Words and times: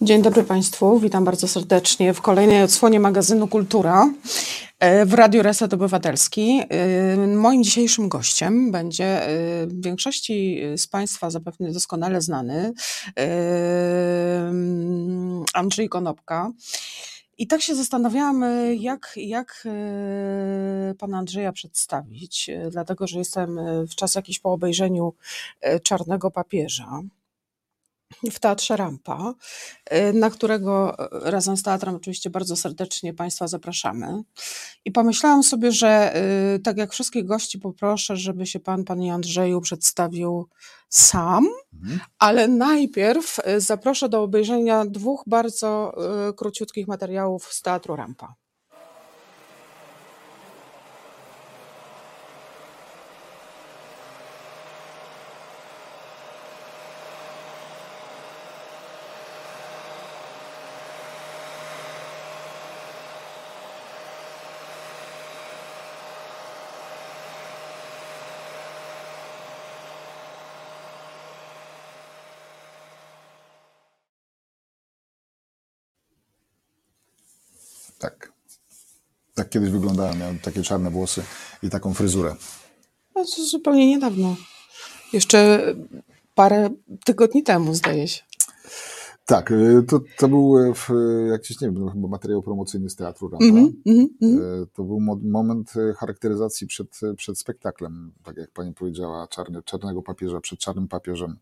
Dzień 0.00 0.22
dobry 0.22 0.42
Państwu, 0.42 1.00
witam 1.00 1.24
bardzo 1.24 1.48
serdecznie 1.48 2.14
w 2.14 2.20
kolejnej 2.20 2.62
odsłonie 2.62 3.00
magazynu 3.00 3.48
Kultura 3.48 4.12
e, 4.78 5.06
w 5.06 5.14
Radiu 5.14 5.42
Reset 5.42 5.74
Obywatelski. 5.74 6.62
E, 6.68 7.16
moim 7.26 7.64
dzisiejszym 7.64 8.08
gościem 8.08 8.70
będzie 8.70 9.04
e, 9.04 9.28
w 9.66 9.82
większości 9.84 10.60
z 10.76 10.86
Państwa 10.86 11.30
zapewne 11.30 11.72
doskonale 11.72 12.20
znany 12.20 12.72
Andrzej 15.54 15.88
Konopka. 15.88 16.52
I 17.38 17.46
tak 17.46 17.62
się 17.62 17.74
zastanawiałam, 17.74 18.44
jak, 18.78 19.12
jak 19.16 19.68
pana 20.98 21.18
Andrzeja 21.18 21.52
przedstawić, 21.52 22.50
dlatego 22.70 23.06
że 23.06 23.18
jestem 23.18 23.58
w 23.86 23.94
czas 23.94 24.14
jakiś 24.14 24.38
po 24.38 24.52
obejrzeniu 24.52 25.14
Czarnego 25.82 26.30
Papieża 26.30 27.02
w 28.30 28.40
Teatrze 28.40 28.76
Rampa, 28.76 29.34
y, 29.92 30.12
na 30.12 30.30
którego 30.30 30.96
y, 31.26 31.30
razem 31.30 31.56
z 31.56 31.62
teatrem 31.62 31.94
oczywiście 31.94 32.30
bardzo 32.30 32.56
serdecznie 32.56 33.14
Państwa 33.14 33.48
zapraszamy. 33.48 34.22
I 34.84 34.92
pomyślałam 34.92 35.42
sobie, 35.42 35.72
że 35.72 36.16
y, 36.56 36.58
tak 36.58 36.76
jak 36.76 36.92
wszystkich 36.92 37.24
gości 37.24 37.58
poproszę, 37.58 38.16
żeby 38.16 38.46
się 38.46 38.60
Pan, 38.60 38.84
Panie 38.84 39.14
Andrzeju 39.14 39.60
przedstawił 39.60 40.48
sam, 40.88 41.48
mhm. 41.82 42.00
ale 42.18 42.48
najpierw 42.48 43.40
zaproszę 43.58 44.08
do 44.08 44.22
obejrzenia 44.22 44.84
dwóch 44.84 45.22
bardzo 45.26 45.94
króciutkich 46.36 46.88
materiałów 46.88 47.52
z 47.52 47.62
Teatru 47.62 47.96
Rampa. 47.96 48.34
Tak. 77.98 78.32
Tak 79.34 79.45
kiedyś 79.56 79.70
wyglądałem. 79.70 80.18
Miałem 80.18 80.38
takie 80.38 80.62
czarne 80.62 80.90
włosy 80.90 81.22
i 81.62 81.70
taką 81.70 81.94
fryzurę. 81.94 82.36
No, 83.14 83.24
to 83.24 83.44
zupełnie 83.44 83.86
niedawno. 83.88 84.36
Jeszcze 85.12 85.62
parę 86.34 86.70
tygodni 87.04 87.42
temu, 87.42 87.74
zdaje 87.74 88.08
się. 88.08 88.22
Tak, 89.26 89.50
y, 89.50 89.82
to, 89.88 90.00
to 90.18 90.28
był, 90.28 90.58
y, 90.58 90.72
jak 91.30 91.40
gdzieś 91.40 91.60
nie 91.60 91.68
wiem, 91.68 91.78
no 91.78 91.90
chyba 91.90 92.08
materiał 92.08 92.42
promocyjny 92.42 92.90
z 92.90 92.96
teatru 92.96 93.28
Ramba. 93.28 93.46
Mm 93.46 93.72
-hmm, 94.22 94.66
to 94.72 94.84
był 94.84 95.00
moment 95.22 95.72
charakteryzacji 95.96 96.66
przed, 96.66 97.00
przed 97.16 97.38
spektaklem, 97.38 98.12
tak 98.24 98.36
jak 98.36 98.50
pani 98.50 98.74
powiedziała, 98.74 99.28
czarny, 99.28 99.62
czarnego 99.62 100.02
papieża 100.02 100.40
przed 100.40 100.58
czarnym 100.58 100.88
papieżem. 100.88 101.36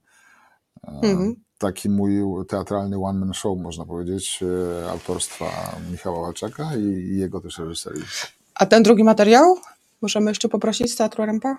-hmm 0.85 1.35
taki 1.59 1.91
mój 1.91 2.13
teatralny 2.49 2.97
one-man 2.97 3.35
show, 3.35 3.59
można 3.59 3.85
powiedzieć, 3.85 4.41
e, 4.43 4.91
autorstwa 4.91 5.47
Michała 5.91 6.23
Walczaka 6.23 6.77
i 6.77 7.17
jego 7.17 7.41
też 7.41 7.59
reżyserii. 7.59 8.05
A 8.55 8.67
ten 8.67 8.83
drugi 8.83 9.05
materiał? 9.05 9.57
Możemy 10.03 10.31
jeszcze 10.31 10.49
poprosić 10.49 10.93
z 10.93 10.97
Teatru 10.97 11.27
Rampa? 11.27 11.57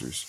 Oczywiście. 0.00 0.26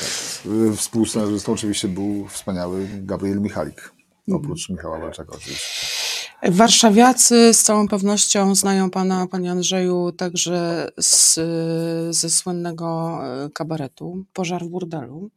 Tak. 0.00 0.76
Współscenarzystą 0.76 1.52
oczywiście 1.52 1.88
był 1.88 2.28
wspaniały 2.28 2.88
Gabriel 2.92 3.40
Michalik, 3.40 3.92
oprócz 4.32 4.68
Michała 4.68 4.98
Walczaka 4.98 5.32
oczywiście. 5.36 5.86
Warszawiacy 6.42 7.54
z 7.54 7.62
całą 7.62 7.88
pewnością 7.88 8.54
znają 8.54 8.90
pana, 8.90 9.26
panie 9.26 9.50
Andrzeju, 9.50 10.12
także 10.12 10.88
z, 10.98 11.34
ze 12.16 12.30
słynnego 12.30 13.18
e, 13.22 13.50
kabaretu 13.50 14.24
Pożar 14.32 14.64
w 14.64 14.68
burdelu, 14.68 15.30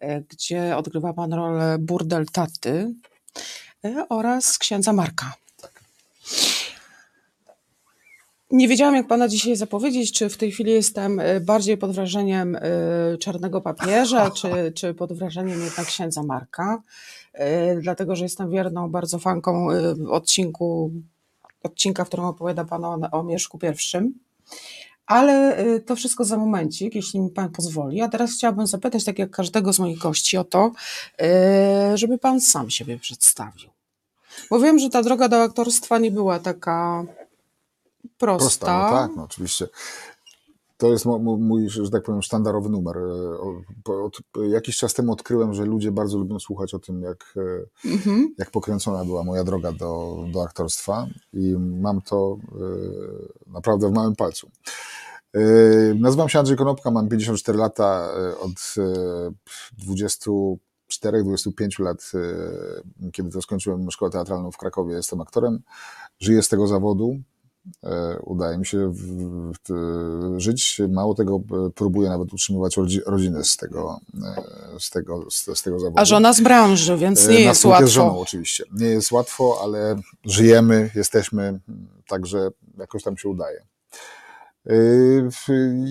e, 0.00 0.20
gdzie 0.20 0.76
odgrywa 0.76 1.12
pan 1.12 1.32
rolę 1.32 1.76
burdel 1.78 2.26
taty 2.26 2.94
e, 3.84 4.06
oraz 4.08 4.58
księdza 4.58 4.92
Marka. 4.92 5.32
Nie 8.52 8.68
wiedziałam, 8.68 8.94
jak 8.94 9.06
pana 9.06 9.28
dzisiaj 9.28 9.56
zapowiedzieć, 9.56 10.12
czy 10.12 10.28
w 10.28 10.36
tej 10.36 10.52
chwili 10.52 10.72
jestem 10.72 11.20
e, 11.20 11.40
bardziej 11.40 11.76
pod 11.76 11.92
wrażeniem 11.92 12.56
e, 12.56 12.60
czarnego 13.18 13.60
papieża, 13.60 14.30
czy, 14.38 14.72
czy 14.74 14.94
pod 14.94 15.12
wrażeniem 15.12 15.60
jednak 15.60 15.86
księdza 15.86 16.22
Marka, 16.22 16.82
e, 17.32 17.76
dlatego 17.76 18.16
że 18.16 18.24
jestem 18.24 18.50
wierną 18.50 18.88
bardzo 18.88 19.18
fanką 19.18 19.68
odcinku, 20.10 20.90
odcinka, 21.62 22.04
w 22.04 22.08
którym 22.08 22.26
opowiada 22.26 22.64
pan 22.64 22.84
o, 22.84 22.98
o 23.12 23.22
Mieszku 23.22 23.58
pierwszym. 23.58 24.14
Ale 25.06 25.56
to 25.86 25.96
wszystko 25.96 26.24
za 26.24 26.36
momencik, 26.36 26.94
jeśli 26.94 27.20
mi 27.20 27.30
pan 27.30 27.48
pozwoli. 27.48 28.00
A 28.00 28.08
teraz 28.08 28.32
chciałabym 28.32 28.66
zapytać, 28.66 29.04
tak 29.04 29.18
jak 29.18 29.30
każdego 29.30 29.72
z 29.72 29.78
moich 29.78 29.98
gości, 29.98 30.36
o 30.36 30.44
to, 30.44 30.72
żeby 31.94 32.18
pan 32.18 32.40
sam 32.40 32.70
siebie 32.70 32.98
przedstawił. 32.98 33.70
Bo 34.50 34.60
wiem, 34.60 34.78
że 34.78 34.90
ta 34.90 35.02
droga 35.02 35.28
do 35.28 35.42
aktorstwa 35.42 35.98
nie 35.98 36.10
była 36.10 36.38
taka 36.38 37.04
prosta. 38.18 38.66
prosta 38.66 38.82
no 38.82 38.90
tak, 38.90 39.16
no 39.16 39.22
oczywiście. 39.22 39.68
To 40.82 40.92
jest 40.92 41.04
mój, 41.38 41.68
że 41.68 41.90
tak 41.90 42.02
powiem, 42.02 42.22
sztandarowy 42.22 42.68
numer. 42.68 42.96
E, 42.98 44.00
od, 44.04 44.18
jakiś 44.48 44.76
czas 44.76 44.94
temu 44.94 45.12
odkryłem, 45.12 45.54
że 45.54 45.64
ludzie 45.64 45.92
bardzo 45.92 46.18
lubią 46.18 46.40
słuchać 46.40 46.74
o 46.74 46.78
tym, 46.78 47.02
jak, 47.02 47.34
mm-hmm. 47.84 48.24
jak 48.38 48.50
pokręcona 48.50 49.04
była 49.04 49.24
moja 49.24 49.44
droga 49.44 49.72
do, 49.72 50.16
do 50.32 50.42
aktorstwa 50.42 51.06
i 51.32 51.56
mam 51.58 52.00
to 52.00 52.36
e, 52.52 52.56
naprawdę 53.52 53.88
w 53.88 53.92
małym 53.92 54.16
palcu. 54.16 54.50
Nazywam 55.94 56.28
się 56.28 56.38
Andrzej 56.38 56.56
Konopka, 56.56 56.90
mam 56.90 57.08
54 57.08 57.58
lata, 57.58 58.08
od 58.40 58.52
24-25 60.92 61.82
lat, 61.82 62.12
kiedy 63.12 63.30
to 63.30 63.42
skończyłem 63.42 63.90
szkołę 63.90 64.10
teatralną 64.10 64.50
w 64.50 64.56
Krakowie, 64.56 64.94
jestem 64.94 65.20
aktorem, 65.20 65.62
żyję 66.20 66.42
z 66.42 66.48
tego 66.48 66.66
zawodu, 66.66 67.16
E, 67.16 67.31
udaje 68.22 68.58
mi 68.58 68.66
się 68.66 68.92
w, 68.92 68.98
w, 69.52 70.40
żyć. 70.40 70.80
Mało 70.88 71.14
tego, 71.14 71.36
e, 71.36 71.70
próbuję 71.74 72.08
nawet 72.08 72.32
utrzymywać 72.32 72.76
rodzinę 73.06 73.44
z 73.44 73.56
tego, 73.56 74.00
e, 74.24 74.80
z 74.80 74.90
tego, 74.90 75.30
z, 75.30 75.58
z 75.58 75.62
tego 75.62 75.80
zawodu. 75.80 76.00
A 76.00 76.04
żona 76.04 76.32
z 76.32 76.40
branży, 76.40 76.96
więc 76.96 77.28
nie 77.28 77.40
jest 77.40 77.64
łatwo. 77.64 77.86
z 77.86 77.90
żoną 77.90 78.20
oczywiście. 78.20 78.64
Nie 78.72 78.86
jest 78.86 79.12
łatwo, 79.12 79.58
ale 79.62 79.96
żyjemy, 80.24 80.90
jesteśmy, 80.94 81.60
także 82.08 82.50
jakoś 82.78 83.02
tam 83.02 83.16
się 83.16 83.28
udaje. 83.28 83.66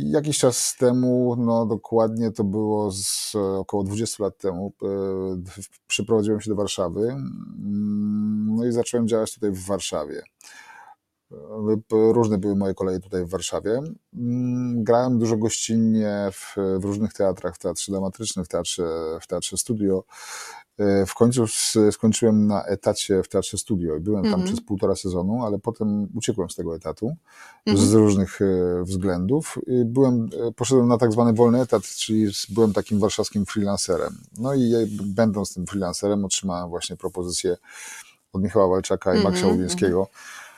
Jakiś 0.04 0.38
czas 0.38 0.76
temu, 0.80 1.36
no 1.40 1.66
dokładnie 1.66 2.32
to 2.32 2.44
było 2.44 2.92
z 2.92 3.36
około 3.36 3.84
20 3.84 4.24
lat 4.24 4.38
temu, 4.38 4.74
przyprowadziłem 5.88 6.42
się 6.42 6.50
do 6.50 6.56
Warszawy 6.56 7.02
mm, 7.02 8.56
no 8.56 8.66
i 8.66 8.72
zacząłem 8.72 9.08
działać 9.08 9.34
tutaj 9.34 9.52
w 9.52 9.66
Warszawie. 9.66 10.24
Różne 11.92 12.38
były 12.38 12.56
moje 12.56 12.74
koleje 12.74 13.00
tutaj 13.00 13.26
w 13.26 13.30
Warszawie. 13.30 13.82
Mm, 14.14 14.84
grałem 14.84 15.20
dużo 15.20 15.38
gościnnie 15.38 16.30
w, 16.32 16.56
w 16.80 16.86
różnych 16.86 17.14
teatrach, 17.14 17.56
w 17.56 17.60
teatrze 17.60 17.92
dramatycznym, 17.92 18.46
w 18.46 18.48
teatrze, 18.48 18.84
w 19.22 19.28
teatrze 19.28 19.58
studio. 19.58 20.04
E, 20.78 21.06
w 21.06 21.14
końcu 21.14 21.46
skończyłem 21.92 22.48
na 22.48 22.64
etacie 22.64 23.24
w 23.24 23.30
Teatrze 23.30 23.58
Studio 23.58 23.96
i 23.96 24.00
byłem 24.00 24.24
tam 24.24 24.34
mm 24.34 24.46
-hmm. 24.46 24.46
przez 24.46 24.62
półtora 24.62 24.96
sezonu, 24.96 25.46
ale 25.46 25.60
potem 25.60 26.08
uciekłem 26.16 26.50
z 26.50 26.56
tego 26.56 26.76
etatu 26.76 27.06
mm 27.06 27.78
-hmm. 27.78 27.82
z 27.82 27.84
mhm. 27.84 28.04
różnych 28.04 28.42
e, 28.42 28.46
względów. 28.84 29.58
Byłem, 29.86 30.30
e, 30.48 30.52
poszedłem 30.52 30.88
na 30.88 30.98
tak 30.98 31.12
zwany 31.12 31.34
wolny 31.34 31.62
etat, 31.62 31.84
czyli 31.84 32.32
byłem 32.50 32.74
takim 32.74 33.00
warszawskim 33.00 33.46
freelancerem. 33.46 34.18
No 34.38 34.54
i 34.54 34.74
będąc 35.04 35.54
tym 35.54 35.68
freelancerem 35.68 36.26
otrzymałem 36.26 36.70
właśnie 36.70 36.96
propozycję 36.96 37.58
od 38.34 38.42
Michała 38.42 38.68
Walczaka 38.68 39.14
i 39.14 39.18
mm 39.18 39.22
-hmm. 39.22 39.32
Maksia 39.32 39.48
Łowińskiego, 39.48 40.08
E, 40.08 40.51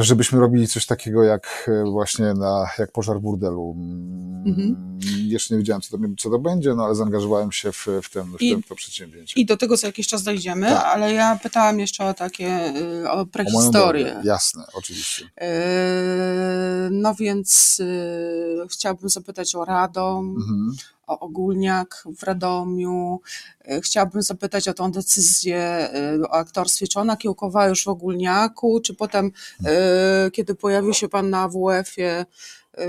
żebyśmy 0.00 0.40
robili 0.40 0.68
coś 0.68 0.86
takiego 0.86 1.22
jak 1.22 1.68
e, 1.68 1.84
właśnie 1.90 2.34
na, 2.34 2.70
jak 2.78 2.92
pożar 2.92 3.20
burdelu. 3.20 3.74
Mm, 3.78 4.44
mhm. 4.46 4.98
Jeszcze 5.26 5.54
nie 5.54 5.58
wiedziałem, 5.58 5.82
co 5.82 5.98
to, 5.98 6.04
co 6.18 6.30
to 6.30 6.38
będzie, 6.38 6.74
no 6.74 6.84
ale 6.84 6.94
zaangażowałem 6.94 7.52
się 7.52 7.72
w, 7.72 7.86
w, 8.02 8.10
ten, 8.10 8.24
w, 8.24 8.42
I- 8.42 8.52
ten, 8.52 8.62
to 8.62 8.74
przedsięwzięcie. 8.74 9.40
I 9.40 9.46
do 9.46 9.56
tego 9.56 9.76
za 9.76 9.86
jakiś 9.86 10.08
czas 10.08 10.22
dojdziemy, 10.22 10.66
Tak. 10.68 10.84
ale 10.84 11.12
ja 11.12 11.38
pytałam 11.42 11.80
jeszcze 11.80 12.04
o 12.06 12.14
takie, 12.14 12.72
y, 12.76 13.10
o 13.10 13.20
O 13.20 13.26
prehistorię. 13.26 14.04
drogę. 14.04 14.20
Jasne, 14.24 14.64
oczywiście. 14.74 15.24
Yy, 15.40 15.46
No 16.90 17.14
więc 17.14 17.78
yy, 18.58 18.66
chciałabym 18.70 19.08
zapytać 19.08 19.54
o 19.54 19.64
Radom, 19.64 20.34
Mhm. 20.36 20.76
O 21.06 21.18
Ogólniak 21.20 22.04
w 22.18 22.22
Radomiu. 22.22 23.20
Yy, 23.68 23.80
Chciałabym 23.80 24.22
zapytać 24.22 24.68
o 24.68 24.74
tą 24.74 24.92
decyzję 24.92 25.90
yy, 26.18 26.28
o 26.28 26.32
aktorstwie. 26.34 26.88
Czy 26.88 27.00
ona 27.00 27.16
kiełkowała 27.16 27.66
już 27.66 27.84
w 27.84 27.88
Ogólniaku, 27.88 28.80
czy 28.80 28.94
potem, 28.94 29.32
yy, 29.60 29.70
kiedy 30.32 30.54
pojawił 30.54 30.94
się 30.94 31.08
pan 31.08 31.30
na 31.30 31.42
AWF-ie, 31.42 32.26
yy, 32.78 32.84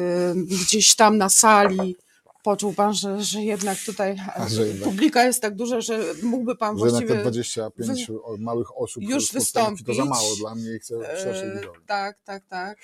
gdzieś 0.46 0.96
tam 0.96 1.18
na 1.18 1.30
sali, 1.30 1.96
poczuł 2.44 2.74
pan, 2.74 2.94
że, 2.94 3.24
że 3.24 3.42
jednak 3.44 3.78
tutaj 3.86 4.16
że 4.48 4.66
publika 4.84 5.24
jest 5.24 5.42
tak 5.42 5.56
duża, 5.56 5.82
że 5.82 6.00
mógłby 6.24 6.56
pan 6.56 6.78
Że 6.78 6.80
właściwie... 6.90 7.16
te 7.16 7.22
25 7.22 8.10
o- 8.10 8.38
małych 8.40 8.78
osób 8.78 9.04
już 9.04 9.30
w 9.30 9.34
podstawówce 9.34 9.84
to 9.86 9.94
za 9.94 10.04
wystąpić. 10.04 10.24
mało 10.24 10.36
dla 10.36 10.56
mnie 10.56 10.76
i 10.76 10.80
chcę 10.80 10.96
szerszej 11.24 11.50
widowni. 11.56 11.84
tak, 11.88 12.18
tak, 12.26 12.44
tak. 12.50 12.78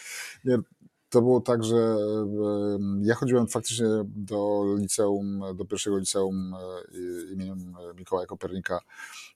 Nie, 0.46 0.58
to 1.14 1.22
było 1.22 1.42
tak, 1.42 1.64
że 1.64 1.76
e, 1.76 1.98
ja 3.02 3.16
chodziłem 3.16 3.48
faktycznie 3.48 3.86
do 4.06 4.66
liceum, 4.78 5.44
do 5.56 5.66
pierwszego 5.66 5.98
liceum 5.98 6.54
e, 6.54 7.34
imieniem 7.34 7.74
Mikołaja 7.96 8.28
Kopernika 8.28 8.80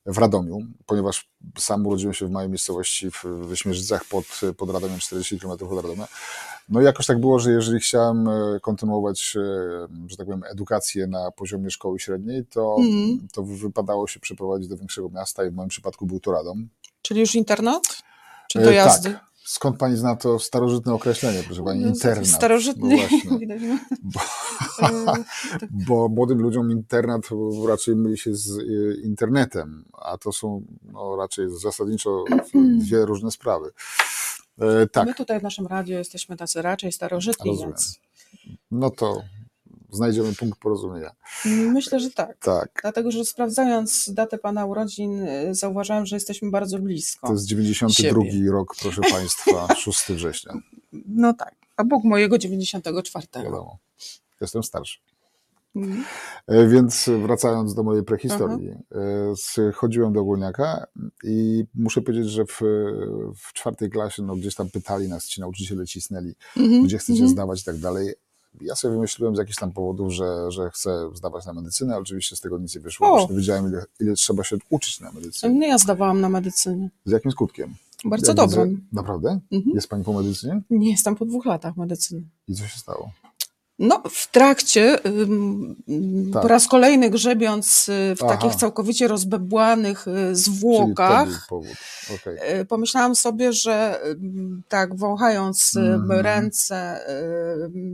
w 0.05 0.17
Radomiu, 0.17 0.59
ponieważ 0.85 1.29
sam 1.57 1.87
urodziłem 1.87 2.13
się 2.13 2.27
w 2.27 2.31
małej 2.31 2.49
miejscowości 2.49 3.11
w, 3.11 3.23
w 3.23 3.55
Śmierzycach 3.55 4.05
pod, 4.05 4.25
pod 4.57 4.69
Radomiem, 4.69 4.99
40 4.99 5.39
km 5.39 5.51
od 5.51 5.61
Radomia. 5.83 6.07
No 6.69 6.81
i 6.81 6.83
jakoś 6.83 7.05
tak 7.05 7.19
było, 7.19 7.39
że 7.39 7.51
jeżeli 7.51 7.79
chciałem 7.79 8.27
e, 8.27 8.59
kontynuować, 8.61 9.35
e, 9.35 9.39
że 10.07 10.17
tak 10.17 10.25
powiem, 10.25 10.43
edukację 10.51 11.07
na 11.07 11.31
poziomie 11.31 11.69
szkoły 11.69 11.99
średniej, 11.99 12.45
to, 12.45 12.75
Mhm. 12.79 13.27
to 13.33 13.43
wypadało 13.43 14.07
się 14.07 14.19
przeprowadzić 14.19 14.67
do 14.67 14.77
większego 14.77 15.09
miasta 15.09 15.45
i 15.45 15.49
w 15.49 15.53
moim 15.53 15.69
przypadku 15.69 16.05
był 16.05 16.19
to 16.19 16.31
Radom. 16.31 16.69
Czyli 17.01 17.19
już 17.19 17.35
internat? 17.35 17.83
Czy 18.49 18.59
E, 18.59 18.63
dojazdy? 18.63 19.09
Tak. 19.13 19.27
Skąd 19.47 19.77
pani 19.77 19.97
zna 19.97 20.15
to 20.15 20.39
starożytne 20.39 20.93
określenie, 20.93 21.43
proszę 21.43 21.63
pani? 21.63 21.81
No, 21.81 21.87
Internat. 21.87 22.27
Starożytny. 22.27 22.97
No. 23.29 23.37
Widać, 23.39 23.61
no. 23.61 23.77
Bo, 24.03 24.19
E, 24.87 25.23
bo 25.71 26.09
młodym 26.09 26.39
ludziom 26.39 26.71
internat 26.71 27.21
raczej 27.67 27.95
myli 27.95 28.17
się 28.17 28.35
z 28.35 28.57
y, 28.57 29.01
internetem, 29.03 29.85
a 29.93 30.17
to 30.17 30.31
są 30.31 30.65
no, 30.83 31.15
raczej 31.15 31.45
zasadniczo 31.49 32.23
dwie 32.81 33.05
różne 33.05 33.31
sprawy. 33.31 33.71
E, 34.59 34.87
tak, 34.87 35.07
My 35.07 35.13
tutaj 35.13 35.39
w 35.39 35.43
naszym 35.43 35.67
radiu 35.67 35.97
jesteśmy 35.97 36.37
tacy 36.37 36.61
raczej 36.61 36.91
starożytni, 36.91 37.51
Rozumiem. 37.51 37.71
więc 37.71 37.99
no 38.71 38.89
to 38.89 39.21
znajdziemy 39.91 40.35
punkt 40.35 40.59
porozumienia. 40.59 41.11
myślę, 41.45 41.99
że 41.99 42.11
tak. 42.11 42.37
Tak, 42.37 42.79
Dlatego, 42.81 43.11
że 43.11 43.25
sprawdzając 43.25 44.09
datę 44.13 44.37
pana 44.37 44.65
urodzin, 44.65 45.21
y, 45.27 45.55
zauważyłam, 45.55 46.05
że 46.05 46.15
jesteśmy 46.15 46.51
bardzo 46.51 46.79
blisko. 46.79 47.27
to 47.27 47.33
jest 47.33 47.45
92 47.45 48.23
Siebie. 48.25 48.51
rok, 48.51 48.75
proszę 48.81 49.01
państwa, 49.11 49.67
6 49.83 49.99
września, 50.09 50.53
No 51.07 51.33
tak, 51.33 51.55
obok 51.77 52.03
mojego 52.03 52.37
94. 52.37 53.27
wiadomo. 53.35 53.77
Jestem 54.41 54.63
starszy. 54.63 54.99
Mhm. 55.75 56.05
E, 56.47 56.67
Więc 56.67 57.09
wracając 57.23 57.73
do 57.73 57.83
mojej 57.83 58.03
prehistorii, 58.03 58.69
z- 59.35 59.75
chodziłem 59.75 60.13
do 60.13 60.19
ogólniaka 60.21 60.87
i 61.23 61.65
muszę 61.75 62.01
powiedzieć, 62.01 62.29
że 62.29 62.45
w, 62.45 62.59
w 63.37 63.53
czwartej 63.53 63.89
klasie 63.89 64.23
no, 64.23 64.35
gdzieś 64.35 64.55
tam 64.55 64.69
pytali 64.69 65.07
nas, 65.07 65.25
ci 65.27 65.41
nauczyciele 65.41 65.85
cisnęli, 65.85 66.33
Mhm. 66.57 66.83
gdzie 66.83 66.97
chcecie 66.97 67.13
Mhm. 67.13 67.29
zdawać 67.29 67.61
i 67.61 67.63
tak 67.63 67.77
dalej. 67.77 68.13
Ja 68.61 68.75
sobie 68.75 68.93
wymyśliłem 68.93 69.35
z 69.35 69.39
jakichś 69.39 69.57
tam 69.57 69.71
powodów, 69.71 70.11
że, 70.13 70.51
że 70.51 70.69
chcę 70.69 71.09
zdawać 71.13 71.45
na 71.45 71.53
medycynę, 71.53 71.93
ale 71.93 72.01
oczywiście 72.01 72.35
z 72.35 72.41
tego 72.41 72.57
nic 72.57 72.75
nie 72.75 72.81
wyszło. 72.81 73.07
O. 73.07 73.11
Właśnie 73.11 73.33
nie 73.35 73.37
wiedziałem, 73.39 73.67
ile, 73.67 73.85
ile 73.99 74.13
trzeba 74.13 74.43
się 74.43 74.57
uczyć 74.69 74.99
na 74.99 75.11
medycynie. 75.11 75.59
No 75.59 75.65
ja 75.67 75.77
zdawałam 75.77 76.21
na 76.21 76.29
medycynie. 76.29 76.89
Z 77.05 77.11
jakim 77.11 77.31
skutkiem? 77.31 77.75
Bardzo 78.05 78.27
Jak 78.27 78.35
dobrym. 78.37 78.69
widzę- 78.69 78.81
Naprawdę? 78.93 79.39
Mhm. 79.51 79.75
Jest 79.75 79.87
pani 79.87 80.03
po 80.03 80.13
medycynie? 80.13 80.61
Nie 80.69 80.91
jestem 80.91 81.15
po 81.15 81.25
dwóch 81.25 81.45
latach 81.45 81.77
medycyny. 81.77 82.23
I 82.47 82.55
co 82.55 82.67
się 82.67 82.79
stało? 82.79 83.11
No, 83.79 84.03
w 84.09 84.27
trakcie, 84.31 84.99
Tak. 86.33 86.41
po 86.41 86.47
raz 86.47 86.67
kolejny 86.67 87.09
grzebiąc 87.09 87.89
y, 87.89 88.15
w 88.15 88.23
Aha. 88.23 88.37
takich 88.37 88.55
całkowicie 88.55 89.07
rozbebłanych 89.07 90.05
y, 90.07 90.35
zwłokach, 90.35 91.27
był 91.29 91.37
powód. 91.49 91.77
Okej. 92.15 92.59
y, 92.61 92.65
pomyślałam 92.65 93.15
sobie, 93.15 93.53
że 93.53 94.01
tak, 94.69 94.95
wąchając 94.95 95.75
Mhm. 95.75 96.11
ręce 96.21 96.99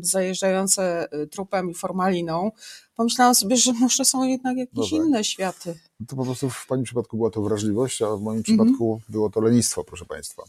zajeżdżające 0.02 1.08
y, 1.14 1.28
trupem 1.28 1.70
i 1.70 1.74
formaliną, 1.74 2.52
pomyślałam 2.96 3.36
sobie, 3.36 3.58
że 3.58 3.74
może 3.74 4.06
są 4.06 4.24
jednak 4.24 4.58
jakieś 4.58 4.76
No 4.92 4.98
tak. 4.98 5.08
inne 5.08 5.24
światy. 5.24 5.80
To 6.08 6.16
po 6.16 6.24
prostu 6.26 6.50
w 6.50 6.68
pani 6.68 6.84
przypadku 6.84 7.18
była 7.18 7.30
to 7.30 7.42
wrażliwość, 7.42 8.02
a 8.02 8.08
w 8.16 8.22
moim 8.22 8.38
Mhm. 8.38 8.44
przypadku 8.44 9.02
było 9.10 9.30
to 9.30 9.42
lenistwo, 9.42 9.84
proszę 9.84 10.06
państwa. 10.06 10.44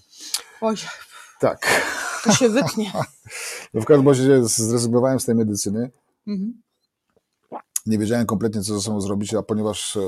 Oj, 0.61 0.77
Tak. 1.45 1.83
to 2.25 2.33
się 2.33 2.49
wytnie. 2.49 2.93
No 3.75 3.81
w 3.81 3.85
każdym 3.85 4.09
razie 4.09 4.45
zrezygnowałem 4.45 5.21
z 5.21 5.25
tej 5.25 5.35
medycyny. 5.35 5.91
Mhm. 6.27 6.63
Nie 7.87 7.99
wiedziałem 7.99 8.27
kompletnie, 8.27 8.63
co 8.63 8.75
ze 8.75 8.81
sobą 8.81 9.01
zrobić, 9.01 9.35
a 9.35 9.43
ponieważ 9.43 9.97
e, 9.97 10.01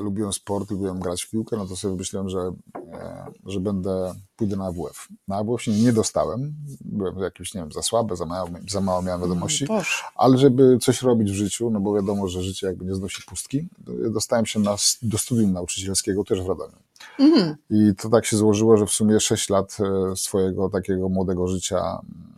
lubiłem 0.00 0.32
sport, 0.32 0.70
lubiłem 0.70 1.00
grać 1.00 1.22
w 1.22 1.30
piłkę, 1.30 1.56
no 1.56 1.66
to 1.66 1.76
sobie 1.76 1.94
myślałem, 1.94 2.28
że, 2.28 2.52
e, 2.92 3.26
że 3.46 3.60
będę, 3.60 4.14
pójdę 4.36 4.56
na 4.56 4.66
AWF. 4.66 5.08
Na 5.28 5.36
AWF 5.36 5.62
się 5.62 5.72
nie 5.72 5.92
dostałem. 5.92 6.54
Byłem 6.80 7.18
jakiś, 7.18 7.54
nie 7.54 7.60
wiem, 7.60 7.72
za 7.72 7.82
słaby, 7.82 8.16
za 8.16 8.26
mało, 8.26 8.48
za 8.68 8.80
mało 8.80 9.02
miałem 9.02 9.20
wiadomości. 9.20 9.66
Boże. 9.66 9.90
Ale 10.14 10.38
żeby 10.38 10.78
coś 10.80 11.02
robić 11.02 11.30
w 11.30 11.34
życiu, 11.34 11.70
no 11.70 11.80
bo 11.80 11.94
wiadomo, 11.94 12.28
że 12.28 12.42
życie 12.42 12.66
jakby 12.66 12.84
nie 12.84 12.94
znosi 12.94 13.22
pustki, 13.22 13.68
dostałem 14.10 14.46
się 14.46 14.60
na, 14.60 14.76
do 15.02 15.18
studium 15.18 15.52
nauczycielskiego 15.52 16.24
też 16.24 16.42
w 16.42 16.48
Radomiu. 16.48 16.83
Mhm. 17.18 17.56
I 17.70 17.92
to 17.98 18.08
tak 18.08 18.26
się 18.26 18.36
złożyło, 18.36 18.76
że 18.76 18.86
w 18.86 18.90
sumie 18.90 19.20
6 19.20 19.50
lat 19.50 19.76
e, 19.80 20.16
swojego 20.16 20.68
takiego 20.68 21.08
młodego 21.08 21.48
życia 21.48 21.76
mm, 21.78 22.34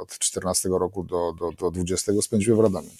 od 0.00 0.18
14 0.18 0.68
roku 0.68 1.04
do, 1.04 1.32
do, 1.32 1.52
do 1.52 1.70
20 1.70 2.12
spędziłem 2.22 2.60
w 2.60 2.62
Radomiu. 2.62 2.90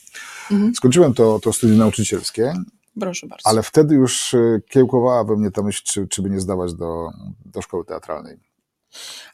Mhm. 0.50 0.74
Skończyłem 0.74 1.14
to, 1.14 1.40
to 1.42 1.52
studium 1.52 1.78
nauczycielskie, 1.78 2.54
Proszę 3.00 3.26
bardzo. 3.26 3.48
ale 3.48 3.62
wtedy 3.62 3.94
już 3.94 4.34
e, 4.34 4.60
kiełkowała 4.68 5.24
we 5.24 5.36
mnie 5.36 5.50
ta 5.50 5.62
myśl, 5.62 5.82
czy, 5.84 6.08
czy 6.08 6.22
by 6.22 6.30
nie 6.30 6.40
zdawać 6.40 6.74
do, 6.74 7.10
do 7.44 7.62
szkoły 7.62 7.84
teatralnej. 7.84 8.38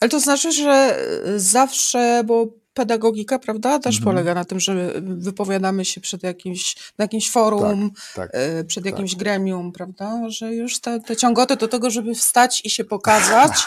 Ale 0.00 0.08
to 0.08 0.20
znaczy, 0.20 0.52
że 0.52 0.98
y, 1.26 1.40
zawsze, 1.40 2.22
bo 2.26 2.46
pedagogika, 2.76 3.38
prawda, 3.38 3.78
też 3.78 3.96
Mhm. 3.96 4.04
polega 4.14 4.34
na 4.34 4.44
tym, 4.44 4.60
że 4.60 4.92
wypowiadamy 5.02 5.84
się 5.84 6.00
przed 6.00 6.22
jakimś, 6.22 6.76
na 6.98 7.04
jakimś 7.04 7.30
forum, 7.30 7.90
Tak. 8.14 8.30
y, 8.60 8.64
przed 8.64 8.84
jakimś 8.86 9.14
gremium, 9.16 9.72
prawda, 9.72 10.20
że 10.28 10.54
już 10.54 10.80
te, 10.80 11.00
te 11.00 11.16
ciągoty 11.16 11.56
do 11.56 11.68
tego, 11.68 11.90
żeby 11.90 12.14
wstać 12.14 12.62
i 12.64 12.70
się 12.70 12.84
pokazać. 12.84 13.52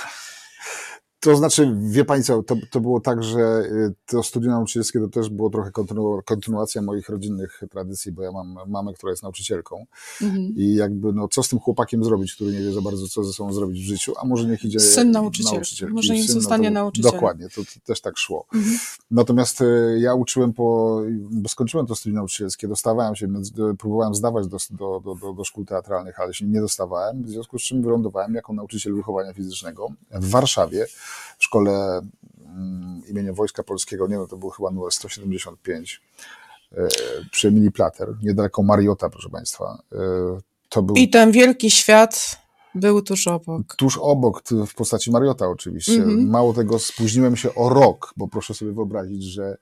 To 1.19 1.35
znaczy, 1.35 1.75
wie 1.81 2.05
Pani 2.05 2.23
co, 2.23 2.43
to, 2.43 2.55
to 2.71 2.79
było 2.79 2.99
tak, 2.99 3.23
że 3.23 3.39
y, 3.39 3.93
to 4.05 4.23
studium 4.23 4.51
nauczycielskie 4.53 4.99
to 4.99 5.07
też 5.07 5.29
było 5.29 5.49
trochę 5.49 5.71
kontynu, 5.71 6.19
kontynuacja 6.25 6.81
moich 6.81 7.09
rodzinnych 7.09 7.61
tradycji, 7.71 8.11
bo 8.11 8.23
ja 8.23 8.31
mam 8.31 8.57
mamę, 8.67 8.93
która 8.93 9.09
jest 9.11 9.23
nauczycielką 9.23 9.85
Mhm. 10.21 10.53
i 10.57 10.75
jakby, 10.75 11.13
no 11.13 11.27
co 11.27 11.43
z 11.43 11.49
tym 11.49 11.59
chłopakiem 11.59 12.03
zrobić, 12.03 12.35
który 12.35 12.51
nie 12.51 12.59
wie 12.59 12.71
za 12.73 12.81
bardzo, 12.81 13.07
co 13.07 13.23
ze 13.23 13.33
sobą 13.33 13.53
zrobić 13.53 13.81
w 13.81 13.85
życiu, 13.85 14.13
a 14.21 14.25
może 14.25 14.47
niech 14.47 14.63
idzie 14.65 14.79
Syn 14.79 15.11
nauczyciel. 15.11 15.53
nauczycielki. 15.53 15.93
Może 15.93 16.13
niech 16.13 16.31
zostanie 16.31 16.67
to, 16.67 16.73
nauczycielem. 16.73 17.13
Dokładnie, 17.13 17.49
to, 17.49 17.61
to 17.61 17.71
też 17.85 18.01
tak 18.01 18.17
szło. 18.17 18.45
Mhm. 18.53 18.77
Natomiast 19.11 19.61
y, 19.61 19.97
ja 20.01 20.13
uczyłem 20.13 20.53
po, 20.53 21.01
bo 21.31 21.49
skończyłem 21.49 21.85
to 21.85 21.95
studium 21.95 22.15
nauczycielskie, 22.15 22.67
dostawałem 22.67 23.15
się, 23.15 23.27
więc, 23.27 23.49
y, 23.49 23.77
próbowałem 23.77 24.15
zdawać 24.15 24.47
do, 24.47 24.57
do, 24.71 24.99
do, 25.05 25.15
do, 25.15 25.33
do 25.33 25.43
szkół 25.43 25.65
teatralnych, 25.65 26.19
ale 26.19 26.33
się 26.33 26.45
nie 26.45 26.61
dostawałem, 26.61 27.23
w 27.23 27.29
związku 27.29 27.59
z 27.59 27.61
czym 27.61 27.81
wylądowałem 27.81 28.33
jako 28.33 28.53
nauczyciel 28.53 28.95
wychowania 28.95 29.33
fizycznego 29.33 29.87
w 30.11 30.29
Warszawie, 30.29 30.85
w 31.37 31.43
szkole 31.43 32.01
mm, 32.45 33.01
imienia 33.09 33.33
Wojska 33.33 33.63
Polskiego, 33.63 34.07
nie 34.07 34.15
wiem, 34.17 34.27
to 34.27 34.37
był 34.37 34.49
chyba 34.49 34.71
numer 34.71 34.91
175, 34.91 36.01
y, 36.71 36.77
przy 37.31 37.47
Emilii 37.47 37.71
Plater, 37.71 38.07
niedaleko 38.23 38.63
Mariota, 38.63 39.09
proszę 39.09 39.29
Państwa. 39.29 39.83
Y, 39.93 39.97
To 40.69 40.81
był 40.81 40.95
I 40.95 41.09
ten 41.09 41.31
wielki 41.31 41.71
świat 41.71 42.41
był 42.75 43.01
tuż 43.01 43.27
obok. 43.27 43.75
tuż 43.75 43.97
obok, 44.01 44.43
w 44.67 44.75
postaci 44.75 45.11
Mariota 45.11 45.47
oczywiście. 45.47 45.93
Mhm. 45.93 46.29
Mało 46.29 46.53
tego, 46.53 46.79
spóźniłem 46.79 47.35
się 47.35 47.55
o 47.55 47.69
rok, 47.69 48.13
bo 48.17 48.27
proszę 48.27 48.53
sobie 48.53 48.71
wyobrazić, 48.71 49.23
że, 49.23 49.57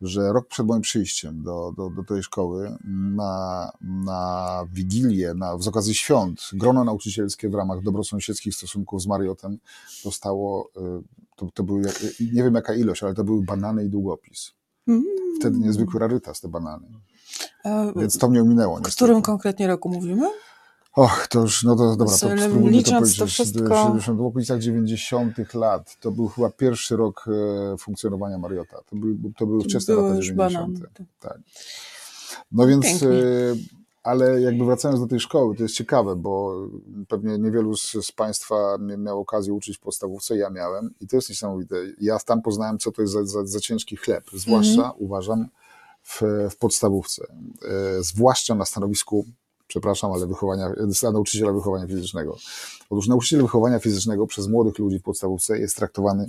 że 0.00 0.32
rok 0.32 0.48
przed 0.48 0.66
moim 0.66 0.82
przyjściem 0.82 1.42
do, 1.42 1.72
do, 1.76 1.90
do 1.90 2.04
tej 2.04 2.22
szkoły 2.22 2.76
na, 2.84 3.72
na 3.80 4.64
Wigilię, 4.72 5.34
na, 5.34 5.58
z 5.58 5.68
okazji 5.68 5.94
świąt, 5.94 6.40
grono 6.52 6.84
nauczycielskie 6.84 7.48
w 7.48 7.54
ramach 7.54 7.82
dobrosąsiedzkich 7.82 8.54
stosunków 8.54 9.02
z 9.02 9.06
Mariotem 9.06 9.58
dostało, 10.04 10.70
y, 10.76 10.80
to, 11.36 11.48
to 11.54 11.62
były, 11.62 11.82
nie 12.20 12.42
wiem 12.42 12.54
jaka 12.54 12.74
ilość, 12.74 13.02
ale 13.02 13.14
to 13.14 13.24
były 13.24 13.42
banany 13.42 13.84
i 13.84 13.88
długopis. 13.88 14.52
Mm. 14.88 15.04
Wtedy 15.40 15.58
niezwykły 15.58 16.00
rarytas 16.00 16.40
te 16.40 16.48
banany. 16.48 16.86
E, 17.64 17.92
Więc 17.96 18.18
to 18.18 18.28
mnie 18.28 18.42
ominęło 18.42 18.80
W 18.80 18.94
którym 18.94 19.22
konkretnie 19.22 19.66
roku 19.66 19.88
mówimy? 19.88 20.30
Och, 20.96 21.26
to 21.30 21.40
już, 21.40 21.62
no 21.62 21.76
to 21.76 21.96
dobra, 21.96 22.06
to 22.06 22.18
spróbujmy 22.18 22.82
to 22.82 22.90
powiedzieć. 22.90 23.18
to 23.18 23.26
wszystko- 23.26 23.76
70, 23.76 24.18
w 24.18 24.22
okolicach 24.26 24.60
90 24.60 25.54
lat. 25.54 25.96
To 26.00 26.10
był 26.10 26.28
chyba 26.28 26.50
pierwszy 26.50 26.96
rok 26.96 27.24
e, 27.74 27.76
funkcjonowania 27.78 28.38
Mariota. 28.38 28.76
To, 28.90 28.96
był, 28.96 29.32
to 29.38 29.46
były 29.46 29.64
wczesne 29.64 29.94
lata 29.94 30.14
już 30.16 30.26
90. 30.26 30.78
banan. 30.78 30.88
Tak. 31.20 31.38
No 32.52 32.66
więc, 32.66 32.84
Pięknie. 32.84 33.08
e, 33.08 33.54
ale 34.02 34.40
jakby 34.40 34.64
wracając 34.64 35.00
do 35.00 35.06
tej 35.06 35.20
szkoły, 35.20 35.56
to 35.56 35.62
jest 35.62 35.74
ciekawe, 35.74 36.16
bo 36.16 36.54
pewnie 37.08 37.38
niewielu 37.38 37.76
z, 37.76 37.92
z 38.06 38.12
Państwa 38.12 38.54
mia- 38.78 38.98
miało 38.98 39.20
okazję 39.20 39.52
uczyć 39.54 39.76
w 39.76 39.80
podstawówce, 39.80 40.36
ja 40.36 40.50
miałem 40.50 40.94
i 41.00 41.06
to 41.06 41.16
jest 41.16 41.28
niesamowite. 41.28 41.76
Ja 42.00 42.18
tam 42.18 42.42
poznałem, 42.42 42.78
co 42.78 42.92
to 42.92 43.02
jest 43.02 43.14
za, 43.14 43.24
za, 43.24 43.46
za 43.46 43.60
ciężki 43.60 43.96
chleb, 43.96 44.24
zwłaszcza 44.32 44.70
Mhm. 44.82 44.94
uważam 44.98 45.48
w, 46.02 46.22
w 46.50 46.56
podstawówce, 46.56 47.26
e, 47.68 48.02
zwłaszcza 48.02 48.54
na 48.54 48.64
stanowisku, 48.64 49.26
przepraszam, 49.66 50.12
ale 50.12 50.26
wychowania, 50.26 50.70
dla 51.02 51.10
nauczyciela 51.12 51.52
wychowania 51.52 51.86
fizycznego. 51.86 52.36
Otóż 52.90 53.08
nauczyciel 53.08 53.42
wychowania 53.42 53.78
fizycznego 53.78 54.26
przez 54.26 54.48
młodych 54.48 54.78
ludzi 54.78 54.98
w 54.98 55.02
podstawówce 55.02 55.58
jest 55.58 55.76
traktowany 55.76 56.26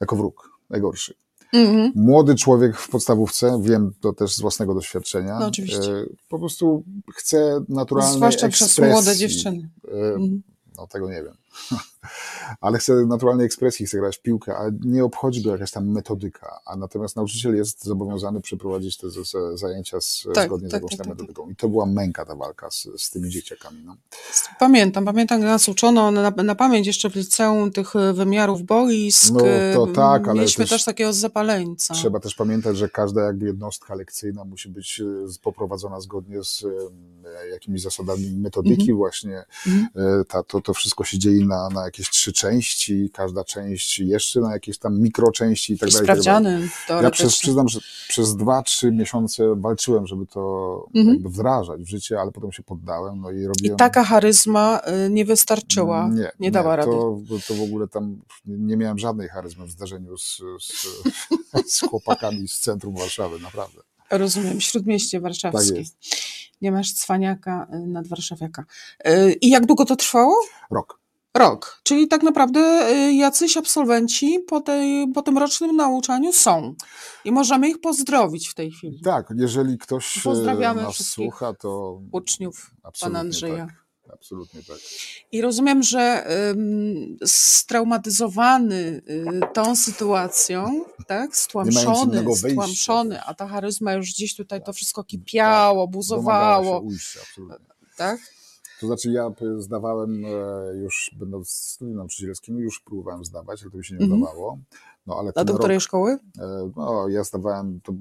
jako 0.00 0.16
wróg, 0.16 0.50
najgorszy. 0.70 1.14
Mhm. 1.52 1.92
Młody 1.94 2.34
człowiek 2.34 2.76
w 2.76 2.88
podstawówce, 2.88 3.60
wiem 3.62 3.92
to 4.00 4.12
też 4.12 4.34
z 4.36 4.40
własnego 4.40 4.74
doświadczenia, 4.74 5.38
No, 5.38 5.46
oczywiście. 5.46 5.92
e, 5.92 6.06
po 6.28 6.38
prostu 6.38 6.82
chce 7.14 7.60
naturalnej 7.68 8.16
Zwłaszcza 8.16 8.48
przez 8.48 8.68
ekspresji. 8.68 8.92
młode 8.92 9.16
dziewczyny. 9.16 9.68
E, 9.88 9.90
Mhm. 10.14 10.42
No 10.76 10.86
tego 10.86 11.08
nie 11.10 11.22
wiem. 11.22 11.34
Ale 12.60 12.78
chce 12.78 12.92
naturalnej 13.06 13.46
ekspresji, 13.46 13.86
chce 13.86 13.98
grać 13.98 14.16
w 14.16 14.22
piłkę, 14.22 14.56
a 14.56 14.62
nie 14.84 15.04
obchodzi 15.04 15.42
go 15.42 15.50
jakaś 15.50 15.70
tam 15.70 15.88
metodyka. 15.90 16.60
A 16.66 16.76
natomiast 16.76 17.16
nauczyciel 17.16 17.56
jest 17.56 17.84
zobowiązany 17.84 18.40
przeprowadzić 18.40 18.96
te 18.96 19.10
z- 19.10 19.28
z- 19.30 19.60
zajęcia 19.60 20.00
z, 20.00 20.26
Tak, 20.34 20.46
zgodnie 20.46 20.68
z 20.68 20.70
tak, 20.70 20.82
jakąś 20.82 20.90
tak, 20.90 20.98
tam 20.98 21.06
tak, 21.06 21.16
metodyką. 21.18 21.50
I 21.50 21.56
to 21.56 21.68
była 21.68 21.86
męka 21.86 22.24
ta 22.24 22.34
walka 22.34 22.70
z, 22.70 22.88
z 22.98 23.10
tymi 23.10 23.30
dzieciakami. 23.30 23.82
No. 23.84 23.96
Pamiętam, 24.58 25.04
pamiętam, 25.04 25.40
nas 25.40 25.68
uczono 25.68 26.10
na, 26.10 26.30
na 26.30 26.54
pamięć 26.54 26.86
jeszcze 26.86 27.10
w 27.10 27.14
liceum 27.16 27.70
tych 27.72 27.96
e, 27.96 28.12
wymiarów 28.12 28.62
boisk. 28.62 29.32
No, 29.32 29.40
to 29.74 29.88
e, 29.90 29.92
tak, 29.94 30.28
ale 30.28 30.34
Mieliśmy 30.40 30.64
też 30.64 30.70
też, 30.70 30.84
takiego 30.84 31.12
zapaleńca. 31.12 31.94
Trzeba 31.94 32.20
też 32.20 32.34
pamiętać, 32.34 32.76
że 32.76 32.88
każda 32.88 33.22
jakby 33.22 33.46
jednostka 33.46 33.94
lekcyjna 33.94 34.44
musi 34.44 34.68
być 34.68 35.00
e, 35.00 35.28
z- 35.28 35.38
poprowadzona 35.38 36.00
zgodnie 36.00 36.44
z 36.44 36.64
jakimiś 37.52 37.82
zasadami 37.82 38.30
metodyki 38.36 38.80
Mhm. 38.80 38.96
właśnie. 38.98 39.44
Mhm. 39.66 40.24
Ta, 40.28 40.42
to, 40.42 40.60
to 40.60 40.74
wszystko 40.74 41.04
się 41.04 41.18
dzieje 41.18 41.38
na, 41.48 41.68
na 41.68 41.84
jakieś 41.84 42.10
trzy 42.10 42.32
części, 42.32 43.10
każda 43.14 43.44
część 43.44 43.98
jeszcze 43.98 44.40
na 44.40 44.52
jakieś 44.52 44.78
tam 44.78 45.00
mikroczęści 45.00 45.72
i 45.72 45.78
tak 45.78 45.88
I 45.88 45.92
dalej. 45.92 46.04
i 46.04 46.06
tak 46.08 46.22
dalej. 46.24 46.68
sprawdziany 46.68 47.04
Ja 47.04 47.10
przez, 47.10 47.36
przyznam, 47.38 47.68
że 47.68 47.80
przez 48.08 48.36
dwa, 48.36 48.62
trzy 48.62 48.92
miesiące 48.92 49.54
walczyłem, 49.56 50.06
żeby 50.06 50.26
to 50.26 50.68
Mhm. 50.94 51.18
wdrażać 51.28 51.82
w 51.82 51.88
życie, 51.88 52.20
ale 52.20 52.32
potem 52.32 52.52
się 52.52 52.62
poddałem 52.62 53.20
no 53.20 53.30
i 53.30 53.38
I 53.40 53.46
robiłem... 53.46 53.76
taka 53.78 54.04
charyzma 54.04 54.80
y, 55.06 55.10
nie 55.10 55.24
wystarczyła, 55.24 56.08
nie, 56.12 56.30
Nie, 56.40 56.50
dała 56.50 56.76
rady. 56.76 56.90
to, 56.90 57.18
to 57.48 57.54
w 57.54 57.62
ogóle 57.62 57.88
tam 57.88 58.20
nie 58.46 58.76
miałem 58.76 58.98
żadnej 58.98 59.28
charyzmy 59.28 59.66
w 59.66 59.70
zdarzeniu 59.70 60.18
z, 60.18 60.36
z, 60.60 60.86
z 61.74 61.80
chłopakami 61.80 62.48
z 62.48 62.58
centrum 62.60 62.94
Warszawy, 62.96 63.38
naprawdę. 63.40 63.80
Rozumiem, 64.10 64.60
śródmieście 64.60 65.20
warszawskie. 65.20 65.68
Tak 65.68 65.78
jest. 65.78 65.96
Nie 66.62 66.72
masz 66.72 66.92
cwaniaka 66.92 67.66
y, 67.74 67.86
nad 67.86 68.06
warszawiaka. 68.08 68.64
Y, 69.06 69.32
I 69.40 69.48
jak 69.50 69.66
długo 69.66 69.84
to 69.84 69.96
trwało? 69.96 70.34
Rok. 70.70 71.00
Rok. 71.36 71.80
Czyli 71.82 72.08
tak 72.08 72.22
naprawdę 72.22 72.88
y, 72.90 73.12
jacyś 73.12 73.56
absolwenci 73.56 74.38
po, 74.48 74.60
tej, 74.60 75.12
po 75.12 75.22
tym 75.22 75.38
rocznym 75.38 75.76
nauczaniu 75.76 76.32
są. 76.32 76.74
I 77.24 77.32
możemy 77.32 77.68
ich 77.68 77.80
pozdrowić 77.80 78.48
w 78.48 78.54
tej 78.54 78.70
chwili. 78.70 79.00
Tak, 79.00 79.28
jeżeli 79.36 79.78
ktoś 79.78 80.18
e, 80.18 80.20
Pozdrawiamy 80.20 80.82
nas 80.82 80.96
słucha, 80.96 81.54
to 81.54 82.00
Uczniów 82.12 82.70
pana 83.00 83.18
Andrzeja. 83.18 83.66
Tak, 83.66 84.14
absolutnie 84.14 84.62
tak. 84.62 84.76
I 85.32 85.42
rozumiem, 85.42 85.82
że 85.82 86.26
straumatyzowany 87.24 88.74
y, 88.74 89.40
tą 89.54 89.76
sytuacją, 89.76 90.84
tak, 91.06 91.36
stłamszony, 91.36 92.24
stłamszony, 92.36 93.22
a 93.22 93.34
ta 93.34 93.48
charyzma 93.48 93.92
już 93.92 94.12
gdzieś 94.12 94.36
tutaj 94.36 94.62
to 94.62 94.72
wszystko 94.72 95.02
Tak. 95.02 95.08
kipiało, 95.08 95.88
buzowało, 95.88 96.78
się 96.78 96.84
ujścia, 96.84 97.20
absolutnie. 97.22 97.66
tak? 97.96 98.37
To 98.80 98.86
znaczy 98.86 99.10
ja 99.10 99.30
zdawałem 99.58 100.24
e, 100.24 100.28
już, 100.76 101.10
będąc 101.18 101.50
studium 101.50 101.96
nauczycielskim, 101.96 102.58
już 102.58 102.80
próbowałem 102.80 103.24
zdawać, 103.24 103.62
ale 103.62 103.70
to 103.70 103.78
mi 103.78 103.84
się 103.84 103.94
nie 103.94 104.04
Mhm. 104.04 104.22
udawało. 104.22 104.58
No, 105.06 105.14
ale 105.18 105.32
A 105.34 105.44
do 105.44 105.52
rok, 105.52 105.60
której 105.60 105.80
szkoły? 105.80 106.18
e, 106.38 106.70
no, 106.76 107.08
ja 107.08 107.24
zdawałem... 107.24 107.80
To, 107.80 107.92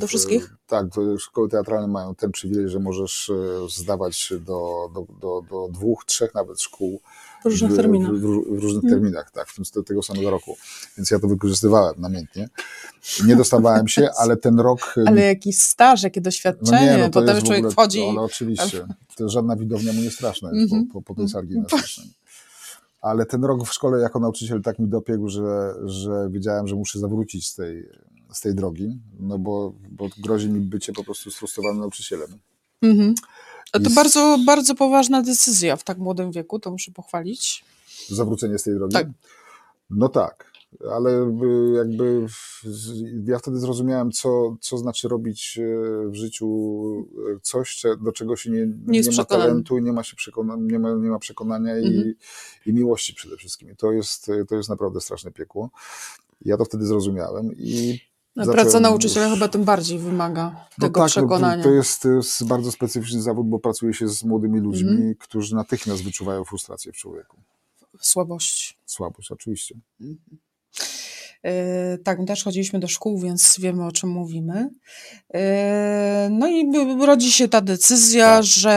Do 0.00 0.06
wszystkich? 0.06 0.56
Tak, 0.66 0.86
to 0.94 1.18
szkoły 1.18 1.48
teatralne 1.48 1.88
mają 1.88 2.14
ten 2.14 2.32
przywilej, 2.32 2.68
że 2.68 2.78
możesz 2.80 3.30
e, 3.30 3.34
zdawać 3.68 4.32
do, 4.40 4.90
do, 4.94 5.06
do, 5.20 5.42
do 5.50 5.68
dwóch, 5.72 6.04
trzech 6.04 6.34
nawet 6.34 6.62
szkół 6.62 7.00
W 7.48 7.52
różnych 7.52 7.72
w, 7.72 7.76
terminach. 7.76 8.12
W, 8.12 8.20
w, 8.20 8.58
różnych 8.62 8.84
Mhm. 8.84 8.90
terminach, 8.90 9.30
tak, 9.30 9.48
w 9.48 9.54
tym 9.54 9.84
tego 9.84 10.02
samego 10.02 10.30
roku. 10.30 10.56
Więc 10.96 11.10
ja 11.10 11.18
to 11.18 11.28
wykorzystywałem 11.28 11.94
namiętnie. 11.98 12.48
Nie 13.26 13.36
dostawałem 13.36 13.88
się, 13.88 14.08
ale 14.18 14.36
ten 14.36 14.60
rok. 14.60 14.94
Ale 15.06 15.20
jakiś 15.20 15.58
staż, 15.58 16.02
jakie 16.02 16.20
doświadczenie, 16.20 16.98
no 16.98 17.04
to 17.04 17.10
potem 17.10 17.28
jest 17.28 17.40
w 17.40 17.44
człowiek 17.44 17.58
ogóle, 17.64 17.72
wchodzi. 17.72 18.02
Ale 18.02 18.20
oczywiście. 18.20 18.86
To 19.16 19.28
żadna 19.28 19.56
widownia 19.56 19.92
mu 19.92 20.00
nie 20.00 20.10
straszna 20.10 20.50
jest 20.52 20.62
Mhm. 20.72 20.86
po, 20.86 21.02
po, 21.02 21.02
po 21.02 21.14
tej 21.14 21.28
sali 21.28 21.48
gimnastycznej. 21.48 22.06
Ale 23.00 23.26
ten 23.26 23.44
rok 23.44 23.68
w 23.68 23.72
szkole 23.72 24.02
jako 24.02 24.20
nauczyciel 24.20 24.62
tak 24.62 24.78
mi 24.78 24.88
dopiegł, 24.88 25.28
że, 25.28 25.74
że 25.84 26.28
wiedziałem, 26.30 26.68
że 26.68 26.76
muszę 26.76 26.98
zawrócić 26.98 27.48
z 27.48 27.54
tej, 27.54 27.88
z 28.32 28.40
tej 28.40 28.54
drogi, 28.54 28.98
no 29.20 29.38
bo, 29.38 29.72
bo 29.90 30.08
grozi 30.18 30.48
mi 30.48 30.60
bycie 30.60 30.92
po 30.92 31.04
prostu 31.04 31.30
sfrustrowanym 31.30 31.80
nauczycielem. 31.80 32.28
Mhm. 32.82 33.14
A 33.14 33.24
to 33.72 33.90
bardzo, 33.90 34.38
bardzo 34.46 34.74
poważna 34.74 35.22
decyzja 35.22 35.76
w 35.76 35.84
tak 35.84 35.98
młodym 35.98 36.32
wieku, 36.32 36.58
to 36.58 36.70
muszę 36.70 36.92
pochwalić. 36.92 37.64
Zawrócenie 38.08 38.58
z 38.58 38.62
tej 38.62 38.74
drogi? 38.74 38.92
Tak. 38.92 39.06
No 39.90 40.08
tak, 40.08 40.52
ale 40.90 41.22
y, 41.22 41.74
jakby 41.76 42.26
ja 43.26 43.38
wtedy 43.38 43.58
zrozumiałem, 43.58 44.12
co, 44.12 44.56
co 44.60 44.78
znaczy 44.78 45.08
robić 45.08 45.58
y, 45.58 46.10
w 46.10 46.14
życiu 46.14 46.48
y, 47.36 47.40
coś, 47.42 47.82
do 48.04 48.12
czego 48.12 48.36
się 48.36 48.50
nie, 48.50 48.66
nie, 48.86 48.98
jest 48.98 49.18
ma 49.18 49.24
talentu, 49.24 49.78
nie 49.78 49.92
ma, 49.92 50.02
się 50.02 50.16
przekona, 50.16 50.56
nie 50.60 50.78
ma, 50.78 50.90
nie 50.90 51.08
ma 51.08 51.18
przekonania 51.18 51.74
Mhm. 51.74 51.94
i, 52.66 52.70
i 52.70 52.74
miłości 52.74 53.14
przede 53.14 53.36
wszystkim. 53.36 53.70
I 53.70 53.76
to 53.76 53.92
jest, 53.92 54.30
to 54.48 54.56
jest 54.56 54.68
naprawdę 54.68 55.00
straszne 55.00 55.30
piekło. 55.32 55.70
Ja 56.44 56.56
to 56.56 56.64
wtedy 56.64 56.86
zrozumiałem 56.86 57.50
i 57.56 58.00
zacząłem 58.44 58.64
Praca 58.64 58.80
nauczyciela 58.80 59.30
chyba 59.30 59.48
tym 59.48 59.64
bardziej 59.64 59.98
wymaga 59.98 60.44
no 60.78 60.86
tego 60.86 61.00
tak, 61.00 61.02
no, 61.02 61.06
przekonania. 61.06 61.62
to, 61.64 61.70
jest, 61.70 62.02
to 62.02 62.08
jest 62.08 62.46
bardzo 62.46 62.72
specyficzny 62.72 63.22
zawód, 63.22 63.48
bo 63.48 63.58
pracuje 63.58 63.94
się 63.94 64.08
z 64.08 64.24
młodymi 64.24 64.60
ludźmi, 64.60 64.90
Mhm. 64.90 65.14
którzy 65.14 65.54
natychmiast 65.54 66.04
wyczuwają 66.04 66.44
frustrację 66.44 66.92
w 66.92 66.96
człowieku. 66.96 67.36
Słabość. 68.00 68.78
Słabość, 68.86 69.32
oczywiście. 69.32 69.74
E, 70.00 70.04
Tak, 72.04 72.18
my 72.18 72.26
też 72.26 72.44
chodziliśmy 72.44 72.78
do 72.80 72.88
szkół, 72.88 73.20
więc 73.20 73.56
wiemy 73.60 73.86
o 73.86 73.92
czym 73.92 74.10
mówimy. 74.10 74.70
E, 75.34 76.28
No 76.32 76.48
i 76.48 76.72
rodzi 77.06 77.32
się 77.32 77.48
ta 77.48 77.60
decyzja, 77.60 78.26
Tak. 78.36 78.44
że 78.44 78.70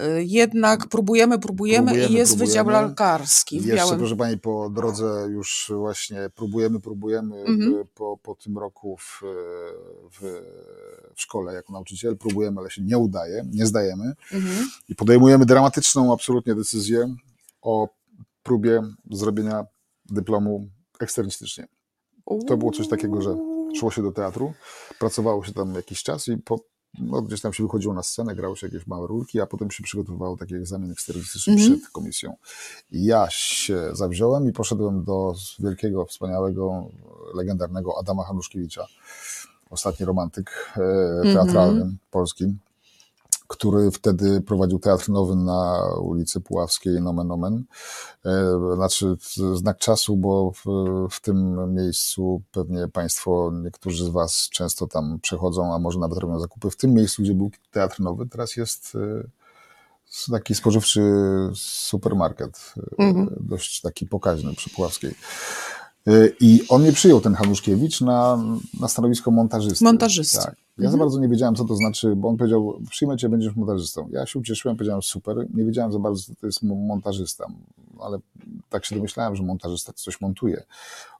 e, 0.00 0.22
jednak 0.22 0.86
próbujemy, 0.88 1.38
próbujemy, 1.38 1.86
Próbujemy, 1.86 2.12
i 2.12 2.16
jest 2.16 2.38
Wydział 2.38 2.64
próbujemy. 2.64 2.88
Lekarski 2.88 3.60
w 3.60 3.64
Jeszcze, 3.64 3.76
Białym. 3.76 3.98
proszę 3.98 4.16
Pani, 4.16 4.38
po 4.38 4.70
drodze 4.70 5.26
już 5.30 5.72
właśnie 5.76 6.18
próbujemy, 6.34 6.80
próbujemy 6.80 7.36
Mhm. 7.40 7.74
y, 7.74 7.84
po, 7.94 8.18
po 8.22 8.34
tym 8.34 8.58
roku 8.58 8.96
w, 8.96 9.20
w, 10.12 10.42
w 11.14 11.20
szkole 11.20 11.54
jako 11.54 11.72
nauczyciel, 11.72 12.16
próbujemy, 12.16 12.60
ale 12.60 12.70
się 12.70 12.82
nie 12.82 12.98
udaje, 12.98 13.44
nie 13.52 13.66
zdajemy 13.66 14.12
Mhm. 14.32 14.68
i 14.88 14.94
podejmujemy 14.94 15.46
dramatyczną 15.46 16.12
absolutnie 16.12 16.54
decyzję 16.54 17.14
o 17.62 17.88
próbie 18.42 18.82
zrobienia 19.10 19.64
dyplomu 20.10 20.68
eksternistycznie. 21.00 21.66
To 22.48 22.56
było 22.56 22.72
coś 22.72 22.88
takiego, 22.88 23.22
że 23.22 23.36
szło 23.78 23.90
się 23.90 24.02
do 24.02 24.12
teatru, 24.12 24.52
pracowało 24.98 25.44
się 25.44 25.52
tam 25.52 25.74
jakiś 25.74 26.02
czas 26.02 26.28
i 26.28 26.36
po, 26.36 26.60
no, 26.98 27.22
gdzieś 27.22 27.40
tam 27.40 27.52
się 27.52 27.62
wychodziło 27.62 27.94
na 27.94 28.02
scenę, 28.02 28.34
grało 28.34 28.56
się 28.56 28.66
jakieś 28.66 28.86
małe 28.86 29.06
rulki, 29.06 29.40
a 29.40 29.46
potem 29.46 29.70
się 29.70 29.82
przygotowywało 29.82 30.36
taki 30.36 30.54
egzamin 30.54 30.90
eksternistyczny 30.92 31.52
Mhm. 31.52 31.78
przed 31.80 31.90
komisją. 31.90 32.36
I 32.90 33.04
ja 33.04 33.26
się 33.30 33.90
zawziąłem 33.92 34.48
i 34.48 34.52
poszedłem 34.52 35.04
do 35.04 35.34
wielkiego, 35.58 36.04
wspaniałego, 36.04 36.84
legendarnego 37.34 37.98
Adama 37.98 38.24
Hanuszkiewicza, 38.24 38.86
ostatni 39.70 40.06
romantyk 40.06 40.72
e, 40.76 41.34
teatralny 41.34 41.96
polski, 42.10 42.54
który 43.48 43.90
wtedy 43.90 44.40
prowadził 44.40 44.78
teatr 44.78 45.08
nowy 45.08 45.36
na 45.36 45.82
ulicy 46.00 46.40
Puławskiej, 46.40 47.00
nomen 47.02 47.30
omen. 47.30 47.64
E, 48.24 48.74
Znaczy 48.74 49.16
znak 49.54 49.78
czasu, 49.78 50.16
bo 50.16 50.52
w, 50.52 50.64
w 51.10 51.20
tym 51.20 51.56
miejscu 51.74 52.42
pewnie 52.52 52.88
Państwo, 52.88 53.52
niektórzy 53.64 54.04
z 54.04 54.08
Was 54.08 54.48
często 54.52 54.86
tam 54.86 55.18
przechodzą, 55.22 55.74
a 55.74 55.78
może 55.78 55.98
nawet 55.98 56.18
robią 56.18 56.40
zakupy. 56.40 56.70
W 56.70 56.76
tym 56.76 56.94
miejscu, 56.94 57.22
gdzie 57.22 57.34
był 57.34 57.50
teatr 57.70 58.00
nowy, 58.00 58.28
teraz 58.28 58.56
jest 58.56 58.96
e, 60.30 60.30
taki 60.32 60.54
spożywczy 60.54 61.02
supermarket, 61.54 62.74
e, 62.98 63.04
Mhm. 63.04 63.36
dość 63.40 63.80
taki 63.80 64.06
pokaźny 64.06 64.54
przy 64.54 64.70
Puławskiej. 64.70 65.14
I 66.40 66.64
on 66.68 66.82
mnie 66.82 66.92
przyjął, 66.92 67.20
ten 67.20 67.34
Hanuszkiewicz, 67.34 68.00
na, 68.00 68.38
na 68.80 68.88
stanowisko 68.88 69.30
montażysty. 69.30 69.84
Montażysty. 69.84 70.38
Tak. 70.38 70.54
Ja 70.78 70.82
za 70.82 70.86
Mhm. 70.94 70.98
bardzo 70.98 71.20
nie 71.20 71.28
wiedziałem, 71.28 71.54
co 71.54 71.64
to 71.64 71.76
znaczy, 71.76 72.16
bo 72.16 72.28
on 72.28 72.36
powiedział, 72.36 72.78
przyjmę 72.90 73.16
cię, 73.16 73.28
będziesz 73.28 73.56
montażystą. 73.56 74.08
Ja 74.12 74.26
się 74.26 74.38
ucieszyłem, 74.38 74.76
powiedziałem, 74.76 75.02
super. 75.02 75.36
Nie 75.54 75.64
wiedziałem 75.64 75.92
za 75.92 75.98
bardzo, 75.98 76.22
co 76.22 76.32
to 76.40 76.46
jest 76.46 76.62
mo- 76.62 76.74
montażysta, 76.74 77.46
ale 78.00 78.18
tak 78.70 78.84
się 78.84 78.94
domyślałem, 78.96 79.36
że 79.36 79.42
montażysta 79.42 79.92
coś 79.92 80.20
montuje. 80.20 80.62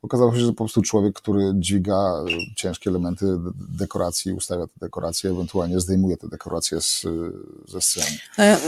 Okazało 0.03 0.33
się, 0.35 0.41
że 0.41 0.47
to 0.47 0.53
po 0.53 0.57
prostu 0.65 0.83
człowiek, 0.83 1.15
który 1.15 1.53
dźwiga 1.55 2.13
ciężkie 2.57 2.91
elementy 2.91 3.27
de- 3.27 3.51
dekoracji, 3.79 4.33
ustawia 4.33 4.67
te 4.67 4.73
dekoracje, 4.81 5.31
ewentualnie 5.31 5.81
zdejmuje 5.81 6.17
te 6.17 6.29
dekoracje 6.29 6.81
z, 6.81 7.07
ze 7.69 7.81
sceny. 7.81 8.07
Ja, 8.39 8.45
e, 8.45 8.59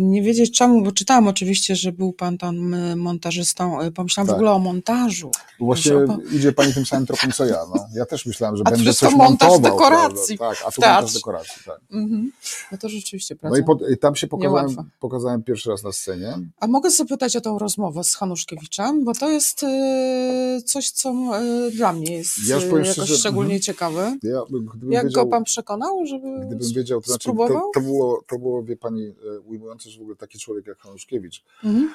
Nie 0.00 0.22
wiedzieć 0.22 0.58
czemu, 0.58 0.82
bo 0.84 0.92
czytałam 0.92 1.28
oczywiście, 1.28 1.76
że 1.76 1.92
był 1.92 2.12
pan 2.12 2.38
tam 2.38 2.74
e, 2.74 2.96
montażystą. 2.96 3.80
E, 3.80 3.90
Pomyślałam 3.90 4.26
w 4.26 4.30
Tak. 4.30 4.36
ogóle 4.36 4.52
o 4.52 4.58
montażu. 4.58 5.30
Właśnie 5.60 5.92
idzie 6.32 6.52
pani 6.52 6.74
tym 6.74 6.86
samym 6.86 7.06
tropem, 7.06 7.32
co 7.32 7.44
ja. 7.44 7.56
No. 7.74 7.86
Ja 7.94 8.06
też 8.06 8.26
myślałem, 8.26 8.56
że 8.56 8.62
A 8.62 8.64
to 8.64 8.70
będę 8.70 8.86
jest 8.86 8.98
coś 8.98 9.10
to 9.10 9.16
montaż 9.16 9.48
montował. 9.50 9.72
dekoracji 9.72 10.15
Prawda? 10.38 10.54
Tak, 10.54 10.58
a 10.68 10.70
tu 10.70 10.80
montaż 10.80 11.14
dekoracji, 11.14 11.62
tak. 11.66 11.80
Mhm. 11.92 12.32
No 12.72 12.78
to 12.78 12.88
rzeczywiście 12.88 13.34
No 13.34 13.38
prawda. 13.40 13.58
i, 13.58 13.64
pod, 13.64 13.90
i 13.90 13.98
tam 13.98 14.16
się 14.16 14.26
pokazałem, 14.26 14.90
pokazałem 15.00 15.42
pierwszy 15.42 15.70
raz 15.70 15.82
na 15.82 15.92
scenie. 15.92 16.38
A 16.60 16.66
mogę 16.66 16.90
zapytać 16.90 17.36
o 17.36 17.40
tą 17.40 17.58
rozmowę 17.58 18.04
z 18.04 18.14
Hanuszkiewiczem, 18.14 19.04
bo 19.04 19.12
to 19.14 19.30
jest 19.30 19.62
e, 19.62 20.60
coś, 20.66 20.90
co 20.90 21.10
e, 21.10 21.70
dla 21.70 21.92
mnie 21.92 22.16
jest 22.16 22.48
Ja 22.48 22.56
e, 22.56 22.60
powiem 22.60 22.76
jakoś 22.84 22.92
szczerze, 22.92 23.16
szczególnie 23.18 23.54
mhm. 23.54 23.62
ciekawe. 23.62 24.16
Ja, 24.22 24.42
Jak 24.90 25.04
wiedział, 25.06 25.24
go 25.24 25.30
pan 25.30 25.44
przekonał, 25.44 26.06
żeby 26.06 26.46
Gdybym 26.46 26.72
wiedział, 26.72 27.00
to 27.00 27.06
znaczy, 27.06 27.24
to, 27.28 27.32
to, 27.74 27.80
było, 27.80 28.22
to 28.28 28.38
było, 28.38 28.62
wie 28.62 28.76
pani, 28.76 29.06
e, 29.06 29.40
ujmujące, 29.40 29.90
że 29.90 29.98
w 29.98 30.02
ogóle 30.02 30.16
taki 30.16 30.38
człowiek 30.38 30.66
jak 30.66 30.78
Hanuszkiewicz 30.78 31.44
Mhm. 31.64 31.90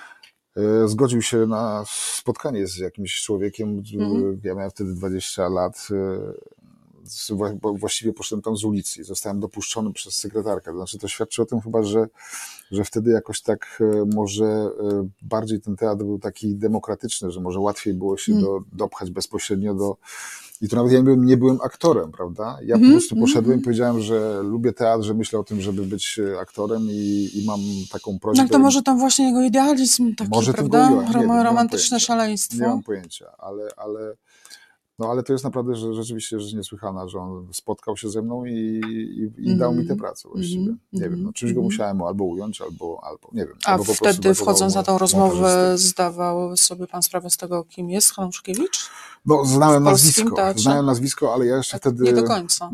e, 0.57 0.87
zgodził 0.87 1.21
się 1.21 1.37
na 1.37 1.83
spotkanie 2.17 2.67
z 2.67 2.77
jakimś 2.77 3.21
człowiekiem. 3.21 3.83
e, 3.99 4.03
Mhm. 4.03 4.41
Ja 4.43 4.55
miałem 4.55 4.71
wtedy 4.71 4.93
20 4.93 5.49
lat. 5.49 5.87
Właściwie 7.73 8.13
poszedłem 8.13 8.41
tam 8.41 8.57
z 8.57 8.63
ulicy 8.63 9.01
i 9.01 9.03
zostałem 9.03 9.39
dopuszczony 9.39 9.93
przez 9.93 10.13
sekretarkę. 10.13 10.71
To 10.71 10.77
znaczy, 10.77 10.97
to 10.99 11.07
świadczy 11.07 11.41
o 11.41 11.45
tym 11.45 11.61
chyba, 11.61 11.83
że, 11.83 12.07
że 12.71 12.83
wtedy 12.83 13.11
jakoś 13.11 13.41
tak 13.41 13.79
e, 13.81 14.05
może 14.15 14.45
e, 14.45 14.69
bardziej 15.21 15.61
ten 15.61 15.75
teatr 15.75 16.03
był 16.03 16.19
taki 16.19 16.55
demokratyczny, 16.55 17.31
że 17.31 17.39
może 17.41 17.59
łatwiej 17.59 17.93
było 17.93 18.17
się 18.17 18.31
Mm. 18.31 18.43
do, 18.43 18.59
dopchać 18.73 19.11
bezpośrednio 19.11 19.73
do. 19.73 19.97
I 20.61 20.69
to 20.69 20.75
nawet 20.75 20.91
ja 20.91 20.97
nie 20.97 21.03
byłem, 21.03 21.25
nie 21.25 21.37
byłem 21.37 21.61
aktorem, 21.61 22.11
prawda? 22.11 22.57
Ja 22.65 22.75
Mhm, 22.75 22.91
po 22.91 22.97
prostu 22.97 23.15
mhm, 23.15 23.27
poszedłem 23.27 23.51
i 23.51 23.59
mhm. 23.59 23.63
powiedziałem, 23.63 24.01
że 24.01 24.39
lubię 24.43 24.73
teatr, 24.73 25.03
że 25.03 25.13
myślę 25.13 25.39
o 25.39 25.43
tym, 25.43 25.61
żeby 25.61 25.85
być 25.85 26.19
e, 26.19 26.39
aktorem 26.39 26.81
i, 26.89 27.29
i 27.33 27.45
mam 27.45 27.59
taką 27.91 28.11
No 28.13 28.19
prośbę. 28.19 28.41
ale 28.41 28.49
to 28.49 28.59
może 28.59 28.81
tam 28.81 28.99
właśnie 28.99 29.25
jego 29.27 29.41
idealizm 29.41 30.15
taki, 30.15 30.29
Może 30.31 30.53
prawda? 30.53 30.83
goniła, 30.89 31.03
nie 31.03 31.27
nie 31.37 31.43
romantyczne 31.43 31.89
pojęcia. 31.89 32.05
szaleństwo. 32.05 32.57
Nie 32.61 32.67
mam 32.67 32.83
pojęcia, 32.83 33.25
ale, 33.37 33.69
ale, 33.77 34.13
no, 35.01 35.07
ale 35.11 35.23
to 35.23 35.33
jest 35.33 35.43
naprawdę 35.45 35.75
że, 35.75 35.93
rzeczywiście 35.93 36.39
rzecz 36.39 36.53
niesłychana, 36.53 37.07
że 37.07 37.19
on 37.19 37.47
spotkał 37.53 37.97
się 37.97 38.09
ze 38.09 38.21
mną 38.21 38.45
i, 38.45 38.81
i, 39.37 39.49
i 39.51 39.55
dał 39.57 39.71
mi 39.71 39.77
tę 39.77 39.81
Mhm, 39.93 39.99
pracę 39.99 40.29
właściwie. 40.29 40.59
mhm, 40.61 40.79
Nie 40.93 41.01
wiem, 41.01 41.11
no, 41.11 41.17
mhm, 41.17 41.33
czymś 41.33 41.51
go 41.53 41.59
mhm. 41.59 41.65
musiałem 41.65 42.01
albo 42.01 42.23
ująć, 42.23 42.61
albo, 42.61 42.99
albo 43.03 43.29
nie 43.33 43.45
wiem. 43.45 43.55
A 43.65 43.77
wtedy 43.77 44.33
wchodząc 44.33 44.75
na 44.75 44.83
tą 44.83 44.91
mo- 44.91 44.97
rozmowę 44.97 45.77
zdawał 45.77 46.57
sobie 46.57 46.87
pan 46.87 47.01
sprawę 47.03 47.29
z 47.29 47.37
tego, 47.37 47.63
kim 47.63 47.89
jest 47.89 48.13
Hanuszkiewicz? 48.13 48.89
No, 49.25 49.45
znałem 49.45 49.83
nazwisko, 49.83 50.35
teatrze? 50.35 50.63
znałem 50.63 50.85
nazwisko, 50.85 51.33
ale 51.33 51.45
ja 51.45 51.57
jeszcze 51.57 51.71
Tak, 51.79 51.81
wtedy 51.81 52.03
nie 52.03 52.13
do 52.13 52.23
końca. 52.23 52.69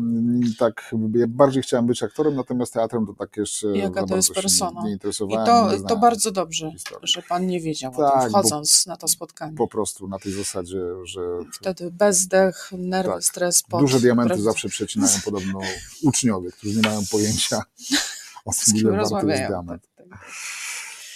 tak, 0.58 0.90
ja 1.14 1.26
bardziej 1.28 1.62
chciałem 1.62 1.86
być 1.86 2.02
aktorem, 2.02 2.34
natomiast 2.34 2.72
teatrem 2.72 3.06
to 3.06 3.14
tak 3.14 3.36
jeszcze 3.36 3.68
Jaka 3.68 4.06
to 4.06 4.16
jest 4.16 4.34
persona? 4.34 4.82
nie 4.82 4.90
I 4.90 4.92
interesowałem. 4.92 5.46
to, 5.46 5.72
nie 5.76 5.88
to 5.88 5.96
bardzo 5.96 6.30
dobrze, 6.30 6.70
historii. 6.70 7.08
że 7.08 7.22
pan 7.22 7.46
nie 7.46 7.60
wiedział 7.60 7.92
o 7.92 7.96
Tak, 7.96 8.22
tym, 8.22 8.32
bo- 8.32 8.38
wchodząc 8.38 8.86
na 8.86 8.96
to 8.96 9.08
spotkanie. 9.08 9.56
Po 9.56 9.68
prostu 9.68 10.08
na 10.08 10.18
tej 10.18 10.32
zasadzie, 10.32 10.80
że 11.04 11.20
Wtedy 11.52 11.90
bezdech, 11.90 12.70
nerwy, 12.78 13.12
Tak. 13.12 13.24
stres, 13.24 13.62
pot. 13.62 13.80
Duże 13.80 14.00
diamenty 14.00 14.42
zawsze 14.42 14.68
przecinają 14.68 15.18
podobno 15.24 15.60
uczniowie, 16.02 16.50
którzy 16.52 16.76
nie 16.80 16.88
mają 16.88 17.00
pojęcia 17.10 17.62
o 18.44 18.50
tym, 18.66 18.76
ile 18.76 18.90
warty 19.10 19.26
jest 19.30 19.42
diament. 19.48 19.82
Tak, 19.96 20.06
tak. 20.08 20.18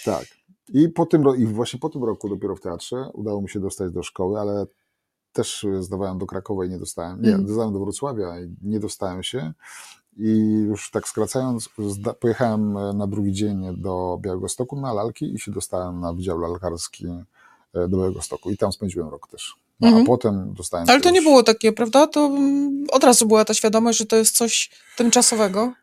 Tak. 0.05 0.25
I, 0.73 0.89
po 0.89 1.05
tym, 1.05 1.23
I 1.37 1.45
właśnie 1.45 1.79
po 1.79 1.89
tym 1.89 2.03
roku 2.03 2.29
dopiero 2.29 2.55
w 2.55 2.61
teatrze 2.61 3.09
udało 3.13 3.41
mi 3.41 3.49
się 3.49 3.59
dostać 3.59 3.93
do 3.93 4.03
szkoły, 4.03 4.39
ale 4.39 4.65
też 5.33 5.65
zdawałem 5.79 6.17
do 6.17 6.25
Krakowa 6.25 6.65
i 6.65 6.69
nie 6.69 6.77
dostałem. 6.79 7.21
Nie, 7.21 7.29
Mhm. 7.29 7.47
zdawałem 7.47 7.73
do 7.73 7.79
Wrocławia 7.79 8.39
i 8.41 8.55
nie 8.61 8.79
dostałem 8.79 9.23
się. 9.23 9.53
I 10.17 10.29
już 10.67 10.91
tak 10.91 11.07
skracając, 11.07 11.69
pojechałem 12.19 12.73
na 12.97 13.07
drugi 13.07 13.31
dzień 13.33 13.81
do 13.81 14.17
Białegostoku 14.21 14.81
na 14.81 14.93
lalki 14.93 15.33
i 15.33 15.39
się 15.39 15.51
dostałem 15.51 15.99
na 15.99 16.13
Wydział 16.13 16.39
Lalkarski 16.39 17.07
e, 17.73 17.87
do 17.87 17.97
Białegostoku. 17.97 18.51
I 18.51 18.57
tam 18.57 18.71
spędziłem 18.71 19.09
rok 19.09 19.27
też. 19.27 19.55
No, 19.79 19.87
Mhm. 19.87 20.03
A 20.03 20.07
potem 20.07 20.53
dostałem 20.53 20.89
Ale 20.89 21.01
to 21.01 21.09
nie 21.09 21.15
już- 21.15 21.25
było 21.25 21.43
takie, 21.43 21.71
prawda? 21.71 22.07
To 22.07 22.25
mm, 22.25 22.85
od 22.91 23.03
razu 23.03 23.25
była 23.25 23.45
ta 23.45 23.53
świadomość, 23.53 23.99
że 23.99 24.05
to 24.05 24.15
jest 24.15 24.37
coś 24.37 24.69
tymczasowego. 24.97 25.73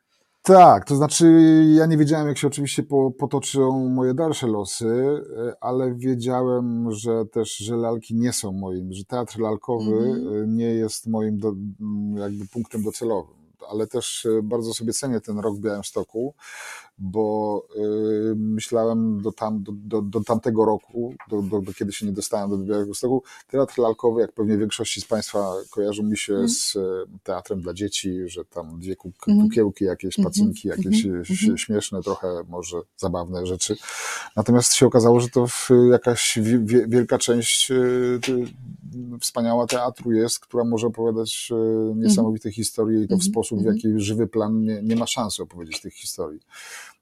Tak, 0.43 0.85
to 0.85 0.97
znaczy 0.97 1.27
ja 1.77 1.87
nie 1.87 1.97
wiedziałem, 1.97 2.29
jak 2.29 2.39
się 2.39 2.47
oczywiście 2.47 2.83
po, 2.83 3.11
potoczą 3.11 3.89
moje 3.89 4.15
dalsze 4.15 4.47
losy, 4.47 4.87
e, 5.37 5.53
ale 5.61 5.95
wiedziałem, 5.95 6.91
że 6.91 7.25
też, 7.26 7.57
że 7.57 7.76
lalki 7.76 8.15
nie 8.15 8.33
są 8.33 8.53
moim, 8.53 8.93
że 8.93 9.05
teatr 9.05 9.39
lalkowy 9.39 9.97
Mhm. 9.97 10.43
e, 10.43 10.47
nie 10.47 10.65
jest 10.75 11.07
moim 11.07 11.39
do, 11.39 11.53
jakby 12.15 12.47
punktem 12.47 12.83
docelowym. 12.83 13.40
Ale 13.71 13.87
też 13.87 14.27
e, 14.27 14.43
bardzo 14.43 14.75
sobie 14.75 14.93
cenię 14.93 15.21
ten 15.21 15.39
rok 15.39 15.57
w 15.57 15.61
Białymstoku, 15.61 16.35
bo 16.99 17.63
y, 17.77 18.35
myślałem 18.37 19.23
do, 19.23 19.33
tam, 19.33 19.63
do, 19.63 19.73
do, 19.75 20.03
do 20.03 20.21
tamtego 20.25 20.65
roku, 20.65 21.15
do, 21.31 21.43
do, 21.43 21.61
do 21.61 21.73
kiedy 21.73 21.93
się 21.93 22.07
nie 22.07 22.13
dostałem 22.13 22.51
do 22.51 22.59
Białegostoku, 22.59 23.23
teatr 23.49 23.79
lalkowy, 23.79 24.21
jak 24.21 24.33
pewnie 24.33 24.59
większości 24.59 25.01
z 25.01 25.05
Państwa 25.05 25.53
kojarzą 25.71 26.03
mi 26.03 26.17
się 26.19 26.33
Mhm. 26.33 26.49
z 26.49 26.77
e, 26.77 26.81
teatrem 27.23 27.61
dla 27.61 27.75
dzieci, 27.75 28.19
że 28.27 28.45
tam 28.45 28.81
dwie 28.81 28.97
kuk, 28.97 29.15
Mhm. 29.29 29.49
kukiełki, 29.49 29.85
jakieś 29.85 30.19
Mhm. 30.19 30.33
pacynki, 30.33 30.69
jakieś 30.69 31.05
Mhm. 31.05 31.25
Mhm. 31.31 31.59
śmieszne, 31.59 32.03
trochę 32.03 32.29
może 32.49 32.81
zabawne 32.97 33.47
rzeczy. 33.47 33.77
Natomiast 34.37 34.73
się 34.75 34.87
okazało, 34.87 35.21
że 35.21 35.29
to 35.29 35.47
jakaś 35.91 36.39
wi- 36.43 36.65
wie- 36.67 36.87
wielka 36.89 37.19
część 37.19 37.71
e, 37.71 37.75
wspaniała 39.21 39.67
teatru 39.67 40.13
jest, 40.13 40.39
która 40.41 40.65
może 40.65 40.87
opowiadać 40.87 41.49
e, 41.53 41.95
niesamowite 41.97 42.53
historie 42.53 42.99
i 42.99 43.09
to 43.09 43.15
w 43.15 43.15
Mhm. 43.15 43.21
Sposób, 43.50 43.65
w 43.65 43.67
Mhm. 43.69 43.76
jaki 43.76 44.00
żywy 44.04 44.26
plan 44.26 44.60
nie, 44.65 44.82
nie 44.82 44.97
ma 44.97 45.06
szansy 45.06 45.43
opowiedzieć 45.43 45.80
tych 45.80 45.95
historii. 45.95 46.41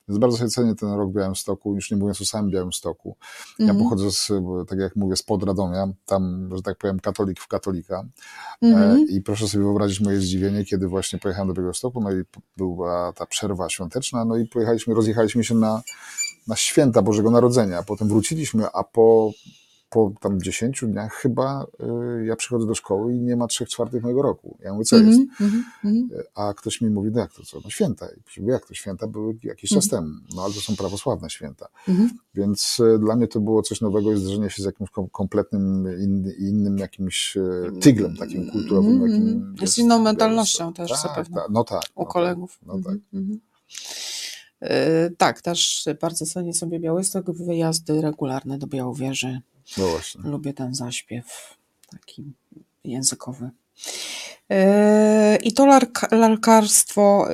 Więc 0.08 0.18
bardzo 0.18 0.36
sobie 0.36 0.50
cenię 0.50 0.74
ten 0.74 0.92
rok 0.92 1.10
w 1.10 1.14
Białymstoku, 1.14 1.74
już 1.74 1.90
nie 1.90 1.96
mówiąc 1.96 2.20
o 2.20 2.24
samym 2.24 2.50
Białymstoku. 2.50 3.16
Ja 3.58 3.64
Mhm. 3.70 3.84
pochodzę, 3.84 4.10
z, 4.10 4.32
tak 4.68 4.78
jak 4.78 4.96
mówię, 4.96 5.16
spod 5.16 5.42
Radomia, 5.42 5.88
tam, 6.06 6.50
że 6.56 6.62
tak 6.62 6.78
powiem, 6.78 7.00
katolik 7.00 7.40
w 7.40 7.48
katolika. 7.48 8.04
Mhm. 8.62 8.96
E, 8.96 9.02
I 9.02 9.20
proszę 9.20 9.48
sobie 9.48 9.64
wyobrazić 9.64 10.00
moje 10.00 10.20
zdziwienie, 10.20 10.64
kiedy 10.64 10.88
właśnie 10.88 11.18
pojechałem 11.18 11.48
do 11.48 11.54
Białegostoku, 11.54 12.00
no 12.00 12.12
i 12.12 12.22
była 12.56 13.12
ta 13.12 13.26
przerwa 13.26 13.68
świąteczna, 13.68 14.24
no 14.24 14.36
i 14.36 14.46
pojechaliśmy, 14.46 14.94
rozjechaliśmy 14.94 15.44
się 15.44 15.54
na, 15.54 15.82
na 16.46 16.56
święta 16.56 17.02
Bożego 17.02 17.30
Narodzenia. 17.30 17.82
Potem 17.82 18.08
wróciliśmy, 18.08 18.66
a 18.72 18.84
po, 18.84 19.30
po 19.90 20.12
tam 20.20 20.40
10 20.40 20.84
dniach 20.88 21.14
chyba 21.14 21.66
y, 22.20 22.24
ja 22.24 22.36
przychodzę 22.36 22.66
do 22.66 22.74
szkoły 22.74 23.14
i 23.14 23.20
nie 23.20 23.36
ma 23.36 23.46
trzech 23.46 23.68
czwartych 23.68 24.02
mojego 24.02 24.22
roku. 24.22 24.58
Ja 24.64 24.72
mówię, 24.72 24.84
co 24.84 24.96
jest? 24.96 25.18
Mhm. 25.18 25.30
Mhm. 25.40 25.64
Mhm. 25.84 26.22
A 26.34 26.54
ktoś 26.54 26.80
mi 26.80 26.90
mówi, 26.90 27.10
no 27.12 27.20
jak 27.20 27.32
to 27.32 27.42
co? 27.42 27.60
No 27.64 27.70
święta. 27.70 28.06
I 28.36 28.40
mówię, 28.40 28.52
jak 28.52 28.66
to 28.66 28.74
święta 28.74 29.06
były 29.06 29.38
jakiś 29.42 29.70
czas 29.70 29.88
temu. 29.88 30.08
No 30.36 30.42
ale 30.42 30.54
to 30.54 30.60
są 30.60 30.76
prawosławne 30.76 31.30
święta. 31.30 31.68
Mhm. 31.88 32.10
Więc 32.34 32.80
e, 32.94 32.98
dla 32.98 33.16
mnie 33.16 33.28
to 33.28 33.40
było 33.40 33.62
coś 33.62 33.80
nowego 33.80 34.12
i 34.12 34.16
zderzenie 34.20 34.50
się 34.50 34.62
z 34.62 34.66
jakimś 34.66 34.90
kom- 34.90 35.08
kompletnym 35.08 35.88
in, 36.02 36.32
innym 36.38 36.78
jakimś 36.78 37.36
e, 37.36 37.80
tyglem 37.80 38.16
takim 38.16 38.50
kulturowym. 38.50 38.92
Mhm. 38.92 39.10
Jakim 39.10 39.54
Z 39.58 39.60
jest 39.60 39.78
inną 39.78 39.98
mentalnością 40.02 40.72
też 40.72 40.90
tak, 40.90 41.00
zapewne. 41.00 41.36
Tak, 41.36 41.50
no 41.50 41.64
tak. 41.64 41.82
U 41.94 42.00
no 42.00 42.06
kolegów. 42.06 42.58
Tak, 42.58 42.68
no 42.68 42.74
tak. 42.74 42.94
Mhm. 42.94 43.00
Mhm. 43.12 43.40
E, 44.60 45.10
Tak, 45.10 45.42
też 45.42 45.88
bardzo 46.00 46.26
cenię 46.26 46.54
sobie 46.54 46.80
Białystok, 46.80 47.30
wyjazdy 47.30 48.00
regularne 48.00 48.58
do 48.58 48.66
Białowieży. 48.66 49.40
No 49.76 49.88
właśnie. 49.88 50.20
Lubię 50.24 50.52
ten 50.52 50.74
zaśpiew 50.74 51.56
taki 51.90 52.32
językowy. 52.84 53.50
E, 54.50 55.38
I 55.42 55.52
to 55.52 55.80
lalkarstwo, 56.10 57.28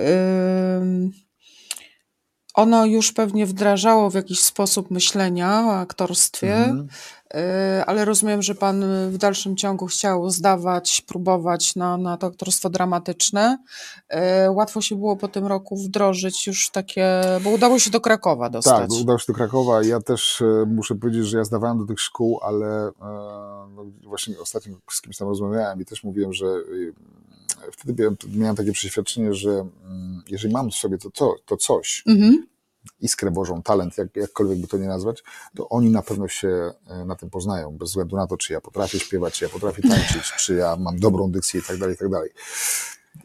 ono 2.55 2.87
już 2.87 3.13
pewnie 3.13 3.47
wdrażało 3.47 4.11
w 4.11 4.15
jakiś 4.15 4.41
sposób 4.41 4.91
myślenia 4.91 5.65
o 5.67 5.73
aktorstwie, 5.79 6.55
Mhm. 6.57 6.89
e, 7.35 7.85
ale 7.87 8.05
rozumiem, 8.05 8.43
że 8.43 8.55
pan 8.55 8.85
w 9.11 9.17
dalszym 9.19 9.57
ciągu 9.57 9.87
chciał 9.87 10.31
zdawać, 10.31 11.01
próbować 11.07 11.77
na, 11.77 11.97
na 11.97 12.17
to 12.17 12.27
aktorstwo 12.27 12.71
dramatyczne. 12.71 13.59
E, 14.09 14.51
Łatwo 14.51 14.81
się 14.81 14.97
było 14.97 15.17
po 15.17 15.29
tym 15.29 15.47
roku 15.47 15.77
wdrożyć 15.77 16.47
już 16.47 16.71
takie, 16.71 17.23
bo 17.45 17.51
udało 17.51 17.79
się 17.79 17.91
do 17.91 18.01
Krakowa 18.01 18.51
dostać. 18.51 18.91
Tak, 18.91 19.01
udało 19.01 19.19
się 19.19 19.25
do 19.29 19.35
Krakowa. 19.35 19.83
Ja 19.85 20.01
też 20.01 20.43
e, 20.43 20.67
muszę 20.67 20.95
powiedzieć, 20.95 21.27
że 21.27 21.39
ja 21.39 21.45
zdawałem 21.45 21.79
do 21.79 21.87
tych 21.87 22.01
szkół, 22.01 22.41
ale 22.43 22.91
no, 23.77 23.85
właśnie 24.05 24.41
ostatnio 24.41 24.77
z 24.91 25.01
kimś 25.01 25.17
tam 25.17 25.29
rozmawiałem 25.29 25.81
i 25.81 25.85
też 25.85 26.05
mówiłem, 26.05 26.33
że 26.33 26.47
wtedy 27.73 28.17
miałem, 28.35 28.57
takie 28.57 28.73
przeświadczenie, 28.73 29.35
że 29.35 29.51
mm, 29.51 30.23
jeżeli 30.29 30.55
mam 30.55 30.71
w 30.71 30.75
sobie 30.75 30.99
to, 30.99 31.11
to, 31.11 31.35
to 31.47 31.57
coś, 31.57 32.03
Mhm. 32.07 32.47
iskrę 33.01 33.31
Bożą, 33.31 33.63
talent, 33.63 33.99
jak, 33.99 34.17
jakkolwiek 34.17 34.59
by 34.59 34.67
to 34.67 34.79
nie 34.79 34.87
nazwać, 34.89 35.23
to 35.57 35.69
oni 35.69 35.91
na 35.91 36.03
pewno 36.03 36.29
się 36.29 36.71
e, 36.89 37.05
na 37.05 37.17
tym 37.17 37.31
poznają, 37.31 37.71
bez 37.79 37.89
względu 37.89 38.17
na 38.17 38.27
to, 38.27 38.37
czy 38.37 38.53
ja 38.53 38.61
potrafię 38.61 38.99
śpiewać, 38.99 39.35
czy 39.35 39.45
ja 39.45 39.51
potrafię 39.51 39.83
tańczyć, 39.83 40.33
czy 40.39 40.55
ja 40.55 40.77
mam 40.77 40.99
dobrą 40.99 41.31
dykcję 41.31 41.61
i 41.61 41.63
tak 41.63 41.79
dalej, 41.79 41.95
i 41.95 41.99
tak 41.99 42.09
dalej. 42.09 42.31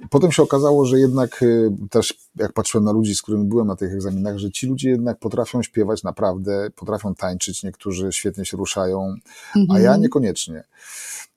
Potem 0.10 0.32
się 0.32 0.43
okazało, 0.43 0.86
że 0.86 0.99
jednak 0.99 1.43
y, 1.43 1.71
też 1.91 2.13
jak 2.36 2.54
patrzyłem 2.54 2.86
na 2.86 2.91
ludzi, 2.91 3.15
z 3.15 3.21
którymi 3.21 3.45
byłem 3.45 3.67
na 3.67 3.75
tych 3.75 3.93
egzaminach, 3.93 4.38
że 4.38 4.52
ci 4.52 4.67
ludzie 4.67 4.89
jednak 4.89 5.19
potrafią 5.19 5.63
śpiewać 5.63 6.04
naprawdę, 6.04 6.69
potrafią 6.75 7.15
tańczyć, 7.15 7.63
niektórzy 7.63 8.12
świetnie 8.12 8.45
się 8.45 8.58
ruszają, 8.58 9.15
a 9.69 9.80
ja 9.80 9.86
Mhm. 9.89 10.02
niekoniecznie. 10.02 10.63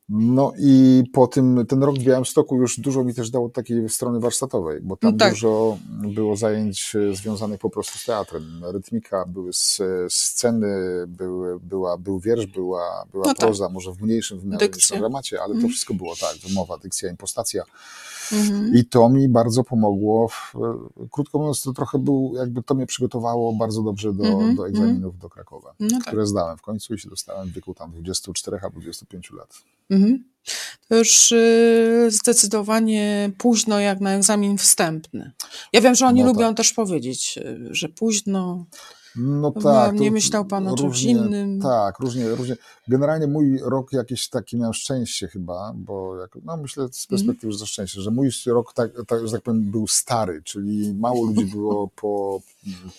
No 0.09 0.53
i 0.59 1.03
po 1.13 1.27
tym, 1.27 1.67
ten 1.69 1.83
rok 1.83 1.99
w 1.99 2.03
Białymstoku 2.03 2.57
już 2.57 2.81
dużo 2.81 3.05
mi 3.05 3.15
też 3.15 3.31
dało 3.31 3.49
takiej 3.49 3.89
strony 3.89 4.21
warsztatowej, 4.21 4.81
bo 4.83 4.97
tam 4.97 5.13
No 5.13 5.19
tak. 5.19 5.31
dużo 5.33 5.79
było 6.15 6.37
zajęć 6.37 6.97
e, 6.97 7.15
związanych 7.17 7.61
po 7.61 7.71
prostu 7.71 7.99
z 7.99 8.05
teatrem. 8.05 8.63
Rytmika, 8.65 9.25
były 9.29 9.49
s- 9.51 9.83
sceny, 10.09 10.69
były, 11.09 11.61
była, 11.61 11.99
był 11.99 12.19
wiersz, 12.21 12.47
była, 12.47 13.05
była 13.13 13.25
No 13.27 13.35
tak. 13.35 13.39
proza, 13.47 13.69
może 13.69 13.93
w 13.93 14.03
mniejszym 14.03 14.41
wymiarze 14.41 14.69
niż 14.69 14.91
na 14.91 14.99
dramacie, 14.99 15.39
ale 15.41 15.49
to 15.49 15.55
Mhm. 15.55 15.71
wszystko 15.73 15.95
było 15.95 16.15
tak, 16.21 16.37
wymowa, 16.49 16.79
dykcja, 16.79 17.11
impostacja. 17.11 17.65
Mhm. 18.33 18.75
I 18.75 18.85
to 18.85 19.09
mi 19.09 19.29
bardzo 19.29 19.65
pomogło. 19.65 20.29
W, 20.29 20.53
krótko 21.11 21.39
mówiąc, 21.39 21.63
to 21.63 21.73
trochę 21.73 21.99
był, 21.99 22.33
jakby 22.37 22.63
to 22.63 22.75
mnie 22.75 22.87
przygotowało 22.87 23.53
bardzo 23.53 23.83
dobrze 23.83 24.13
do, 24.13 24.25
Mhm, 24.25 24.55
do 24.57 24.69
egzaminów 24.69 25.19
do 25.19 25.29
Krakowa, 25.31 25.75
No 25.81 25.89
tak. 25.91 26.01
które 26.07 26.27
zdałem 26.27 26.59
w 26.59 26.63
końcu 26.63 26.95
i 26.95 26.99
się 26.99 27.09
dostałem 27.09 27.49
w 27.49 27.53
wieku 27.53 27.75
tam 27.75 27.93
24 27.93 28.59
albo 28.63 28.81
25 28.81 29.31
lat. 29.31 29.63
Mhm. 29.91 30.25
To 30.89 30.97
już 30.97 31.33
y, 31.33 32.09
zdecydowanie 32.11 33.31
późno 33.39 33.81
jak 33.81 34.01
na 34.01 34.11
egzamin 34.11 34.59
wstępny. 34.59 35.33
Ja 35.73 35.81
wiem, 35.81 35.95
że 35.95 36.07
oni 36.07 36.21
No 36.21 36.27
lubią 36.27 36.47
tak. 36.49 36.57
też 36.57 36.73
powiedzieć, 36.73 37.39
y, 37.39 37.69
że 37.71 37.89
późno. 37.89 38.65
No 39.17 39.51
tak. 39.51 39.95
nie 39.95 40.11
myślał 40.11 40.45
pan 40.45 40.69
o 40.69 40.77
czymś 40.77 40.89
różnie- 40.89 41.11
innym. 41.11 41.61
Tak, 41.61 41.99
różnie, 41.99 42.29
różnie. 42.29 42.57
Generalnie 42.89 43.27
mój 43.27 43.59
rok 43.65 43.93
jakiś 43.93 44.29
taki 44.29 44.57
miał 44.57 44.73
szczęście 44.73 45.29
chyba, 45.29 45.73
bo 45.75 46.17
jak, 46.17 46.31
no 46.45 46.57
myślę 46.57 46.89
z 46.93 47.07
perspektywy, 47.07 47.53
że 47.53 47.59
to 47.59 47.67
szczęście, 47.67 48.01
że 48.01 48.11
mój 48.11 48.31
rok, 48.47 48.73
tak, 48.73 48.91
tak, 49.07 49.27
że 49.29 49.33
tak 49.33 49.43
powiem, 49.43 49.71
był 49.71 49.87
stary, 49.87 50.43
czyli 50.45 50.95
mało 50.95 51.27
ludzi 51.27 51.45
było 51.57 51.89
po, 51.89 52.41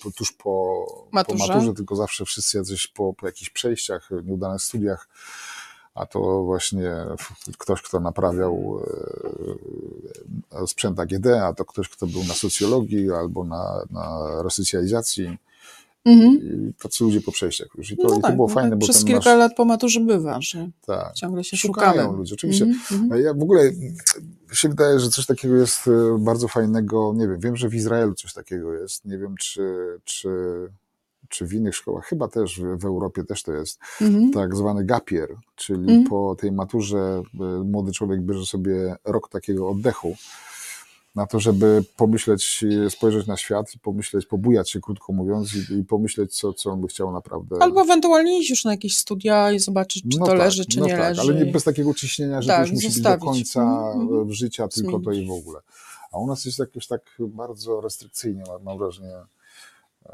po, 0.04 0.12
tuż 0.12 0.32
po 0.32 0.86
Maturze? 1.12 1.43
po 1.47 1.54
maturze, 1.54 1.73
tylko 1.73 1.95
zawsze 1.95 2.26
wszyscy 2.26 2.58
jacyś 2.58 2.88
po, 2.88 3.13
po 3.13 3.26
jakichś 3.26 3.49
przejściach, 3.49 4.10
nieudanych 4.26 4.62
studiach, 4.62 5.08
a 5.95 6.06
to 6.06 6.43
właśnie 6.43 6.91
ktoś, 7.58 7.82
kto 7.82 7.99
naprawiał 7.99 8.80
e, 10.52 10.67
sprzęt 10.67 10.99
AGD, 10.99 11.28
a 11.28 11.54
to 11.54 11.65
ktoś, 11.65 11.89
kto 11.89 12.08
był 12.08 12.23
na 12.23 12.34
socjologii 12.34 13.12
albo 13.12 13.43
na, 13.43 13.84
na 13.91 14.19
resocjalizacji. 14.43 15.38
Mhm. 16.05 16.39
I 16.69 16.73
tacy 16.73 17.03
ludzie 17.03 17.21
po 17.21 17.31
przejściach 17.31 17.67
już. 17.77 17.91
I 17.91 17.97
to, 17.97 18.03
No 18.03 18.09
i 18.09 18.15
to 18.15 18.21
tak, 18.21 18.35
było 18.35 18.47
no 18.47 18.53
fajne, 18.53 18.69
tak 18.69 18.79
bo 18.79 18.83
Przez 18.83 19.03
kilka 19.05 19.29
nasz, 19.29 19.39
lat 19.39 19.55
po 19.55 19.65
maturze 19.65 19.99
bywa, 19.99 20.41
że 20.41 20.69
tak, 20.85 21.13
ciągle 21.13 21.43
się 21.43 21.57
szukają 21.57 22.01
szukamy. 22.01 22.17
ludzie, 22.17 22.33
oczywiście. 22.35 22.65
Mhm, 22.65 23.01
mhm. 23.03 23.21
Ja 23.21 23.33
w 23.33 23.41
ogóle 23.43 23.71
się 24.53 24.69
wydaje, 24.69 24.99
że 24.99 25.09
coś 25.09 25.25
takiego 25.25 25.55
jest 25.55 25.87
e, 25.87 26.17
bardzo 26.19 26.47
fajnego. 26.47 27.13
Nie 27.15 27.27
wiem, 27.27 27.39
wiem, 27.39 27.55
że 27.55 27.69
w 27.69 27.75
Izraelu 27.75 28.13
coś 28.13 28.33
takiego 28.33 28.73
jest. 28.73 29.05
Nie 29.05 29.17
wiem, 29.17 29.35
czy, 29.39 29.63
czy, 30.03 30.29
czy 31.29 31.45
w 31.47 31.53
innych 31.53 31.75
szkołach, 31.75 32.05
chyba 32.05 32.27
też 32.27 32.61
w, 32.79 32.85
Europie 32.85 33.23
też 33.23 33.43
to 33.43 33.53
jest. 33.53 33.79
Mhm. 34.01 34.31
Tak 34.31 34.55
zwany 34.55 34.85
gapier, 34.85 35.35
czyli 35.55 35.79
Mhm. 35.81 36.03
po 36.03 36.35
tej 36.39 36.51
maturze 36.51 37.21
e, 37.39 37.63
młody 37.63 37.91
człowiek 37.91 38.21
bierze 38.21 38.45
sobie 38.45 38.95
rok 39.05 39.29
takiego 39.29 39.69
oddechu 39.69 40.15
na 41.15 41.26
to, 41.28 41.39
żeby 41.39 41.84
pomyśleć, 41.97 42.63
e, 42.86 42.89
spojrzeć 42.89 43.28
na 43.28 43.38
świat 43.38 43.76
i 43.76 43.80
pomyśleć, 43.80 44.26
pobujać 44.26 44.71
się, 44.71 44.82
krótko 44.82 45.13
mówiąc, 45.13 45.49
i, 45.56 45.73
i 45.73 45.84
pomyśleć, 45.84 46.36
co, 46.36 46.54
co 46.54 46.69
on 46.71 46.82
by 46.82 46.88
chciał 46.88 47.12
naprawdę. 47.12 47.56
Albo 47.60 47.82
ewentualnie 47.82 48.39
iść 48.39 48.49
już 48.49 48.65
na 48.65 48.71
jakieś 48.71 48.97
studia 48.97 49.52
i 49.52 49.60
zobaczyć, 49.60 50.04
czy 50.12 50.19
No 50.19 50.26
to 50.26 50.32
tak, 50.32 50.39
leży, 50.39 50.65
czy 50.65 50.80
no 50.80 50.86
nie 50.86 50.91
tak, 50.91 50.99
leży. 51.02 51.21
Ale 51.21 51.34
nie 51.45 51.52
bez 51.52 51.63
takiego 51.63 51.93
ciśnienia, 51.93 52.41
że 52.41 52.47
Tak, 52.47 52.58
to 52.58 52.62
już 52.62 52.71
musi 52.71 52.89
zostawić. 52.91 53.19
być 53.19 53.26
do 53.26 53.32
końca 53.32 53.62
Mhm, 53.62 54.02
mhm. 54.02 54.30
e, 54.30 54.34
życia, 54.34 54.67
tylko 54.67 54.99
to 54.99 55.12
Zmienić. 55.12 55.23
i 55.26 55.28
w 55.28 55.32
ogóle. 55.32 55.60
A 56.12 56.17
u 56.17 56.28
nas 56.28 56.45
jest 56.45 56.60
jakoś 56.60 56.88
tak 56.88 57.02
bardzo 57.19 57.82
restrykcyjnie, 57.82 58.43
mam 58.63 58.78
wrażenie, 58.78 59.15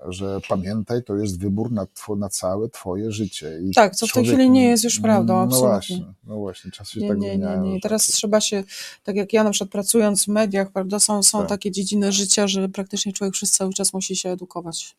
że 0.07 0.39
pamiętaj, 0.49 1.03
to 1.03 1.15
jest 1.15 1.39
wybór 1.39 1.71
na, 1.71 1.85
two, 1.85 2.15
na 2.15 2.29
całe 2.29 2.69
twoje 2.69 3.11
życie. 3.11 3.59
I 3.69 3.73
Tak, 3.73 3.95
co 3.95 4.07
w 4.07 4.11
tej 4.13 4.25
chwili 4.25 4.49
nie 4.49 4.67
jest 4.69 4.83
już 4.83 4.99
prawdą, 4.99 5.33
No 5.33 5.41
absolutnie. 5.41 5.69
właśnie, 5.69 6.13
no 6.23 6.35
właśnie, 6.37 6.71
czasy 6.71 6.91
się 6.93 6.99
Nie, 6.99 7.07
tak 7.07 7.17
nie, 7.17 7.27
nie, 7.27 7.33
zmieniają. 7.35 7.63
nie. 7.63 7.79
Teraz 7.81 8.05
tak- 8.05 8.15
trzeba 8.15 8.41
się, 8.41 8.63
tak 9.03 9.15
jak 9.15 9.33
ja 9.33 9.43
na 9.43 9.51
przykład 9.51 9.71
pracując 9.71 10.25
w 10.25 10.27
mediach, 10.27 10.71
prawda, 10.71 10.99
są, 10.99 11.23
są 11.23 11.39
Tak. 11.39 11.49
takie 11.49 11.71
dziedziny 11.71 12.11
życia, 12.11 12.47
że 12.47 12.69
praktycznie 12.69 13.13
człowiek 13.13 13.33
przez 13.33 13.51
cały 13.51 13.73
czas 13.73 13.93
musi 13.93 14.15
się 14.15 14.29
edukować. 14.29 14.95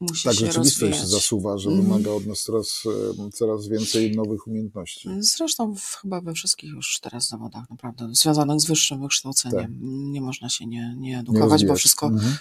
Musi 0.00 0.24
Tak, 0.24 0.34
się 0.34 0.46
rzeczywistość 0.46 0.80
rozwijać. 0.92 1.08
zasuwa, 1.08 1.58
że 1.58 1.70
Mhm. 1.70 1.88
wymaga 1.88 2.10
od 2.10 2.26
nas 2.26 2.42
coraz, 2.42 2.82
e, 3.26 3.30
coraz 3.30 3.68
więcej 3.68 4.16
nowych 4.16 4.46
umiejętności. 4.46 5.08
Zresztą 5.18 5.74
w, 5.74 5.94
chyba 6.02 6.20
we 6.20 6.34
wszystkich 6.34 6.70
już 6.72 6.98
teraz 7.00 7.28
zawodach 7.28 7.70
naprawdę 7.70 8.08
związanych 8.14 8.60
z 8.60 8.64
wyższym 8.64 9.00
wykształceniem 9.02 9.78
nie 10.12 10.20
można 10.20 10.48
się 10.48 10.66
nie, 10.66 10.94
nie 10.98 11.16
Tak. 11.16 11.28
Nie 11.28 11.32
edukować, 11.32 11.64
bo 11.64 11.74
wszystko, 11.74 12.06
Mhm. 12.06 12.36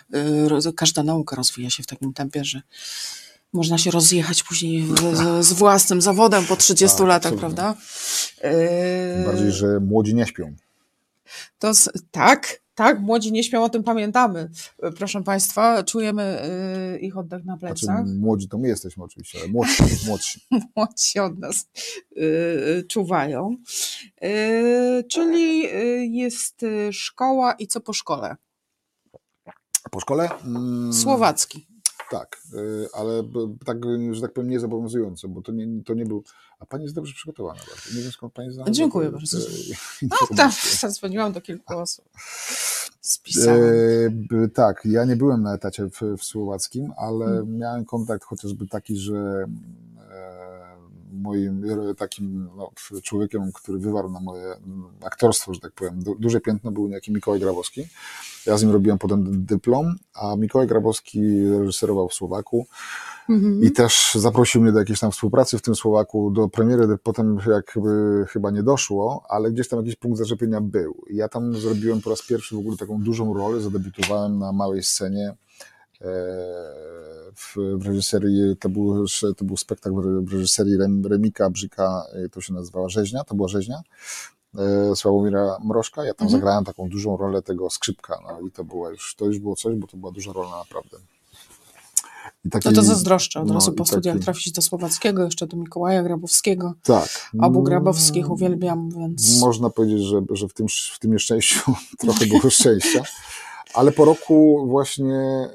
y, 0.67 0.73
każda 0.73 1.04
nauka 1.04 1.36
rozwija 1.36 1.69
się 1.69 1.84
w 1.84 1.88
takim 1.88 2.13
tempie, 2.13 2.45
że 2.45 2.62
można 3.54 3.78
się 3.78 3.91
rozjechać 3.91 4.43
później 4.43 4.88
z, 5.13 5.45
z 5.45 5.54
własnym 5.54 6.02
zawodem 6.02 6.45
po 6.45 6.56
30 6.56 6.97
Tak, 6.97 7.08
latach, 7.08 7.34
absolutnie. 7.34 7.56
prawda? 7.56 7.82
Tym 8.41 8.52
Y, 9.21 9.25
bardziej, 9.25 9.52
że 9.52 9.80
młodzi 9.80 10.15
nie 10.15 10.28
śpią. 10.28 10.56
To 11.60 11.73
z, 11.73 11.89
tak, 12.12 12.62
tak, 12.80 13.00
młodzi 13.02 13.32
nie 13.32 13.44
śpią, 13.44 13.63
o 13.63 13.70
tym 13.70 13.84
pamiętamy. 13.84 14.50
Y, 14.86 14.92
Proszę 14.92 15.24
Państwa, 15.24 15.84
czujemy 15.84 16.42
y, 16.96 17.00
ich 17.00 17.18
oddech 17.18 17.46
na 17.46 17.58
Znaczy, 17.58 17.86
plecach. 17.86 18.06
młodzi 18.20 18.48
to 18.50 18.58
my 18.58 18.68
jesteśmy 18.68 19.04
oczywiście, 19.04 19.39
ale 19.39 19.48
młodsi, 19.48 19.84
młodsi. 20.08 20.39
Młodsi 20.76 21.20
od 21.20 21.39
nas 21.39 21.56
y, 22.18 22.22
y, 22.80 22.84
czuwają. 22.88 23.56
Y, 24.24 25.04
czyli 25.12 25.62
jest 26.18 26.65
szkoła 26.92 27.54
i 27.54 27.68
co 27.68 27.82
po 27.82 27.94
szkole? 27.94 28.36
Po 29.92 30.00
szkole? 30.00 30.30
Mm, 30.46 30.94
Słowacki. 30.94 31.68
Tak, 32.12 32.38
y, 32.54 32.88
ale 32.93 33.24
tak, 33.65 33.78
że 34.12 34.22
tak 34.22 34.34
powiem, 34.34 34.50
niezobowiązujące, 34.50 35.28
bo 35.28 35.41
to 35.41 35.52
nie, 35.52 35.84
to 35.84 35.93
nie 35.93 36.06
był. 36.06 36.24
A 36.60 36.65
pani 36.65 36.84
jest 36.84 36.95
dobrze 36.95 37.13
przygotowana 37.13 37.60
bardzo. 37.60 37.95
Nie 37.98 38.02
wiem 38.02 38.12
skąd 38.12 38.34
pani 38.34 38.52
zna. 38.52 38.65
Dziękuję 38.69 39.12
bardzo. 39.12 39.38
te 39.39 39.45
No 40.32 40.38
tam 40.38 40.52
zadzwoniłam 40.80 41.32
do 41.34 41.41
kilku 41.41 41.78
osób. 41.78 42.06
Spisałam. 43.02 43.60
E, 43.60 43.63
b- 44.10 44.50
tak, 44.54 44.82
ja 44.86 45.06
nie 45.06 45.15
byłem 45.15 45.41
na 45.43 45.56
etacie 45.56 45.89
w, 45.89 46.17
w 46.17 46.24
Słowackim, 46.24 46.93
ale 46.98 47.26
Hmm. 47.26 47.58
miałem 47.58 47.86
kontakt 47.86 48.24
chociażby 48.24 48.67
taki, 48.67 48.98
że 48.98 49.45
moim 51.21 51.63
takim 51.97 52.49
no, 52.58 52.71
człowiekiem, 53.03 53.51
który 53.51 53.79
wywarł 53.79 54.12
na 54.12 54.19
moje 54.19 54.55
aktorstwo, 55.03 55.53
że 55.53 55.60
tak 55.60 55.71
powiem, 55.71 56.03
du, 56.03 56.15
duże 56.19 56.41
piętno 56.41 56.71
był 56.71 56.88
niejaki 56.88 57.12
Mikołaj 57.12 57.39
Grabowski. 57.39 57.88
Ja 58.45 58.58
z 58.58 58.63
nim 58.63 58.71
robiłem 58.71 58.97
potem 58.97 59.45
dyplom, 59.45 59.95
a 60.13 60.36
Mikołaj 60.36 60.67
Grabowski 60.67 61.49
reżyserował 61.49 62.10
w 62.10 62.13
Słowaku. 62.13 62.67
Mhm. 63.29 63.63
I 63.63 63.71
też 63.71 64.12
zaprosił 64.15 64.62
mnie 64.62 64.71
do 64.71 64.79
jakiejś 64.79 64.99
tam 64.99 65.12
współpracy 65.12 65.58
w 65.58 65.62
tym 65.62 65.75
Słowaku, 65.75 66.32
do 66.32 66.47
premiery, 66.47 66.97
potem 67.03 67.38
jakby 67.47 68.25
chyba 68.29 68.51
nie 68.51 68.63
doszło, 68.63 69.23
ale 69.29 69.51
gdzieś 69.51 69.67
tam 69.67 69.79
jakiś 69.79 69.95
punkt 69.95 70.17
zaczepienia 70.17 70.62
był. 70.62 71.03
I 71.10 71.15
ja 71.15 71.29
tam 71.29 71.55
zrobiłem 71.55 72.01
po 72.01 72.10
raz 72.10 72.21
pierwszy 72.21 72.55
w 72.55 72.60
ogóle 72.60 72.77
taką 72.77 73.03
dużą 73.03 73.34
rolę, 73.34 73.62
zadebiutowałem 73.62 74.39
na 74.39 74.51
małej 74.51 74.84
scenie 74.84 75.34
w, 77.36 77.56
w 77.78 77.86
reżyserii, 77.88 78.58
to 78.60 78.70
był, 78.70 79.06
to 79.38 79.46
był 79.46 79.58
spektakl 79.58 79.96
w 80.26 80.34
reżyserii 80.34 80.78
Rem, 80.78 81.06
Remika 81.06 81.50
Brzyka, 81.50 82.04
e, 82.14 82.30
to 82.30 82.42
się 82.42 82.54
nazywała 82.54 82.90
Rzeźnia, 82.90 83.24
to 83.24 83.36
była 83.36 83.48
Rzeźnia, 83.48 83.82
e, 84.58 84.96
Sławomira 84.96 85.58
Mrożka, 85.64 86.06
ja 86.06 86.14
tam 86.14 86.26
Mhm. 86.28 86.42
zagrałem 86.42 86.66
taką 86.66 86.90
dużą 86.90 87.18
rolę 87.18 87.42
tego 87.42 87.70
skrzypka, 87.70 88.20
no 88.24 88.48
i 88.48 88.52
to 88.52 88.64
była 88.64 88.90
już, 88.90 89.16
to 89.16 89.26
już 89.26 89.40
było 89.40 89.56
coś, 89.56 89.76
bo 89.76 89.88
to 89.88 89.98
była 89.98 90.12
duża 90.12 90.34
rola 90.34 90.58
naprawdę. 90.58 90.98
Taki, 92.52 92.70
No 92.70 92.76
to 92.76 92.82
zazdroszczę 92.84 93.40
od 93.42 93.48
no 93.48 93.54
razu 93.54 93.72
po 93.74 93.86
studiach 93.86 94.16
taki- 94.16 94.24
trafić 94.26 94.52
do 94.52 94.62
Słowackiego, 94.62 95.24
jeszcze 95.24 95.48
do 95.48 95.58
Mikołaja 95.58 96.04
Grabowskiego. 96.04 96.74
Tak. 96.84 97.32
Obu 97.42 97.64
Grabowskich 97.64 98.30
uwielbiam, 98.32 98.90
więc... 98.90 99.40
Można 99.40 99.70
powiedzieć, 99.70 100.02
że, 100.02 100.22
że 100.32 100.48
w, 100.48 100.54
tym, 100.54 100.68
w 100.96 101.00
tym 101.00 101.12
nieszczęściu 101.12 101.60
trochę 102.00 102.26
było 102.26 102.50
szczęścia. 102.50 103.04
Ale 103.73 103.91
po 103.91 104.05
roku 104.05 104.67
właśnie, 104.67 105.15
e, 105.15 105.49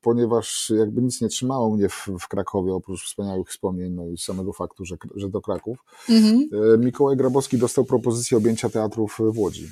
ponieważ 0.00 0.72
jakby 0.78 1.02
nic 1.02 1.20
nie 1.20 1.28
trzymało 1.28 1.76
mnie 1.76 1.88
w, 1.88 2.08
w 2.20 2.28
Krakowie, 2.28 2.72
oprócz 2.74 3.04
wspaniałych 3.04 3.48
wspomnień, 3.48 3.92
no 3.92 4.06
i 4.08 4.18
samego 4.18 4.52
faktu, 4.52 4.84
że, 4.84 4.96
że 5.14 5.30
to 5.30 5.40
Kraków, 5.40 5.78
Mhm. 6.10 6.48
e, 6.74 6.78
Mikołaj 6.78 7.16
Grabowski 7.16 7.58
dostał 7.58 7.84
propozycję 7.84 8.38
objęcia 8.38 8.68
teatrów 8.68 9.18
w 9.34 9.38
Łodzi. 9.38 9.68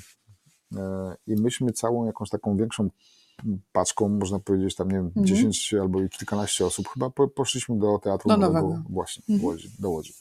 E, 0.76 1.16
I 1.26 1.36
myśmy 1.36 1.72
całą 1.72 2.06
jakąś 2.06 2.28
taką 2.30 2.56
większą 2.56 2.90
paczką, 3.72 4.08
można 4.08 4.38
powiedzieć, 4.38 4.74
tam 4.74 4.88
nie 4.88 4.94
wiem, 4.94 5.06
Mhm. 5.06 5.26
10 5.26 5.74
albo 5.80 6.02
i 6.02 6.08
kilkanaście 6.08 6.66
osób, 6.66 6.88
chyba 6.88 7.10
po, 7.10 7.28
poszliśmy 7.28 7.78
do 7.78 7.98
teatru 7.98 8.28
Do 8.28 8.36
nowego, 8.36 8.68
nowego. 8.68 8.82
właśnie, 8.90 9.22
Mhm. 9.28 9.40
w 9.40 9.44
Łodzi, 9.44 9.70
do 9.78 9.90
Łodzi. 9.90 10.14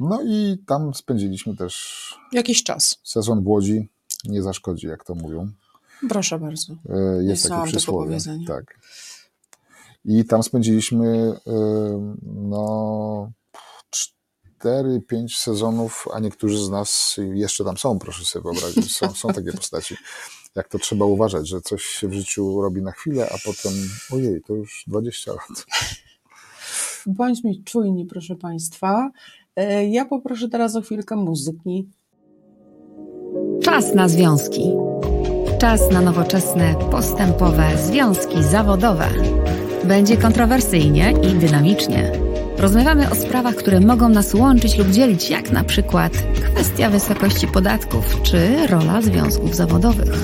No 0.00 0.22
i 0.22 0.58
tam 0.66 0.94
spędziliśmy 0.94 1.56
też 1.56 2.14
Jakiś 2.32 2.62
czas. 2.64 3.00
sezon 3.04 3.44
w 3.44 3.46
Łodzi. 3.48 3.88
Nie 4.24 4.42
zaszkodzi, 4.42 4.86
jak 4.86 5.04
to 5.04 5.14
mówią. 5.14 5.50
Proszę 6.08 6.38
bardzo. 6.38 6.72
E, 6.88 7.24
Jest 7.24 7.42
znałam 7.42 7.64
takie 7.64 7.76
przysłowie. 7.76 8.18
Tak. 8.46 8.78
I 10.04 10.24
tam 10.24 10.42
spędziliśmy 10.42 11.32
no, 12.22 13.32
cz- 13.94 14.12
4-5 15.12 15.28
sezonów, 15.28 16.04
a 16.14 16.20
niektórzy 16.20 16.64
z 16.64 16.70
nas 16.70 17.16
jeszcze 17.34 17.64
tam 17.64 17.76
są, 17.76 17.98
proszę 17.98 18.24
sobie 18.24 18.42
wyobrazić. 18.42 18.96
Są, 18.96 19.12
są 19.14 19.28
takie 19.28 19.52
postaci. 19.60 19.96
Jak 20.54 20.68
to 20.68 20.78
trzeba 20.78 21.04
uważać, 21.04 21.48
że 21.48 21.60
coś 21.60 21.82
się 21.84 22.08
w 22.08 22.12
życiu 22.12 22.60
robi 22.60 22.82
na 22.82 22.92
chwilę, 22.92 23.28
a 23.34 23.36
potem 23.44 23.72
ojej, 24.12 24.42
to 24.42 24.54
już 24.54 24.84
20 24.86 25.32
lat. 25.32 25.66
Bądźmy 27.06 27.50
czujni, 27.64 28.06
proszę 28.06 28.36
Państwa. 28.36 29.10
E, 29.56 29.88
ja 29.88 30.04
poproszę 30.04 30.48
teraz 30.48 30.76
o 30.76 30.82
chwilkę 30.82 31.16
muzyki. 31.16 31.88
Czas 33.62 33.94
na 33.94 34.08
związki. 34.08 34.72
Czas 35.66 35.90
na 35.90 36.00
nowoczesne, 36.00 36.74
postępowe 36.90 37.78
związki 37.78 38.42
zawodowe. 38.42 39.08
Będzie 39.84 40.16
kontrowersyjnie 40.16 41.14
i 41.22 41.34
dynamicznie. 41.34 42.12
Rozmawiamy 42.58 43.10
o 43.10 43.14
sprawach, 43.14 43.54
które 43.54 43.80
mogą 43.80 44.08
nas 44.08 44.34
łączyć 44.34 44.78
lub 44.78 44.90
dzielić, 44.90 45.30
jak 45.30 45.50
na 45.50 45.64
przykład 45.64 46.12
kwestia 46.52 46.90
wysokości 46.90 47.46
podatków 47.46 48.22
czy 48.22 48.66
rola 48.66 49.02
związków 49.02 49.54
zawodowych. 49.54 50.14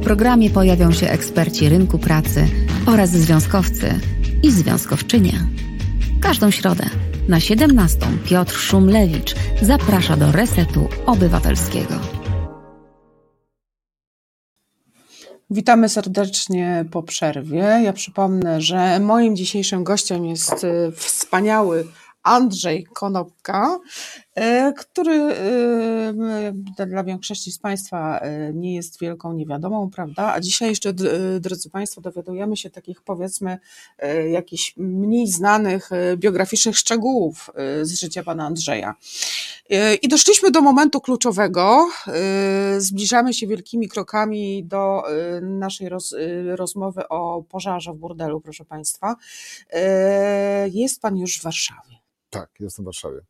W 0.00 0.04
programie 0.04 0.50
pojawią 0.50 0.92
się 0.92 1.08
eksperci 1.08 1.68
rynku 1.68 1.98
pracy 1.98 2.48
oraz 2.86 3.10
związkowcy 3.10 3.94
i 4.42 4.50
związkowczynie. 4.50 5.32
Każdą 6.20 6.50
środę 6.50 6.84
na 7.28 7.40
17 7.40 7.98
Piotr 8.24 8.54
Szumlewicz 8.54 9.34
zaprasza 9.62 10.16
do 10.16 10.32
Resetu 10.32 10.88
Obywatelskiego. 11.06 12.25
Witamy 15.50 15.88
serdecznie 15.88 16.84
po 16.90 17.02
przerwie. 17.02 17.58
Ja 17.58 17.92
przypomnę, 17.92 18.60
że 18.60 19.00
moim 19.00 19.36
dzisiejszym 19.36 19.84
gościem 19.84 20.26
jest 20.26 20.64
y, 20.64 20.92
wspaniały 20.92 21.86
Andrzej 22.22 22.84
Konopka, 22.84 23.78
który 24.76 25.12
e, 26.78 26.86
dla 26.86 27.04
większości 27.04 27.52
z 27.52 27.58
Państwa 27.58 28.18
e, 28.18 28.52
nie 28.54 28.74
jest 28.74 29.00
wielką 29.00 29.32
niewiadomą, 29.32 29.90
prawda? 29.90 30.32
A 30.32 30.40
dzisiaj 30.40 30.68
jeszcze, 30.68 30.92
drodzy 31.40 31.70
Państwo, 31.70 32.00
dowiadujemy 32.00 32.56
się 32.56 32.70
takich 32.70 33.02
powiedzmy 33.02 33.58
jakichś 34.30 34.74
mniej 34.76 35.28
znanych 35.28 35.90
biograficznych 36.16 36.78
szczegółów 36.78 37.50
z 37.82 38.00
życia 38.00 38.22
pana 38.22 38.46
Andrzeja. 38.46 38.94
I 40.02 40.08
doszliśmy 40.08 40.50
do 40.50 40.60
momentu 40.60 41.00
kluczowego. 41.00 41.88
Zbliżamy 42.78 43.34
się 43.34 43.46
wielkimi 43.46 43.88
krokami 43.88 44.64
do 44.64 45.02
naszej 45.42 45.88
roz, 45.88 46.14
rozmowy 46.46 47.08
o 47.08 47.42
pożarze 47.42 47.92
w 47.92 47.96
burdelu, 47.96 48.40
proszę 48.40 48.64
Państwa. 48.64 49.16
Jest 50.72 51.00
Pan 51.00 51.16
już 51.16 51.38
w 51.38 51.42
Warszawie. 51.42 51.96
Tak, 52.30 52.50
jestem 52.60 52.84
w 52.84 52.86
Warszawie. 52.86 53.20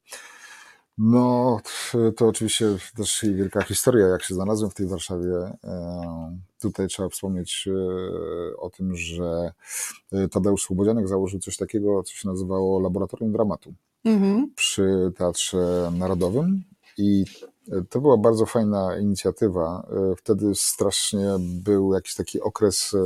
No, 0.98 1.60
to 2.16 2.26
oczywiście 2.26 2.66
też 2.96 3.24
wielka 3.34 3.62
historia, 3.62 4.06
jak 4.06 4.22
się 4.22 4.34
znalazłem 4.34 4.70
w 4.70 4.74
tej 4.74 4.86
Warszawie. 4.86 5.34
E, 5.64 6.38
tutaj 6.60 6.88
trzeba 6.88 7.08
wspomnieć 7.08 7.68
e, 7.68 8.56
o 8.56 8.70
tym, 8.70 8.96
że 8.96 9.52
e, 10.12 10.28
Tadeusz 10.28 10.62
Słobodzianek 10.62 11.08
założył 11.08 11.40
coś 11.40 11.56
takiego, 11.56 12.02
co 12.02 12.14
się 12.14 12.28
nazywało 12.28 12.80
Laboratorium 12.80 13.32
Dramatu 13.32 13.74
mhm. 14.04 14.52
przy 14.56 15.12
Teatrze 15.16 15.92
Narodowym 15.98 16.64
i 16.98 17.24
to 17.90 18.00
była 18.00 18.16
bardzo 18.16 18.46
fajna 18.46 18.98
inicjatywa. 18.98 19.86
Wtedy 20.16 20.54
strasznie 20.54 21.26
był 21.40 21.94
jakiś 21.94 22.14
taki 22.14 22.40
okres 22.40 22.96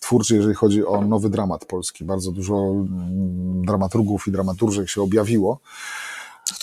twórczy, 0.00 0.36
jeżeli 0.36 0.54
chodzi 0.54 0.86
o 0.86 1.00
nowy 1.00 1.30
dramat 1.30 1.64
polski. 1.64 2.04
Bardzo 2.04 2.32
dużo 2.32 2.56
mm, 2.56 3.64
dramaturgów 3.64 4.28
i 4.28 4.32
dramaturżek 4.32 4.88
się 4.88 5.02
objawiło. 5.02 5.60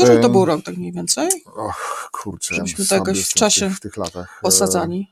Który 0.03 0.19
to 0.19 0.29
był 0.29 0.45
rok, 0.45 0.63
tak 0.63 0.77
mniej 0.77 0.91
więcej? 0.91 1.29
Och, 1.45 2.09
kurczę. 2.11 2.55
Żebyśmy 2.55 2.85
to 2.85 2.95
jakoś 2.95 3.25
w 3.25 3.33
czasie 3.33 3.65
w 3.65 3.69
tych, 3.69 3.77
w 3.77 3.79
tych 3.79 3.97
latach. 3.97 4.39
osadzani. 4.43 5.09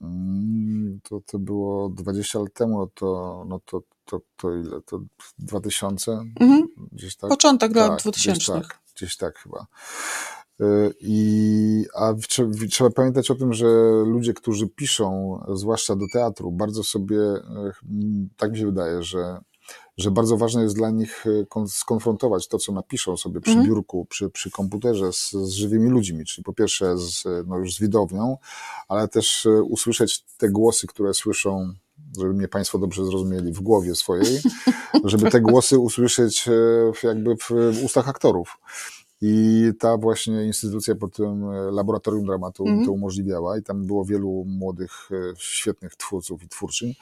Mm, 0.00 1.00
to, 1.02 1.20
to 1.26 1.38
było 1.38 1.88
20 1.88 2.38
lat 2.38 2.52
temu, 2.54 2.78
no 2.78 2.86
to, 2.94 3.44
no 3.48 3.60
to, 3.64 3.82
to, 4.04 4.20
to 4.36 4.54
ile? 4.56 4.80
To 4.80 5.00
2000? 5.38 6.12
Mhm. 6.40 6.68
Gdzieś 6.92 7.16
tak? 7.16 7.30
Początek 7.30 7.72
tak, 7.72 7.88
lat 7.88 8.00
2000. 8.02 8.32
Gdzieś 8.32 8.46
tak, 8.46 8.80
gdzieś 8.94 9.16
tak 9.16 9.38
chyba. 9.38 9.66
Y, 10.60 10.94
I, 11.00 11.84
a 11.94 12.14
trzeba 12.70 12.90
pamiętać 12.90 13.30
o 13.30 13.34
tym, 13.34 13.52
że 13.52 13.66
ludzie, 14.06 14.34
którzy 14.34 14.68
piszą, 14.68 15.38
zwłaszcza 15.54 15.96
do 15.96 16.06
teatru, 16.12 16.52
bardzo 16.52 16.84
sobie, 16.84 17.16
y, 17.16 17.42
tak 18.36 18.52
mi 18.52 18.58
się 18.58 18.66
wydaje, 18.66 19.02
że, 19.02 19.38
że 19.96 20.10
bardzo 20.10 20.36
ważne 20.36 20.62
jest 20.62 20.76
dla 20.76 20.90
nich 20.90 21.26
y, 21.26 21.46
skonfrontować 21.68 22.48
to, 22.48 22.58
co 22.58 22.72
napiszą 22.72 23.16
sobie 23.16 23.40
przy 23.40 23.52
mhm. 23.52 23.68
biurku, 23.68 24.04
przy, 24.04 24.30
przy 24.30 24.50
komputerze 24.50 25.12
z, 25.12 25.30
z, 25.32 25.50
żywymi 25.50 25.90
ludźmi, 25.90 26.24
czyli 26.24 26.44
po 26.44 26.52
pierwsze 26.52 26.98
z, 26.98 27.24
no 27.46 27.58
już 27.58 27.74
z 27.74 27.80
widownią, 27.80 28.36
ale 28.88 29.08
też 29.08 29.48
usłyszeć 29.64 30.24
te 30.38 30.48
głosy, 30.48 30.86
które 30.86 31.14
słyszą 31.14 31.74
żeby 32.18 32.34
mnie 32.34 32.48
Państwo 32.48 32.78
dobrze 32.78 33.04
zrozumieli, 33.04 33.52
w 33.52 33.60
głowie 33.60 33.94
swojej, 33.94 34.40
żeby 35.04 35.30
te 35.30 35.40
głosy 35.40 35.78
usłyszeć 35.78 36.48
jakby 37.02 37.36
w 37.36 37.50
ustach 37.84 38.08
aktorów. 38.08 38.58
I 39.20 39.70
ta 39.78 39.96
właśnie 39.96 40.44
instytucja 40.46 40.94
pod 40.94 41.16
tym 41.16 41.50
e, 41.50 41.70
laboratorium 41.70 42.26
dramatu 42.26 42.66
mm 42.66 42.84
to 42.84 42.92
umożliwiała 42.92 43.58
i 43.58 43.62
tam 43.62 43.86
było 43.86 44.04
wielu 44.04 44.44
młodych, 44.46 45.08
e, 45.10 45.34
świetnych 45.36 45.96
twórców 45.96 46.42
i 46.42 46.48
twórczyń. 46.48 46.94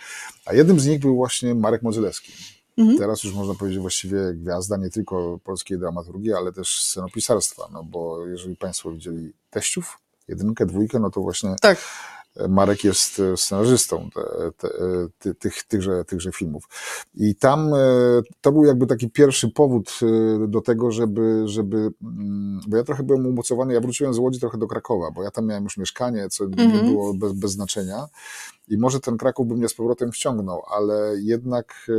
A 0.47 0.55
jednym 0.55 0.81
z 0.81 0.87
nich 0.87 1.01
był 1.01 1.17
właśnie 1.17 1.55
Marek 1.55 1.83
Modzelewski. 1.83 2.33
-hmm. 2.79 2.99
Teraz 2.99 3.25
już 3.25 3.35
można 3.35 3.55
powiedzieć 3.55 3.81
właściwie 3.81 4.35
gwiazda 4.35 4.77
nie 4.77 4.91
tylko 4.91 5.39
polskiej 5.45 5.79
dramaturgii, 5.79 6.33
ale 6.33 6.53
też 6.53 6.83
scenopisarstwa, 6.83 7.69
no 7.73 7.85
bo 7.85 8.27
jeżeli 8.27 8.57
Państwo 8.57 8.91
widzieli 8.91 9.33
teściów, 9.51 9.99
jedynkę, 10.29 10.67
dwójkę, 10.67 10.99
no 10.99 11.11
to 11.11 11.21
właśnie 11.21 11.57
tak. 11.61 11.79
Marek 12.49 12.85
jest 12.85 13.21
e, 13.21 13.37
scenarzystą 13.37 14.11
te, 14.15 14.21
te, 14.53 14.69
te, 15.19 15.35
tych, 15.35 15.63
tychże, 15.63 16.05
tychże 16.05 16.33
filmów. 16.33 16.69
I 17.15 17.35
tam 17.35 17.75
e, 17.75 17.79
to 18.41 18.53
był 18.53 18.65
jakby 18.65 18.87
taki 18.87 19.11
pierwszy 19.11 19.49
powód 19.49 19.91
e, 20.03 20.49
do 20.49 20.61
tego, 20.61 20.91
żeby, 20.91 21.43
żeby, 21.45 21.91
mm, 22.03 22.61
bo 22.69 22.77
ja 22.77 22.85
trochę 22.85 23.03
byłem 23.03 23.27
umocowany, 23.27 23.75
ja 23.75 23.81
wróciłem 23.81 24.15
z 24.15 24.19
Łodzi 24.19 24.41
trochę 24.41 24.59
do 24.59 24.67
Krakowa, 24.67 25.11
bo 25.11 25.23
ja 25.23 25.31
tam 25.31 25.47
miałem 25.47 25.65
już 25.65 25.77
mieszkanie, 25.77 26.29
co 26.29 26.45
mm 26.45 26.57
-hmm. 26.57 26.59
nie 26.59 26.65
mhm. 26.65 26.87
było 26.87 27.15
bez, 27.15 27.33
bez 27.33 27.53
znaczenia. 27.53 28.09
I 28.73 28.79
może 28.79 29.01
ten 29.01 29.17
Kraków 29.17 29.49
by 29.49 29.55
mnie 29.55 29.69
z 29.69 29.75
powrotem 29.75 30.13
wciągnął, 30.13 30.63
ale 30.71 31.15
jednak 31.21 31.91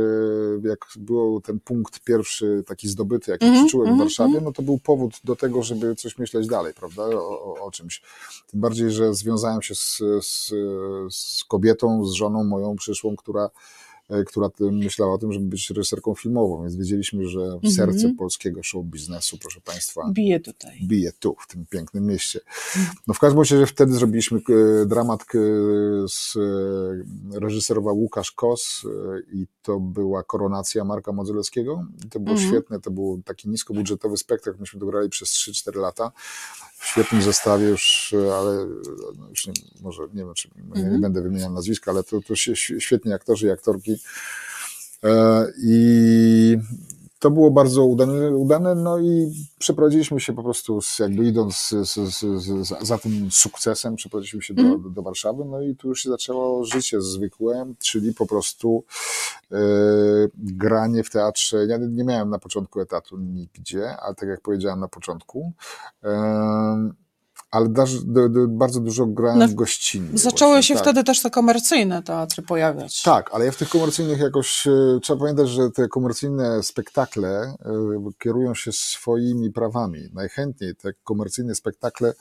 jak 0.62 0.86
był 0.96 1.40
ten 1.40 1.60
punkt 1.60 2.00
pierwszy 2.00 2.62
taki 2.66 2.88
zdobyty, 2.88 3.30
jaki 3.30 3.46
mm 3.46 3.56
-hmm, 3.56 3.62
przeczułem 3.62 3.88
mm 3.88 3.94
-hmm. 3.94 3.98
w 3.98 4.00
mhm, 4.00 4.08
Warszawie, 4.08 4.28
mhm. 4.28 4.44
no 4.44 4.52
to 4.52 4.62
był 4.62 4.78
powód 4.78 5.20
do 5.24 5.36
tego, 5.36 5.62
żeby 5.62 5.94
coś 5.94 6.18
myśleć 6.18 6.46
dalej, 6.46 6.74
prawda, 6.74 7.02
o, 7.02 7.54
o, 7.54 7.64
o 7.64 7.70
czymś. 7.70 8.02
Tym 8.50 8.60
bardziej, 8.60 8.90
że 8.90 9.14
związałem 9.14 9.62
się 9.62 9.74
z, 9.74 10.02
z, 10.22 10.52
z 11.10 11.44
kobietą, 11.44 12.06
z 12.06 12.12
żoną 12.12 12.44
moją 12.44 12.76
przyszłą, 12.76 13.16
która 13.16 13.44
E, 13.44 13.83
która 14.26 14.50
myślała 14.60 15.14
o 15.14 15.18
tym, 15.18 15.32
żeby 15.32 15.46
być 15.46 15.70
reżyserką 15.70 16.14
filmową, 16.14 16.62
więc 16.62 16.76
wiedzieliśmy, 16.76 17.28
że 17.28 17.38
-hmm. 17.38 17.70
serce 17.70 18.14
polskiego 18.18 18.62
show 18.62 18.84
biznesu, 18.84 19.38
proszę 19.38 19.60
Państwa, 19.60 20.10
bije 20.12 20.40
tutaj. 20.40 20.80
Bije 20.82 21.12
tu, 21.12 21.36
w 21.40 21.46
tym 21.46 21.66
pięknym 21.70 22.06
mieście. 22.06 22.40
No 23.06 23.14
w 23.14 23.18
każdym 23.18 23.38
razie 23.38 23.66
wtedy 23.66 23.92
zrobiliśmy 23.92 24.38
e, 24.82 24.86
dramat 24.86 25.22
e, 25.22 25.38
z 26.08 26.34
reżyserował 27.32 27.96
Łukasz 27.96 28.32
Kos 28.32 28.82
i 29.32 29.46
to 29.62 29.80
była 29.80 30.22
koronacja 30.22 30.84
Marka 30.84 31.12
Modzelewskiego. 31.12 31.86
To 32.10 32.20
było 32.20 32.36
-hmm. 32.36 32.48
świetne, 32.48 32.80
to 32.80 32.90
był 32.90 33.22
taki 33.24 33.48
niskobudżetowy 33.48 34.16
spektakl, 34.16 34.60
myśmy 34.60 34.80
to 34.80 34.86
grali 34.86 35.08
przez 35.08 35.28
3-4 35.28 35.76
lata 35.76 36.12
w 36.84 36.88
świetnym 36.88 37.22
zestawie 37.22 37.68
już, 37.68 38.14
ale 38.38 38.66
no 39.18 39.28
już 39.28 39.46
nie, 39.46 39.52
może 39.80 40.02
nie 40.14 40.24
wiem, 40.24 40.34
czy 40.34 40.48
nie, 40.56 40.62
nie 40.74 40.82
mhm. 40.82 41.00
będę 41.00 41.22
wymieniał 41.22 41.52
nazwiska, 41.52 41.90
ale 41.90 42.04
to, 42.04 42.20
to 42.20 42.34
świetni 42.78 43.12
aktorzy 43.12 43.46
i 43.46 43.50
aktorki. 43.50 43.96
E, 45.04 45.46
I 45.58 46.56
to 47.24 47.30
było 47.30 47.50
bardzo 47.50 47.84
udane, 47.84 48.36
udane, 48.36 48.74
no 48.74 48.98
i 48.98 49.32
przeprowadziliśmy 49.58 50.20
się 50.20 50.32
po 50.32 50.42
prostu, 50.42 50.80
z, 50.80 50.98
jakby 50.98 51.24
idąc 51.24 51.74
z, 51.82 51.94
z, 51.94 52.86
za 52.86 52.98
tym 52.98 53.30
sukcesem, 53.30 53.96
przeprowadziliśmy 53.96 54.42
się 54.42 54.54
do, 54.54 54.62
mm. 54.62 54.92
do, 54.92 55.02
Warszawy, 55.02 55.44
no 55.44 55.62
i 55.62 55.76
tu 55.76 55.88
już 55.88 56.02
się 56.02 56.10
zaczęło 56.10 56.64
życie 56.64 57.00
zwykłe, 57.00 57.74
czyli 57.78 58.14
po 58.14 58.26
prostu 58.26 58.84
e, 59.52 59.56
granie 60.36 61.04
w 61.04 61.10
teatrze. 61.10 61.66
Ja 61.66 61.76
nie 61.76 62.04
miałem 62.04 62.30
na 62.30 62.38
początku 62.38 62.80
etatu 62.80 63.18
nigdzie, 63.18 63.96
ale 63.96 64.14
tak 64.14 64.28
jak 64.28 64.40
powiedziałem 64.40 64.80
na 64.80 64.88
początku, 64.88 65.52
e, 66.02 66.90
ale 67.54 67.68
daż, 67.68 68.04
do, 68.04 68.28
do, 68.28 68.48
bardzo 68.48 68.80
dużo 68.80 69.06
grałem 69.06 69.38
no, 69.38 69.48
gościnnie. 69.48 70.18
Zaczęły 70.18 70.52
właśnie, 70.52 70.68
się 70.68 70.74
tak. 70.74 70.82
wtedy 70.82 71.04
też 71.04 71.22
te 71.22 71.30
komercyjne 71.30 72.02
teatry 72.02 72.42
pojawiać. 72.42 73.02
Tak, 73.02 73.30
ale 73.32 73.44
ja 73.44 73.52
w 73.52 73.56
tych 73.56 73.68
komercyjnych 73.68 74.20
jakoś, 74.20 74.66
e, 74.66 74.98
trzeba 75.02 75.20
pamiętać, 75.20 75.48
że 75.48 75.70
te 75.70 75.88
komercyjne 75.88 76.62
spektakle 76.62 77.28
e, 77.28 77.56
kierują 78.18 78.54
się 78.54 78.72
swoimi 78.72 79.50
prawami. 79.50 80.00
Najchętniej 80.12 80.76
te 80.76 80.92
komercyjne 81.04 81.54
spektakle 81.54 82.12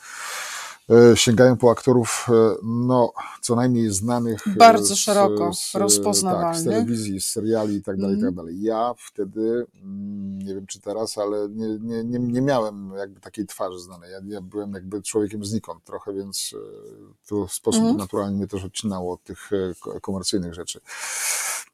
sięgają 1.16 1.58
po 1.58 1.72
aktorów, 1.72 2.28
e, 2.30 2.56
no, 2.64 3.14
co 3.42 3.56
najmniej 3.56 3.90
znanych. 3.90 4.48
e, 4.48 4.56
Bardzo 4.56 4.96
z- 4.96 4.98
szeroko 4.98 5.54
z, 5.54 5.76
rozpoznawalnych. 5.76 6.52
Tak, 6.54 6.62
z 6.62 6.64
telewizji, 6.64 7.22
z 7.22 7.26
seriali 7.30 7.76
i 7.76 7.84
tak 7.84 7.98
dalej, 7.98 8.16
i 8.18 8.20
tak 8.20 8.30
Mhm. 8.30 8.36
dalej. 8.36 8.62
Ja 8.62 8.94
wtedy, 8.98 9.66
mm, 9.84 10.40
nie 10.40 10.56
wiem 10.56 10.66
czy 10.68 10.80
teraz, 10.82 11.18
ale 11.18 11.50
nie, 11.50 11.68
nie, 11.80 12.04
nie, 12.04 12.20
nie 12.20 12.42
miałem 12.42 12.92
jakby 12.98 13.20
takiej 13.20 13.46
twarzy 13.46 13.80
znanej. 13.80 14.12
Ja, 14.12 14.20
ja 14.28 14.42
byłem 14.42 14.74
jakby 14.74 15.02
człowiekiem 15.02 15.46
znikąd 15.46 15.84
trochę, 15.84 16.14
więc 16.14 16.56
e, 16.56 17.28
to 17.28 17.48
w 17.48 17.54
sposób 17.54 17.80
Mhm. 17.82 17.98
naturalny 17.98 18.38
mnie 18.38 18.48
też 18.48 18.64
odcinało 18.64 19.14
od 19.14 19.24
tych 19.24 19.54
e, 19.54 19.74
ko- 19.80 20.02
komercyjnych 20.02 20.54
rzeczy. 20.54 20.80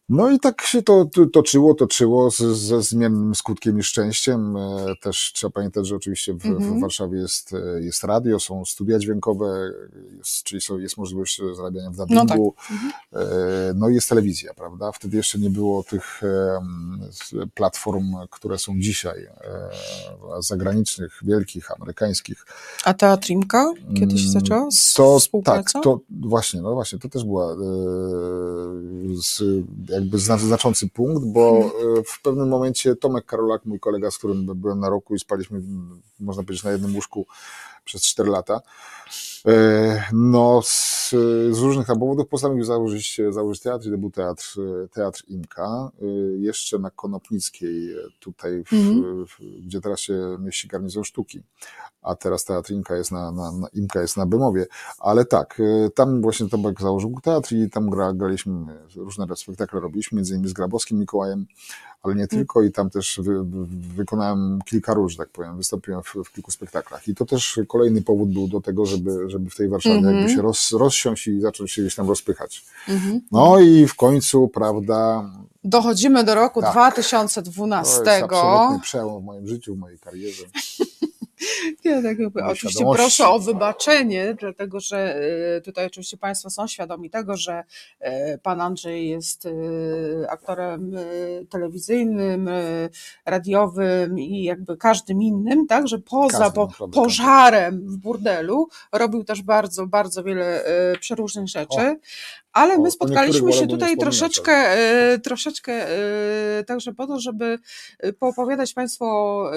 No 0.10 0.30
i 0.32 0.40
tak 0.40 0.62
się 0.62 0.82
to 0.82 1.06
to- 1.06 1.26
toczyło, 1.26 1.74
toczyło 1.74 2.32
z, 2.32 2.38
ze 2.38 2.82
zmiennym 2.82 3.36
skutkiem 3.36 3.80
i 3.80 3.84
szczęściem. 3.84 4.58
E, 4.58 4.86
Też 5.02 5.32
trzeba 5.36 5.52
pamiętać, 5.52 5.88
że 5.88 5.96
oczywiście 5.96 6.34
w, 6.34 6.38
w 6.40 6.46
Mhm. 6.46 6.82
Warszawie 6.82 7.20
jest, 7.20 7.54
e, 7.54 7.82
jest 7.84 8.04
radio, 8.04 8.40
są 8.40 8.66
studia 8.66 9.00
dźwiękowe, 9.00 9.72
jest, 10.18 10.44
czyli 10.44 10.62
są, 10.62 10.78
jest 10.78 10.98
możliwość 10.98 11.42
zarabiania 11.58 11.90
w 11.92 11.96
dubbingu, 11.96 12.54
Mhm. 12.72 12.92
e, 13.14 13.26
no 13.76 13.90
i 13.90 13.96
jest 13.96 14.10
telewizja, 14.10 14.54
prawda? 14.54 14.92
Wtedy 14.92 15.18
jeszcze 15.18 15.40
nie 15.40 15.50
było 15.50 15.84
tych 15.84 16.22
platform, 17.54 18.16
które 18.30 18.58
są 18.58 18.80
dzisiaj, 18.80 19.28
zagranicznych, 20.40 21.20
wielkich, 21.24 21.72
amerykańskich. 21.72 22.46
A 22.86 22.94
Teatrimka? 22.94 23.74
Kiedy 24.00 24.18
się 24.18 24.30
Mm, 24.30 24.32
zaczęła 24.42 24.68
To 24.96 25.20
tak, 25.44 25.72
to 25.84 26.00
właśnie, 26.10 26.62
no 26.62 26.74
właśnie, 26.74 27.00
to 27.00 27.10
też 27.10 27.24
była 27.26 27.56
z, 29.22 29.42
jakby 30.00 30.18
zna- 30.18 30.38
znaczący 30.38 30.90
punkt, 30.90 31.26
bo 31.26 31.50
Mhm. 31.58 31.72
e, 32.00 32.04
w 32.04 32.22
pewnym 32.22 32.48
momencie 32.50 32.96
Tomek 32.96 33.26
Karolak, 33.26 33.66
mój 33.66 33.80
kolega, 33.80 34.12
z 34.12 34.18
którym 34.18 34.46
byłem 34.56 34.80
na 34.80 34.90
roku 34.90 35.16
i 35.16 35.20
spaliśmy, 35.20 35.62
można 36.20 36.44
powiedzieć, 36.44 36.64
na 36.64 36.72
jednym 36.72 36.96
łóżku 36.96 37.28
przez 37.90 38.04
4 38.04 38.30
lata, 38.30 38.62
e, 39.48 40.04
no 40.14 40.62
z, 40.64 41.10
z 41.52 41.60
różnych 41.60 41.88
tam 41.88 42.00
powodów 42.00 42.28
postanowił 42.28 42.64
założyć, 42.64 43.22
założyć 43.30 43.64
teatr 43.64 43.88
i 43.88 43.92
to 43.92 43.98
był 43.98 44.12
teatr, 44.12 44.56
teatr 44.92 45.24
Imka, 45.28 45.92
e, 46.02 46.06
jeszcze 46.40 46.80
na 46.80 46.90
Konopnickiej, 46.90 47.94
e, 47.94 47.98
tutaj, 48.20 48.64
w, 48.64 48.74
Mhm. 48.74 49.26
w, 49.26 49.66
gdzie 49.66 49.82
teraz 49.82 50.00
się 50.00 50.38
mieści 50.40 50.68
garnizon 50.68 51.04
sztuki. 51.04 51.42
A 52.02 52.16
teraz 52.16 52.46
teatr 52.46 52.72
Imka 52.72 52.96
jest 52.96 53.12
na, 53.12 53.32
na, 53.32 53.52
na, 53.52 53.68
Imka 53.74 54.02
jest 54.02 54.18
na 54.18 54.26
Bemowie, 54.26 54.66
ale 55.00 55.26
tak, 55.26 55.62
tam 55.96 56.22
właśnie 56.22 56.50
Tomek 56.50 56.82
założył 56.82 57.16
teatr 57.24 57.56
i 57.56 57.70
tam 57.70 57.90
gra, 57.90 58.14
graliśmy, 58.14 58.66
różne 58.96 59.26
spektakle 59.36 59.80
robiliśmy, 59.80 60.16
między 60.16 60.34
innymi 60.34 60.50
z 60.50 60.54
Grabowskim 60.54 61.00
Mikołajem, 61.00 61.46
ale 62.04 62.16
nie 62.16 62.28
tylko 62.28 62.62
i 62.62 62.72
tam 62.72 62.90
też 62.90 63.20
wy, 63.24 63.44
wy, 63.44 63.66
wykonałem 63.96 64.60
kilka 64.66 64.94
ról, 64.94 65.10
że 65.10 65.18
tak 65.18 65.30
powiem, 65.30 65.58
wystąpiłem 65.58 66.04
w, 66.04 66.16
w 66.26 66.32
kilku 66.34 66.52
spektaklach 66.52 67.08
i 67.08 67.16
to 67.16 67.26
też 67.26 67.60
kolejny 67.68 68.02
powód 68.02 68.30
był 68.34 68.48
do 68.48 68.62
tego, 68.62 68.86
żeby, 68.86 69.30
żeby 69.30 69.50
w 69.50 69.56
tej 69.56 69.70
Warszawie 69.70 69.96
Mhm. 69.96 70.16
jakby 70.16 70.34
się 70.34 70.42
roz, 70.42 70.72
rozsiąść 70.72 71.28
i 71.28 71.42
zacząć 71.42 71.72
się 71.72 71.82
gdzieś 71.82 71.96
tam 71.96 72.08
rozpychać. 72.08 72.66
Mhm. 72.88 73.22
No 73.32 73.60
i 73.60 73.88
w 73.88 73.96
końcu, 73.96 74.48
prawda, 74.48 75.30
Dochodzimy 75.64 76.24
do 76.24 76.36
roku 76.36 76.62
Tak. 76.62 76.72
2012. 76.72 78.04
to 78.04 78.12
jest 78.12 78.24
absolutny 78.24 78.80
przełom 78.80 79.22
w 79.22 79.26
moim 79.26 79.48
życiu, 79.48 79.76
w 79.76 79.78
mojej 79.78 80.00
karierze. 80.00 80.44
Nie, 81.86 82.04
tak 82.04 82.20
jakby, 82.20 82.44
oczywiście 82.44 82.86
proszę 82.94 83.28
o 83.28 83.40
wybaczenie, 83.40 84.36
dlatego 84.40 84.80
że 84.80 85.16
e, 85.58 85.62
tutaj 85.62 85.86
oczywiście 85.86 86.18
Państwo 86.18 86.50
są 86.50 86.68
świadomi 86.68 87.10
tego, 87.10 87.38
że 87.38 87.64
e, 88.00 88.38
Pan 88.38 88.62
Andrzej 88.62 89.10
jest 89.10 89.46
e, 89.46 89.52
aktorem 90.32 90.92
telewizyjnym, 91.50 92.50
radiowym 93.26 94.20
i 94.20 94.44
jakby 94.44 94.78
każdym 94.78 95.22
innym, 95.22 95.68
tak, 95.68 95.88
że 95.88 96.00
poza 96.00 96.52
po, 96.52 96.68
pożarem 96.94 97.88
w 97.88 97.98
burdelu 97.98 98.68
robił 98.92 99.24
też 99.24 99.42
bardzo, 99.42 99.88
bardzo 99.88 100.24
wiele 100.24 100.64
przeróżnych 101.00 101.48
rzeczy. 101.48 102.00
Ale 102.54 102.78
my 102.78 102.92
spotkaliśmy 102.92 103.54
się 103.54 103.68
tutaj 103.68 103.98
troszeczkę, 103.98 104.54
e, 104.54 105.20
troszeczkę 105.20 105.74
e, 105.90 106.64
także 106.64 106.94
po 106.94 107.08
to, 107.08 107.20
żeby 107.20 107.60
e, 108.00 108.14
poopowiadać 108.14 108.74
Państwu 108.74 109.06
o 109.06 109.52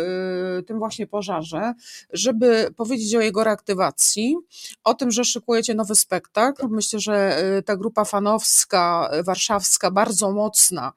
tym 0.67 0.79
właśnie 0.79 1.07
pożarze, 1.07 1.75
żeby 2.13 2.69
powiedzieć 2.77 3.15
o 3.15 3.21
jego 3.21 3.45
reaktywacji, 3.45 4.37
o 4.85 4.95
tym, 4.95 5.11
że 5.11 5.25
szykujecie 5.25 5.75
nowy 5.75 5.95
spektakl. 5.95 6.69
Myślę, 6.69 7.01
że 7.01 7.43
ta 7.67 7.77
grupa 7.77 8.05
fanowska, 8.05 9.11
warszawska, 9.25 9.91
bardzo 9.91 10.33
mocna, 10.33 10.93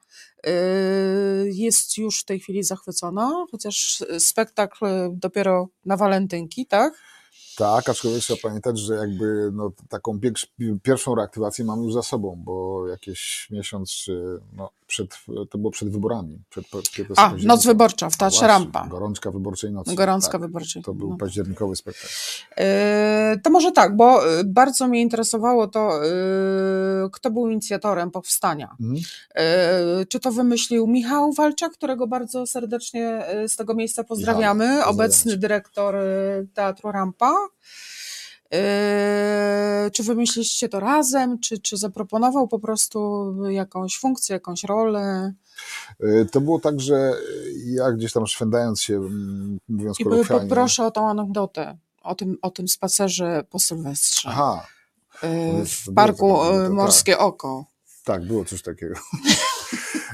jest 1.44 1.98
już 1.98 2.20
w 2.20 2.24
tej 2.24 2.40
chwili 2.40 2.62
zachwycona, 2.62 3.46
chociaż 3.50 4.04
spektakl 4.18 4.86
dopiero 5.10 5.68
na 5.84 5.96
walentynki, 5.96 6.66
tak? 6.66 6.94
Tak, 7.56 7.88
aczkolwiek 7.88 8.20
trzeba 8.22 8.40
pamiętać, 8.42 8.78
że 8.78 8.94
jakby 8.94 9.50
no, 9.52 9.72
taką 9.88 10.18
pier- 10.18 10.80
pierwszą 10.82 11.14
reaktywację 11.14 11.64
mamy 11.64 11.84
już 11.84 11.92
za 11.92 12.02
sobą, 12.02 12.42
bo 12.44 12.88
jakieś 12.88 13.48
miesiąc 13.50 13.90
czy 13.90 14.40
no, 14.52 14.70
przed, 14.86 15.10
to 15.50 15.58
było 15.58 15.70
przed 15.70 15.88
wyborami. 15.88 16.38
Przed, 16.50 16.66
przed 16.66 17.06
A, 17.16 17.32
Noc 17.44 17.66
Wyborcza 17.66 18.10
w 18.10 18.16
Teatrze 18.16 18.38
Właśnie, 18.38 18.48
Rampa. 18.48 18.86
Gorączka 18.88 19.30
wyborczej 19.30 19.72
nocy. 19.72 19.94
Gorączka 19.94 20.32
tak, 20.32 20.40
wyborczej. 20.40 20.82
To 20.82 20.94
był 20.94 21.10
no. 21.10 21.16
październikowy 21.16 21.76
spektakl. 21.76 22.12
E, 22.56 23.36
To 23.42 23.50
może 23.50 23.72
tak, 23.72 23.96
bo 23.96 24.38
e, 24.38 24.44
bardzo 24.44 24.88
mnie 24.88 25.00
interesowało 25.00 25.66
to, 25.66 26.04
e, 26.04 26.08
kto 27.12 27.30
był 27.30 27.50
inicjatorem 27.50 28.10
powstania. 28.10 28.76
Mhm. 28.80 29.00
E, 29.34 30.06
Czy 30.06 30.20
to 30.20 30.32
wymyślił 30.32 30.86
Michał 30.86 31.32
Walczak, 31.32 31.72
którego 31.72 32.06
bardzo 32.06 32.46
serdecznie 32.46 33.26
e, 33.26 33.48
z 33.48 33.56
tego 33.56 33.74
miejsca 33.74 34.04
pozdrawiamy, 34.04 34.64
pozdrawiamy 34.64 34.84
obecny 34.86 35.36
dyrektor 35.36 35.96
e, 35.96 36.02
Teatru 36.54 36.92
Rampa. 36.92 37.34
E, 38.54 39.90
Czy 39.92 40.02
wymyśliliście 40.02 40.68
to 40.68 40.80
razem, 40.80 41.38
czy, 41.40 41.58
czy 41.58 41.76
zaproponował 41.76 42.48
po 42.48 42.58
prostu 42.58 43.32
jakąś 43.50 43.98
funkcję, 43.98 44.34
jakąś 44.34 44.64
rolę? 44.64 45.32
Y, 46.04 46.26
To 46.32 46.40
było 46.40 46.60
tak, 46.60 46.80
że 46.80 47.12
ja 47.66 47.92
gdzieś 47.92 48.12
tam 48.12 48.26
szwendając 48.26 48.82
się, 48.82 48.96
mm, 48.96 49.58
mówiąc 49.68 50.00
I 50.00 50.04
kolokwialnie... 50.04 50.48
poproszę 50.48 50.86
o 50.86 50.90
tą 50.90 51.08
anegdotę, 51.08 51.78
o 52.02 52.14
tym, 52.14 52.36
o 52.42 52.50
tym 52.50 52.68
spacerze 52.68 53.44
po 53.50 53.58
Sylwestrze. 53.58 54.28
Aha, 54.32 54.66
jest- 55.58 55.72
w 55.72 55.94
parku 55.94 56.40
anegdota, 56.42 56.74
Morskie 56.74 57.18
Oko. 57.18 57.64
Tak, 58.04 58.24
było 58.26 58.44
coś 58.44 58.62
takiego. 58.62 58.94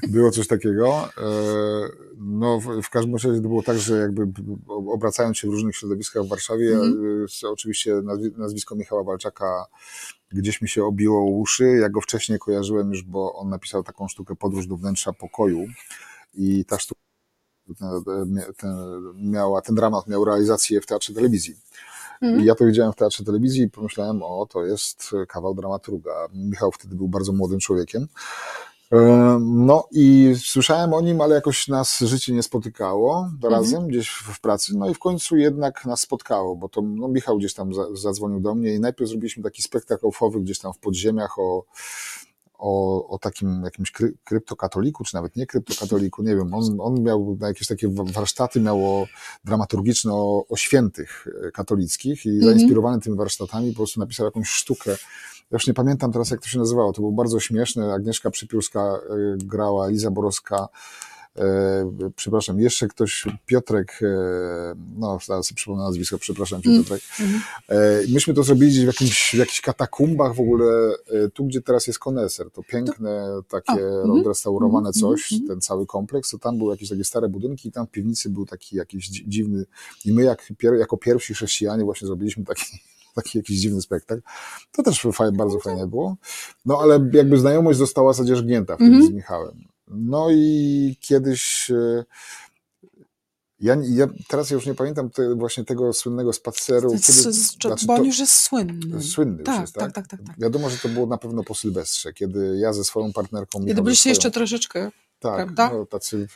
było 0.08 0.30
coś 0.30 0.46
takiego. 0.46 1.08
E, 1.18 2.02
No, 2.24 2.60
w, 2.60 2.90
każdym 2.90 3.14
razie 3.14 3.28
to 3.28 3.48
było 3.48 3.62
tak, 3.62 3.78
że 3.78 3.98
jakby 3.98 4.26
obracając 4.68 5.38
się 5.38 5.48
w 5.48 5.50
różnych 5.50 5.76
środowiskach 5.76 6.22
w 6.24 6.28
Warszawie, 6.28 6.76
e, 7.44 7.48
oczywiście 7.48 7.94
nazwi- 7.94 8.38
nazwisko 8.38 8.74
Michała 8.74 9.04
Walczaka 9.04 9.66
gdzieś 10.32 10.62
mi 10.62 10.68
się 10.68 10.84
obiło 10.84 11.18
o 11.20 11.30
uszy. 11.30 11.64
Ja 11.64 11.88
go 11.88 12.00
wcześniej 12.00 12.38
kojarzyłem 12.38 12.90
już, 12.90 13.02
bo 13.02 13.34
on 13.34 13.48
napisał 13.48 13.82
taką 13.82 14.08
sztukę 14.08 14.36
Podróż 14.36 14.66
do 14.66 14.76
wnętrza 14.76 15.12
pokoju 15.12 15.66
i 16.34 16.64
ta 16.64 16.78
sztuka 16.78 17.00
ten, 17.78 17.88
ten, 18.56 18.76
miała, 19.16 19.62
ten 19.62 19.74
dramat 19.74 20.06
miał 20.08 20.24
realizację 20.24 20.80
w 20.80 20.86
Teatrze 20.86 21.14
Telewizji. 21.14 21.56
Mhm. 22.22 22.42
I 22.42 22.44
ja 22.44 22.54
to 22.54 22.66
widziałem 22.66 22.92
w 22.92 22.96
Teatrze 22.96 23.24
Telewizji 23.24 23.62
i 23.62 23.70
pomyślałem, 23.70 24.22
o, 24.22 24.46
to 24.50 24.66
jest 24.66 25.10
kawał 25.28 25.54
dramaturga. 25.54 26.28
Michał 26.34 26.72
wtedy 26.72 26.94
był 26.96 27.08
bardzo 27.08 27.32
młodym 27.32 27.58
człowiekiem. 27.60 28.08
E, 28.92 29.38
No 29.40 29.88
i 29.90 30.34
słyszałem 30.44 30.92
o 30.92 31.00
nim, 31.00 31.20
ale 31.20 31.34
jakoś 31.34 31.68
nas 31.68 31.98
życie 32.00 32.32
nie 32.32 32.42
spotykało 32.42 33.30
razem 33.50 33.88
gdzieś 33.88 34.08
w 34.10 34.40
pracy. 34.40 34.72
No 34.76 34.90
i 34.90 34.94
w 34.94 34.98
końcu 34.98 35.36
jednak 35.36 35.84
nas 35.86 36.00
spotkało, 36.00 36.56
bo 36.56 36.68
to 36.68 36.82
no, 36.82 37.08
Michał 37.08 37.38
gdzieś 37.38 37.54
tam 37.54 37.74
za, 37.74 37.86
zadzwonił 37.94 38.40
do 38.40 38.54
mnie 38.54 38.74
i 38.74 38.80
najpierw 38.80 39.10
zrobiliśmy 39.10 39.42
taki 39.42 39.62
spektakl 39.62 40.06
ofowy 40.06 40.40
gdzieś 40.40 40.58
tam 40.58 40.72
w 40.72 40.78
podziemiach 40.78 41.38
o, 41.38 41.64
o, 42.58 43.08
o 43.08 43.18
takim 43.18 43.62
jakimś 43.64 43.90
kry, 43.90 44.14
kryptokatoliku, 44.24 45.04
czy 45.04 45.14
nawet 45.14 45.36
nie 45.36 45.46
kryptokatoliku, 45.46 46.22
nie 46.22 46.36
wiem. 46.36 46.54
On, 46.54 46.76
on 46.80 47.02
miał 47.02 47.38
jakieś 47.40 47.68
takie 47.68 47.88
wa- 47.88 48.04
warsztaty 48.04 48.60
miało 48.60 49.06
dramaturgiczne 49.44 50.12
o, 50.12 50.44
o 50.48 50.56
świętych 50.56 51.26
e, 51.48 51.50
katolickich 51.50 52.26
i 52.26 52.28
Mhm. 52.28 52.44
zainspirowany 52.54 53.00
tymi 53.00 53.16
warsztatami 53.16 53.70
po 53.72 53.76
prostu 53.76 54.00
napisał 54.00 54.26
jakąś 54.26 54.48
sztukę. 54.48 54.96
Ja 55.50 55.56
już 55.56 55.66
nie 55.66 55.74
pamiętam 55.74 56.12
teraz, 56.12 56.30
jak 56.30 56.40
to 56.40 56.48
się 56.48 56.58
nazywało. 56.58 56.92
To 56.92 57.00
było 57.00 57.12
bardzo 57.12 57.40
śmieszne. 57.40 57.94
Agnieszka 57.94 58.30
Przypiórska 58.30 58.80
e, 58.80 58.98
grała, 59.36 59.88
Liza 59.88 60.10
Borowska, 60.10 60.68
e, 61.36 62.12
przepraszam, 62.16 62.60
jeszcze 62.60 62.88
ktoś, 62.88 63.24
Piotrek, 63.46 64.00
e, 64.02 64.06
no 64.96 65.18
zaraz 65.26 65.46
sobie 65.46 65.56
przypomnę 65.56 65.84
nazwisko, 65.84 66.18
przepraszam 66.18 66.62
cię 66.62 66.70
Mm. 66.70 66.82
Piotrek. 66.82 67.02
Myśmy 68.08 68.34
to 68.34 68.42
zrobili 68.42 68.70
gdzieś 68.70 68.84
w, 68.84 68.86
jakimś, 68.86 69.30
w 69.30 69.38
jakichś 69.38 69.60
katakumbach 69.60 70.34
w 70.34 70.40
ogóle, 70.40 70.94
tu 71.34 71.44
gdzie 71.44 71.62
teraz 71.62 71.86
jest 71.86 71.98
koneser, 71.98 72.50
to 72.50 72.62
piękne, 72.62 73.28
takie 73.48 73.72
A, 73.72 73.76
mhm, 73.76 74.10
odrestaurowane 74.10 74.88
mhm, 74.88 74.92
coś, 74.92 75.32
mhm. 75.32 75.48
ten 75.48 75.60
cały 75.60 75.86
kompleks, 75.86 76.30
to 76.30 76.38
tam 76.38 76.58
były 76.58 76.72
jakieś 76.72 76.88
takie 76.88 77.04
stare 77.04 77.28
budynki 77.28 77.68
i 77.68 77.72
tam 77.72 77.86
w 77.86 77.90
piwnicy 77.90 78.30
był 78.30 78.46
taki 78.46 78.76
jakiś 78.76 79.10
dzi- 79.10 79.24
dziwny, 79.28 79.64
i 80.04 80.12
my 80.12 80.22
jak, 80.22 80.52
jako 80.78 80.96
pierwsi 80.96 81.34
chrześcijanie 81.34 81.84
właśnie 81.84 82.06
zrobiliśmy 82.06 82.44
taki, 82.44 82.64
taki 83.14 83.38
jakiś 83.38 83.60
dziwny 83.60 83.82
spektakl. 83.82 84.22
To 84.72 84.82
też 84.82 85.06
fajnie, 85.12 85.36
bardzo 85.36 85.58
fajne 85.60 85.86
było. 85.86 86.16
No 86.64 86.78
ale 86.82 87.08
jakby 87.12 87.38
znajomość 87.38 87.78
została 87.78 88.12
zadzierzgnięta 88.12 88.74
wtedy 88.74 88.90
Mhm. 88.90 89.06
z 89.06 89.14
Michałem. 89.14 89.64
No 89.88 90.28
i 90.30 90.96
kiedyś 91.00 91.70
e, 91.70 92.04
Ja, 93.60 93.76
ja 93.82 94.06
teraz 94.28 94.50
już 94.50 94.66
nie 94.66 94.74
pamiętam 94.74 95.10
te, 95.10 95.34
właśnie 95.34 95.64
tego 95.64 95.92
słynnego 95.92 96.32
spaceru. 96.32 96.90
Kiedy, 96.90 97.02
z- 97.32 97.56
znaczy 97.62 97.86
bo 97.86 97.92
on 97.92 97.98
to- 98.00 98.04
już 98.06 98.18
jest 98.18 98.32
słynny. 98.32 99.02
Słynny 99.02 99.36
już 99.38 99.46
tak, 99.46 99.60
jest, 99.60 99.74
tak, 99.74 99.82
tak? 99.92 99.94
tak, 99.94 100.06
tak, 100.20 100.26
tak. 100.26 100.38
Wiadomo, 100.40 100.70
że 100.70 100.76
to 100.78 100.88
było 100.88 101.06
na 101.06 101.18
pewno 101.18 101.44
po 101.44 101.54
Sylwestrze, 101.54 102.12
kiedy 102.12 102.56
ja 102.58 102.72
ze 102.72 102.84
swoją 102.84 103.12
partnerką. 103.12 103.64
Kiedy 103.66 103.82
byliście 103.82 104.00
swoją, 104.02 104.10
jeszcze 104.12 104.30
troszeczkę 104.30 104.90
tak, 105.22 105.36
prawda? 105.36 105.70
No, 105.72 105.86
tacy, 105.86 106.26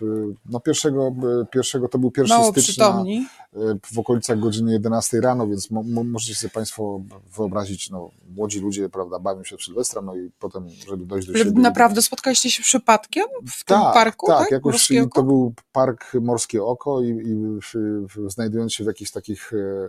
no 0.47 0.61
pierwszego, 0.61 1.15
pierwszego 1.51 1.89
to 1.89 1.99
był 1.99 2.11
pierwszy 2.11 2.35
mało 2.35 2.53
stycznia 2.53 2.73
przytomni. 2.73 3.27
e, 3.55 3.59
w 3.93 3.99
okolicach 3.99 4.39
godziny 4.39 4.73
11 4.73 5.21
rano, 5.21 5.47
więc 5.47 5.71
mo, 5.71 5.83
mo, 5.83 6.05
możecie 6.05 6.35
sobie 6.35 6.51
Państwo 6.51 7.01
wyobrazić, 7.37 7.91
no, 7.91 8.11
młodzi 8.37 8.61
ludzie, 8.61 8.89
prawda, 8.89 9.19
bawią 9.19 9.45
się 9.45 9.57
w 9.57 9.63
Sylwestra, 9.63 10.03
no 10.03 10.17
i 10.17 10.31
potem, 10.39 10.69
żeby 10.89 11.07
dojść 11.07 11.29
do 11.29 11.39
siebie. 11.39 11.61
Naprawdę 11.61 12.03
spotkaliście 12.03 12.51
się 12.51 12.63
przypadkiem 12.63 13.25
w 13.47 13.65
tym 13.65 13.77
tak, 13.77 13.95
parku? 13.95 14.27
Tak, 14.27 14.39
Tak, 14.39 14.51
jakoś 14.51 14.89
to 15.15 15.23
był 15.23 15.55
park 15.73 16.15
Morskie 16.21 16.65
Oko 16.65 17.03
i, 17.03 17.09
i 17.09 17.61
w, 17.61 17.75
w, 18.09 18.31
znajdując 18.31 18.73
się 18.73 18.85
w 18.85 18.87
jakichś 18.87 19.11
takich 19.11 19.53
e, 19.53 19.89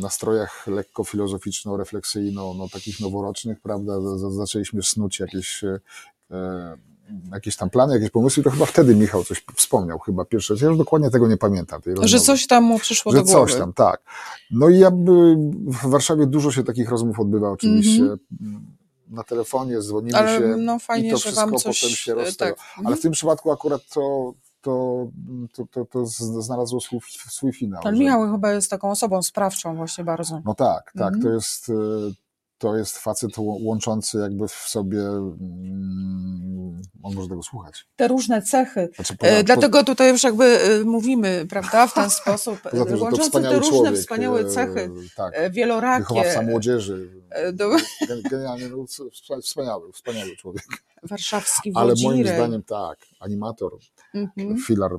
nastrojach 0.00 0.66
lekko 0.66 1.04
filozoficzno-refleksyjno, 1.04 2.54
no, 2.54 2.68
takich 2.68 3.00
noworocznych, 3.00 3.60
prawda, 3.60 3.92
zaczęliśmy 4.30 4.82
snuć 4.82 5.20
jakieś, 5.20 5.64
e, 5.64 5.80
e, 6.30 6.76
jakieś 7.32 7.56
tam 7.56 7.70
plany, 7.70 7.94
jakieś 7.94 8.10
pomysły, 8.10 8.42
to 8.42 8.50
chyba 8.50 8.66
wtedy 8.66 8.94
Michał 8.94 9.24
coś 9.24 9.44
wspomniał, 9.56 9.98
chyba 9.98 10.24
pierwszy 10.24 10.52
raz. 10.54 10.60
Ja 10.62 10.68
już 10.68 10.78
dokładnie 10.78 11.10
tego 11.10 11.28
nie 11.28 11.36
pamiętam. 11.36 11.82
Tej 11.82 11.94
Że 12.02 12.20
coś 12.20 12.46
tam 12.46 12.64
mu 12.64 12.78
przyszło 12.78 13.12
Że 13.12 13.18
do 13.18 13.24
głowy. 13.24 13.50
coś 13.52 13.60
tam, 13.60 13.72
tak. 13.72 14.02
No 14.50 14.68
i 14.68 14.78
ja 14.78 14.90
by, 14.90 15.34
w 15.66 15.86
Warszawie 15.90 16.26
dużo 16.26 16.52
się 16.52 16.64
takich 16.64 16.90
rozmów 16.90 17.20
odbywa 17.20 17.50
oczywiście. 17.50 18.02
Na 19.08 19.22
telefonie 19.24 19.80
dzwonimy 19.80 20.18
Mhm. 20.18 20.42
Ale 20.42 20.52
się. 20.52 20.56
no 20.56 20.78
fajnie, 20.78 21.08
i 21.08 21.10
to 21.12 21.18
wszystko 21.18 21.40
wam 21.40 21.50
coś... 21.58 21.80
potem 21.80 21.96
się 21.96 22.12
e, 22.12 22.14
rozstaje. 22.14 22.52
tak. 22.52 22.60
Ale 22.86 22.96
w 22.96 23.00
tym 23.00 23.12
przypadku 23.12 23.52
akurat 23.52 23.80
to, 23.94 24.32
to, 24.62 25.06
to, 25.52 25.66
to, 25.66 25.84
to 25.84 26.06
znalazło 26.42 26.80
swój, 26.80 27.00
swój 27.30 27.52
finał. 27.52 27.80
Ale 27.84 27.96
że- 27.96 28.02
Michał 28.02 28.32
chyba 28.32 28.52
jest 28.52 28.70
taką 28.70 28.90
osobą 28.90 29.22
sprawczą 29.22 29.76
właśnie 29.76 30.04
bardzo. 30.04 30.40
No 30.44 30.54
tak, 30.54 30.92
tak. 30.98 31.14
Mhm. 31.14 31.22
To 31.22 31.28
jest. 31.28 31.70
To 32.62 32.76
jest 32.76 32.98
facet 32.98 33.30
łączący 33.38 34.18
jakby 34.18 34.48
w 34.48 34.52
sobie. 34.52 34.98
mm, 34.98 36.82
On 37.02 37.14
może 37.14 37.28
tego 37.28 37.42
słuchać. 37.42 37.86
Te 37.96 38.08
różne 38.08 38.42
cechy. 38.42 38.88
Znaczy, 38.96 39.14
E, 39.14 39.16
poza- 39.16 39.42
Dlatego 39.42 39.84
tutaj 39.84 40.10
już 40.12 40.22
jakby 40.22 40.44
e, 40.44 40.84
mówimy, 40.84 41.46
prawda, 41.50 41.86
w 41.86 41.94
ten 41.94 42.10
sposób, 42.10 42.60
poza 42.70 42.84
tym, 42.84 43.02
łączące 43.02 43.42
te 43.42 43.58
różne 43.58 43.70
człowiek, 43.78 43.96
wspaniałe 43.96 44.40
e, 44.40 44.44
cechy, 44.44 44.90
Tak. 45.16 45.52
wielorakie. 45.52 46.02
Wychowawca 46.02 46.42
młodzieży. 46.42 47.22
do- 47.52 47.70
Gen- 48.08 48.22
Genialnie, 48.30 48.68
no, 48.68 48.76
wspa- 48.76 49.42
wspaniały, 49.42 49.92
wspaniały 49.92 50.36
człowiek. 50.36 50.64
Warszawski 51.02 51.72
Ale 51.74 51.94
moim 52.02 52.26
zdaniem 52.26 52.62
tak, 52.62 52.98
animator, 53.20 53.72
Mhm. 54.14 54.58
filar 54.58 54.90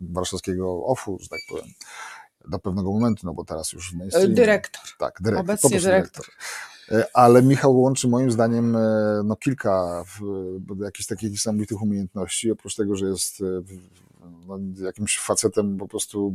warszawskiego 0.00 0.84
OFU, 0.86 1.18
że 1.20 1.28
tak 1.28 1.40
powiem, 1.48 1.66
do 2.48 2.58
pewnego 2.58 2.92
momentu, 2.92 3.26
no 3.26 3.34
bo 3.34 3.44
teraz 3.44 3.72
już 3.72 3.92
w 3.92 3.96
mainstreamie. 3.96 4.34
Dyrektor. 4.34 4.82
Tak, 4.98 5.18
dyrektor. 5.20 5.44
Obecnie 5.44 5.62
po 5.62 5.68
prostu 5.70 5.88
dyrektor. 5.88 6.24
E, 6.90 7.16
Ale 7.16 7.42
Michał 7.42 7.80
łączy 7.80 8.08
moim 8.08 8.30
zdaniem 8.30 8.76
e, 8.76 9.22
no, 9.24 9.36
kilka 9.36 10.04
w, 10.06 10.82
jakichś 10.82 11.06
takich 11.06 11.30
niesamowitych 11.30 11.82
umiejętności. 11.82 12.50
Oprócz 12.50 12.76
tego, 12.76 12.96
że 12.96 13.06
jest 13.06 13.40
e, 13.40 13.44
no, 14.50 14.84
jakimś 14.84 15.18
facetem 15.18 15.76
po 15.78 15.88
prostu. 15.88 16.34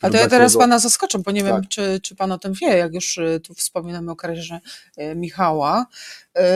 A 0.00 0.10
to 0.10 0.16
ja 0.16 0.28
teraz 0.28 0.56
pana 0.56 0.78
zaskoczę, 0.78 1.18
bo 1.18 1.30
nie 1.30 1.44
wiem, 1.44 1.54
Tak. 1.56 1.68
czy, 1.68 2.00
czy 2.02 2.16
pan 2.16 2.32
o 2.32 2.38
tym 2.38 2.52
wie, 2.52 2.66
jak 2.76 2.94
już 2.94 3.18
y, 3.18 3.40
tu 3.44 3.54
wspominamy 3.54 4.10
o 4.10 4.16
karierze 4.16 4.60
y, 4.98 5.14
Michała. 5.16 5.86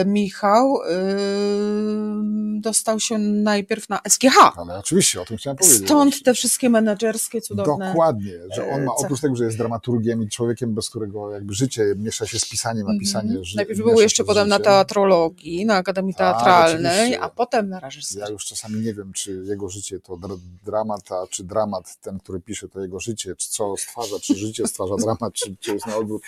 Y, 0.01 0.05
Michał 0.05 0.77
y, 0.81 2.61
dostał 2.61 2.99
się 2.99 3.17
najpierw 3.17 3.89
na 3.89 3.99
SGH. 4.09 4.37
Ale 4.57 4.79
oczywiście, 4.79 5.21
o 5.21 5.25
tym 5.25 5.37
chciałem 5.37 5.57
powiedzieć. 5.57 5.85
Stąd 5.85 6.23
te 6.23 6.33
wszystkie 6.33 6.69
menedżerskie, 6.69 7.41
cudowne. 7.41 7.87
Dokładnie, 7.87 8.33
że 8.55 8.67
on 8.69 8.83
ma 8.83 8.91
oprócz 8.95 9.21
tego, 9.21 9.35
że 9.35 9.45
jest 9.45 9.57
dramaturgiem 9.57 10.23
i 10.23 10.29
człowiekiem, 10.29 10.73
bez 10.73 10.89
którego 10.89 11.31
jakby 11.31 11.53
życie 11.53 11.83
miesza 11.97 12.25
się 12.27 12.39
z 12.39 12.49
pisaniem, 12.49 12.87
a 12.87 12.99
pisanie 12.99 13.27
Mhm. 13.29 13.45
ży- 13.45 13.55
Najpierw 13.57 13.79
był 13.79 14.01
jeszcze 14.01 14.23
potem 14.23 14.47
na 14.47 14.59
teatrologii, 14.59 15.65
na 15.65 15.75
Akademii 15.75 16.13
Tak, 16.13 16.35
Teatralnej, 16.35 16.91
oczywiście. 16.99 17.21
a 17.21 17.29
potem 17.29 17.69
na 17.69 17.79
reżyserii. 17.79 18.21
Ja 18.23 18.29
już 18.29 18.45
czasami 18.45 18.79
nie 18.81 18.93
wiem, 18.93 19.13
czy 19.13 19.43
jego 19.47 19.69
życie 19.69 19.99
to 19.99 20.13
dra- 20.13 20.39
dramat, 20.85 21.11
a 21.11 21.27
czy 21.29 21.43
dramat 21.43 21.97
ten, 22.01 22.19
który 22.19 22.39
pisze, 22.39 22.69
to 22.69 22.81
jego 22.81 22.99
życie, 22.99 23.35
czy 23.35 23.49
co 23.49 23.73
stwarza, 23.77 24.19
czy 24.19 24.35
życie 24.35 24.67
stwarza 24.67 24.95
dramat, 24.95 25.33
czy, 25.33 25.55
czy 25.59 25.73
jest 25.73 25.87
na 25.87 25.97
odwrót. 25.97 26.21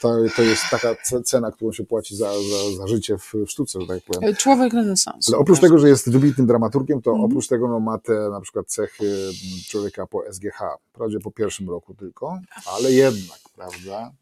To, 0.00 0.08
to 0.36 0.42
jest 0.42 0.62
taka 0.70 0.94
ce- 0.94 1.22
cena, 1.22 1.52
którą 1.52 1.72
się 1.72 1.84
płaci 1.84 2.16
za, 2.16 2.32
za, 2.32 2.76
za 2.76 2.86
życie 2.86 3.18
w, 3.18 3.32
sztuce, 3.46 3.80
że 3.80 3.86
tak 3.86 4.02
powiem. 4.04 4.36
Człowiek 4.36 4.72
renesansu. 4.72 5.32
Ale 5.32 5.38
oprócz 5.42 5.60
tego, 5.60 5.78
że 5.78 5.88
jest 5.88 6.10
wybitnym 6.10 6.46
dramaturgiem, 6.46 7.02
to 7.02 7.10
Mhm. 7.10 7.30
oprócz 7.30 7.48
tego 7.48 7.68
no, 7.68 7.80
ma 7.80 7.98
te 7.98 8.28
na 8.30 8.40
przykład 8.40 8.66
cechy 8.66 9.04
mm, 9.06 9.34
człowieka 9.68 10.06
po 10.06 10.22
SGH. 10.32 10.60
Wprawdzie 10.92 11.18
po 11.20 11.30
pierwszym 11.30 11.70
roku 11.70 11.94
tylko, 11.94 12.38
ale 12.66 12.92
jednak, 12.92 13.38
prawda? 13.68 14.12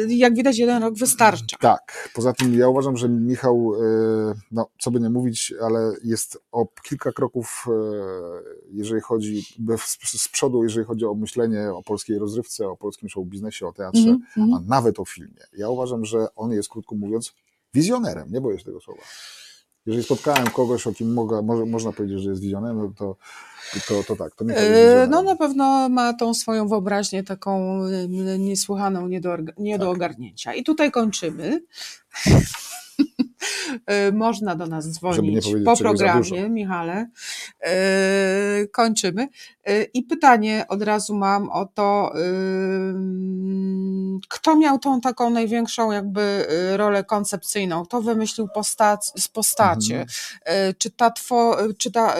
Y, 0.00 0.14
Jak 0.14 0.34
widać, 0.34 0.58
jeden 0.58 0.82
rok 0.82 0.94
wystarcza. 0.94 1.56
Tak. 1.60 2.10
Poza 2.14 2.32
tym 2.32 2.58
ja 2.58 2.68
uważam, 2.68 2.96
że 2.96 3.08
Michał, 3.08 3.72
e, 3.74 4.34
no 4.50 4.66
co 4.80 4.90
by 4.90 5.00
nie 5.00 5.10
mówić, 5.10 5.54
ale 5.62 5.92
jest 6.04 6.38
o 6.52 6.66
kilka 6.82 7.12
kroków, 7.12 7.64
e, 7.68 7.72
jeżeli 8.72 9.00
chodzi 9.00 9.42
z, 10.04 10.28
przodu, 10.28 10.62
jeżeli 10.62 10.86
chodzi 10.86 11.04
o 11.04 11.14
myślenie 11.14 11.72
o 11.72 11.82
polskiej 11.82 12.18
rozrywce, 12.18 12.68
o 12.68 12.76
polskim 12.76 13.08
show 13.08 13.26
biznesie, 13.26 13.66
o 13.66 13.72
teatrze, 13.72 14.00
Mhm, 14.10 14.20
mhm. 14.36 14.54
a 14.54 14.68
nawet 14.68 15.00
o 15.00 15.04
filmie. 15.04 15.42
Ja 15.56 15.68
uważam, 15.68 16.04
że 16.04 16.26
on 16.36 16.52
jest, 16.52 16.68
krótko 16.68 16.94
mówiąc, 16.94 17.32
wizjonerem. 17.74 18.32
Nie 18.32 18.40
boję 18.40 18.58
się 18.58 18.64
tego 18.64 18.80
słowa. 18.80 19.02
Jeżeli 19.86 20.04
spotkałem 20.04 20.46
kogoś, 20.46 20.86
o 20.86 20.92
kim 20.92 21.12
mogę, 21.12 21.42
może, 21.42 21.64
można 21.66 21.92
powiedzieć, 21.92 22.20
że 22.20 22.30
jest 22.30 22.42
wizjonerem, 22.42 22.78
no 22.78 22.92
to, 22.98 23.16
to, 23.88 24.04
to 24.04 24.16
tak, 24.16 24.34
to 24.34 24.44
Michał 24.44 24.62
jest 24.62 24.74
wizjonerem. 24.74 25.10
No 25.10 25.22
na 25.22 25.36
pewno 25.36 25.88
ma 25.88 26.14
tą 26.14 26.34
swoją 26.34 26.68
wyobraźnię 26.68 27.22
taką 27.22 27.84
y, 27.86 28.38
niesłychaną 28.38 29.08
nie 29.08 29.20
do, 29.20 29.36
nie 29.58 29.78
do 29.78 29.86
Tak. 29.86 29.94
ogarnięcia. 29.94 30.54
I 30.54 30.64
tutaj 30.64 30.90
kończymy. 30.90 31.60
E, 33.86 34.12
Można 34.24 34.54
do 34.54 34.66
nas 34.66 34.90
dzwonić 34.90 35.46
po 35.64 35.76
programie, 35.76 36.48
Michale. 36.48 37.06
E, 37.60 38.66
Kończymy. 38.72 39.28
E, 39.64 39.82
I 39.82 40.02
pytanie 40.02 40.64
od 40.68 40.82
razu 40.82 41.14
mam 41.14 41.50
o 41.50 41.66
to, 41.66 42.12
kto 44.28 44.56
miał 44.56 44.78
tą 44.78 45.00
taką 45.00 45.30
największą 45.30 45.92
jakby 45.92 46.46
y, 46.72 46.76
rolę 46.76 47.04
koncepcyjną? 47.04 47.84
Kto 47.84 48.02
wymyślił 48.02 48.48
postac, 48.54 49.12
z 49.22 49.28
postacie? 49.28 50.00
Mhm. 50.00 50.74
Czy 50.78 50.90
ta, 50.90 51.10
two, 51.10 51.56
czy 51.78 51.92
ta 51.92 52.14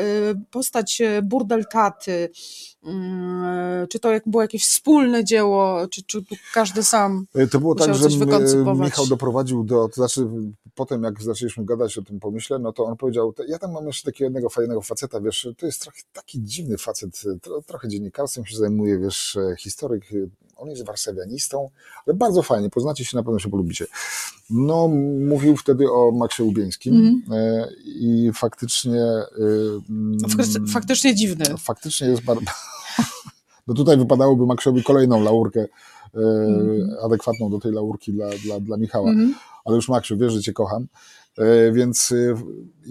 postać 0.50 1.02
burdel 1.22 1.64
taty, 1.66 2.30
czy 3.88 3.98
to 4.00 4.10
jak 4.12 4.22
było 4.26 4.42
jakieś 4.42 4.66
wspólne 4.66 5.24
dzieło, 5.24 5.88
czy, 5.90 6.02
czy 6.02 6.22
każdy 6.54 6.82
sam? 6.82 7.24
E, 7.34 7.46
To 7.46 7.60
było 7.60 7.74
tak, 7.74 7.94
że 7.94 8.08
wykoncypować. 8.08 8.84
Michał 8.86 9.06
doprowadził 9.06 9.64
do, 9.64 9.88
to 9.88 9.94
znaczy 9.94 10.26
potem 10.74 11.02
jak 11.02 11.22
zaczęliśmy 11.22 11.64
gadać 11.64 11.98
o 11.98 12.02
tym 12.02 12.20
pomyśle, 12.20 12.58
no 12.58 12.72
to 12.72 12.84
on 12.84 12.96
powiedział, 12.96 13.32
"To 13.32 13.44
ja 13.44 13.58
tam 13.58 13.72
mam 13.72 13.86
jeszcze 13.86 14.04
takiego 14.12 14.24
jednego 14.24 14.48
fajnego 14.50 14.80
faceta, 14.82 15.20
wiesz, 15.20 15.48
to 15.58 15.66
jest 15.66 15.82
trochę 15.82 15.98
taki 16.12 16.42
dziwny 16.42 16.78
facet, 16.78 17.22
tro, 17.42 17.62
trochę 17.62 17.88
dziennikarstwem 17.88 18.46
się 18.46 18.56
zajmuje, 18.56 18.98
wiesz, 18.98 19.36
e, 19.36 19.56
historyk, 19.58 20.04
e, 20.12 20.16
on 20.60 20.70
jest 20.70 20.84
warszawianistą, 20.86 21.70
ale 22.06 22.14
bardzo 22.16 22.42
fajnie, 22.42 22.70
poznacie 22.70 23.04
się, 23.04 23.16
na 23.16 23.22
pewno 23.22 23.38
się 23.38 23.50
polubicie. 23.50 23.86
No, 24.50 24.88
mówił 25.28 25.56
wtedy 25.56 25.92
o 25.92 26.12
Maxie 26.12 26.44
Łubieńskim 26.44 26.94
Mhm. 26.94 27.22
e, 27.40 27.68
i 27.84 28.30
faktycznie... 28.34 29.00
e, 29.02 29.26
mm, 29.90 30.18
Fak- 30.18 30.72
Faktycznie 30.72 31.14
dziwny. 31.14 31.44
no, 31.50 31.56
faktycznie 31.56 32.08
jest 32.08 32.22
bardzo. 32.22 32.42
No 33.66 33.74
tutaj 33.74 33.96
wypadałoby 33.96 34.46
Maxowi 34.46 34.82
kolejną 34.82 35.22
laurkę 35.22 35.66
Mhm. 36.14 36.90
adekwatną 37.04 37.50
do 37.50 37.58
tej 37.58 37.72
laurki 37.72 38.12
dla, 38.12 38.26
dla, 38.44 38.60
dla 38.60 38.76
Michała. 38.76 39.10
Mhm. 39.10 39.34
Ale 39.64 39.76
już 39.76 39.88
Maksiu, 39.88 40.16
wiesz, 40.18 40.32
że 40.32 40.40
cię 40.42 40.52
kocham. 40.52 40.86
E, 41.38 41.72
więc 41.72 42.12
e, 42.12 42.34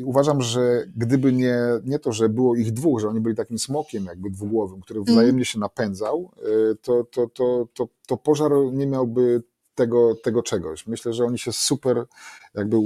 uważam, 0.05 0.41
że 0.41 0.85
gdyby 0.95 1.33
nie, 1.33 1.57
nie 1.85 1.99
to, 1.99 2.13
że 2.13 2.29
było 2.29 2.55
ich 2.55 2.71
dwóch, 2.71 2.99
że 2.99 3.07
oni 3.09 3.21
byli 3.21 3.35
takim 3.35 3.59
smokiem 3.59 4.05
jakby 4.05 4.29
dwugłowym, 4.29 4.81
który 4.81 4.99
Mhm. 4.99 5.17
wzajemnie 5.17 5.45
się 5.45 5.59
napędzał, 5.59 6.31
e, 6.37 6.75
to, 6.75 7.03
to, 7.03 7.27
to, 7.27 7.67
to, 7.73 7.87
to 8.07 8.17
pożar 8.17 8.51
nie 8.73 8.87
miałby 8.87 9.43
tego, 9.75 10.15
tego 10.15 10.43
czegoś. 10.43 10.87
Myślę, 10.87 11.13
że 11.13 11.25
oni 11.25 11.39
się 11.39 11.51
super 11.51 12.05
jakby 12.55 12.77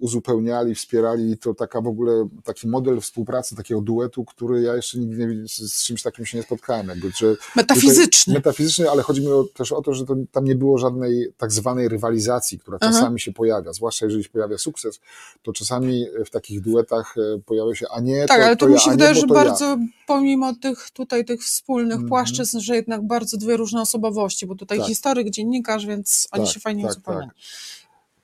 uzupełniali, 0.00 0.74
wspierali 0.74 1.38
to 1.38 1.54
taka 1.54 1.80
w 1.80 1.86
ogóle 1.86 2.28
taki 2.44 2.68
model 2.68 3.00
współpracy, 3.00 3.56
takiego 3.56 3.80
duetu, 3.80 4.24
który 4.24 4.62
ja 4.62 4.76
jeszcze 4.76 4.98
nigdy 4.98 5.26
nie, 5.26 5.48
z, 5.48 5.84
czymś 5.84 6.02
takim 6.02 6.26
się 6.26 6.38
nie 6.38 6.44
spotkałem. 6.44 6.88
Jakby, 6.88 7.10
że 7.16 7.36
Metafizyczny. 7.56 8.34
Metafizyczny, 8.34 8.90
ale 8.90 9.02
chodzi 9.02 9.20
mi 9.20 9.26
o, 9.28 9.44
też 9.44 9.72
o 9.72 9.82
to, 9.82 9.94
że 9.94 10.04
to, 10.06 10.16
tam 10.32 10.44
nie 10.44 10.54
było 10.54 10.78
żadnej 10.78 11.32
tak 11.36 11.52
zwanej 11.52 11.88
rywalizacji, 11.88 12.58
która 12.58 12.78
Aha. 12.80 12.92
czasami 12.92 13.20
się 13.20 13.32
pojawia, 13.32 13.72
zwłaszcza 13.72 14.06
jeżeli 14.06 14.24
się 14.24 14.30
pojawia 14.30 14.58
sukces, 14.58 15.00
to 15.42 15.52
czasami 15.52 16.06
w 16.26 16.30
takich 16.30 16.60
duetach 16.60 17.14
e, 17.18 17.38
pojawia 17.46 17.74
się, 17.74 17.86
a 17.90 18.00
nie, 18.00 18.26
Tak, 18.26 18.38
to, 18.38 18.44
ale 18.44 18.56
to 18.56 18.66
tu 18.66 18.68
mi 18.68 18.74
ja, 18.74 18.80
się 18.80 18.90
a 18.90 18.94
nie, 18.94 18.96
wydaje, 18.98 19.14
bo 19.14 19.20
że 19.20 19.26
to 19.26 19.34
ja. 19.34 19.44
bardzo, 19.44 19.76
pomimo 20.06 20.54
tych 20.54 20.90
tutaj 20.90 21.24
tych 21.24 21.44
wspólnych 21.44 21.92
Mhm. 21.92 22.08
płaszczyzn, 22.08 22.60
że 22.60 22.76
jednak 22.76 23.06
bardzo 23.06 23.36
dwie 23.36 23.56
różne 23.56 23.80
osobowości, 23.80 24.46
bo 24.46 24.54
tutaj 24.54 24.78
Tak. 24.78 24.86
historyk, 24.86 25.30
dziennikarz, 25.30 25.86
więc 25.86 26.28
oni 26.32 26.44
Tak, 26.44 26.54
się 26.54 26.60
fajnie 26.60 26.82
tak, 26.82 26.90
uzupełniają. 26.90 27.28
E, 27.28 27.32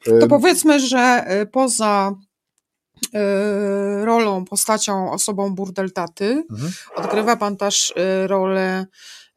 To 0.05 0.29
powiedzmy, 0.29 0.81
że 0.81 1.27
y, 1.43 1.47
poza 1.47 2.13
e, 3.15 4.05
rolą, 4.05 4.45
postacią, 4.45 5.13
osobą 5.13 5.55
burdeltaty. 5.55 6.45
Mhm. 6.51 6.73
Odgrywa 6.95 7.37
pan 7.37 7.57
też 7.57 7.95
e, 7.97 8.27
rolę 8.27 8.87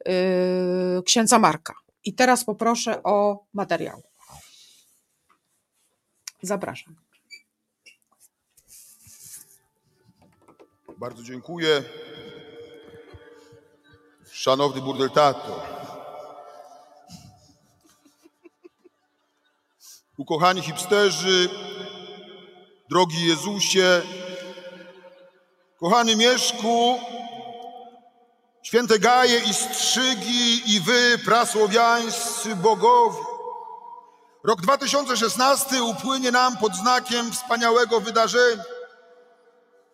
e, 0.06 1.02
księdza 1.02 1.38
Marka. 1.38 1.74
I 2.04 2.14
teraz 2.14 2.44
poproszę 2.44 3.02
o 3.02 3.44
materiał. 3.54 4.02
Zapraszam. 6.42 6.96
Bardzo 10.98 11.22
dziękuję. 11.22 11.84
Szanowny 14.32 14.82
burdeltato. 14.82 15.62
Ukochani 20.18 20.62
hipsterzy, 20.62 21.48
drogi 22.90 23.28
Jezusie, 23.28 24.02
kochany 25.80 26.16
Mieszku, 26.16 26.98
święte 28.62 28.98
gaje 28.98 29.38
i 29.38 29.54
strzygi 29.54 30.74
i 30.76 30.80
wy, 30.80 31.18
prasłowiańscy 31.24 32.56
bogowie. 32.56 33.18
Rok 34.44 34.60
2016 34.60 35.82
upłynie 35.82 36.30
nam 36.30 36.56
pod 36.56 36.74
znakiem 36.74 37.32
wspaniałego 37.32 38.00
wydarzenia. 38.00 38.62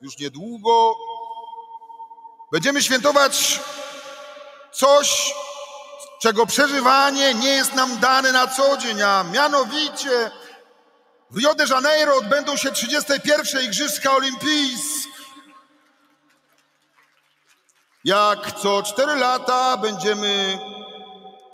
Już 0.01 0.19
niedługo 0.19 0.95
będziemy 2.53 2.83
świętować 2.83 3.61
coś, 4.73 5.35
czego 6.21 6.47
przeżywanie 6.47 7.35
nie 7.35 7.49
jest 7.49 7.75
nam 7.75 7.99
dane 7.99 8.33
na 8.33 8.47
co 8.47 8.77
dzień, 8.77 9.03
a 9.03 9.25
mianowicie 9.25 10.31
w 11.31 11.37
Rio 11.37 11.55
de 11.55 11.65
Janeiro 11.71 12.17
odbędą 12.17 12.57
się 12.57 12.73
31. 12.73 13.65
Igrzyska 13.65 14.13
Olimpijskie. 14.13 15.11
Jak 18.05 18.53
co 18.53 18.83
4 18.83 19.17
lata 19.17 19.77
będziemy 19.77 20.59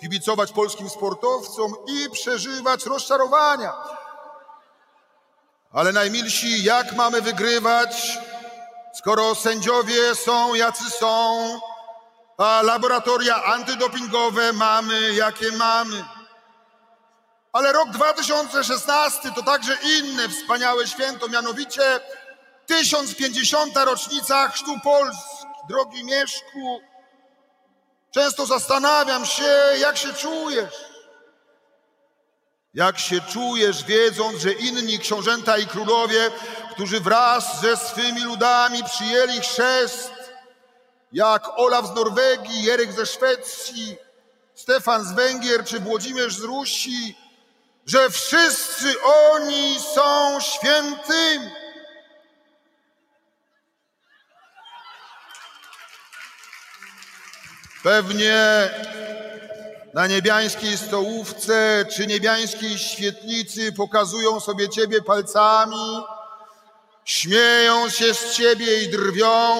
kibicować 0.00 0.52
polskim 0.52 0.90
sportowcom 0.90 1.74
i 1.86 2.10
przeżywać 2.10 2.86
rozczarowania. 2.86 3.72
Ale 5.72 5.92
najmilsi, 5.92 6.64
jak 6.64 6.92
mamy 6.92 7.22
wygrywać, 7.22 8.18
skoro 8.94 9.34
sędziowie 9.34 10.14
są 10.14 10.54
jacy 10.54 10.90
są, 10.90 11.60
a 12.38 12.62
laboratoria 12.62 13.44
antydopingowe 13.44 14.52
mamy 14.52 15.12
jakie 15.12 15.52
mamy. 15.52 16.04
Ale 17.52 17.72
rok 17.72 17.90
2016 17.90 19.32
to 19.34 19.42
także 19.42 19.76
inne 19.82 20.28
wspaniałe 20.28 20.86
święto, 20.86 21.28
mianowicie 21.28 22.00
1050. 22.66 23.76
rocznica 23.76 24.48
Chrztu 24.48 24.80
Polski. 24.84 25.46
Drogi 25.68 26.04
Mieszku, 26.04 26.80
często 28.10 28.46
zastanawiam 28.46 29.26
się, 29.26 29.54
jak 29.78 29.96
się 29.96 30.14
czujesz. 30.14 30.74
Jak 32.74 32.98
się 32.98 33.20
czujesz, 33.20 33.84
wiedząc, 33.84 34.42
że 34.42 34.52
inni 34.52 34.98
książęta 34.98 35.58
i 35.58 35.66
królowie, 35.66 36.30
którzy 36.70 37.00
wraz 37.00 37.60
ze 37.60 37.76
swymi 37.76 38.24
ludami 38.24 38.84
przyjęli 38.84 39.40
chrzest, 39.40 40.10
jak 41.12 41.58
Olaf 41.58 41.86
z 41.86 41.94
Norwegii, 41.94 42.62
Jerek 42.62 42.92
ze 42.92 43.06
Szwecji, 43.06 43.96
Stefan 44.54 45.04
z 45.04 45.12
Węgier 45.12 45.64
czy 45.64 45.80
Włodzimierz 45.80 46.34
z 46.34 46.42
Rusi, 46.42 47.16
że 47.86 48.10
wszyscy 48.10 48.94
oni 49.02 49.80
są 49.94 50.40
świętymi. 50.40 51.50
Pewnie 57.82 58.70
na 59.94 60.06
niebiańskiej 60.06 60.78
stołówce 60.78 61.84
czy 61.96 62.06
niebiańskiej 62.06 62.78
świetlicy 62.78 63.72
pokazują 63.72 64.40
sobie 64.40 64.68
ciebie 64.68 65.02
palcami, 65.02 66.02
śmieją 67.04 67.90
się 67.90 68.14
z 68.14 68.34
ciebie 68.34 68.82
i 68.82 68.88
drwią 68.88 69.56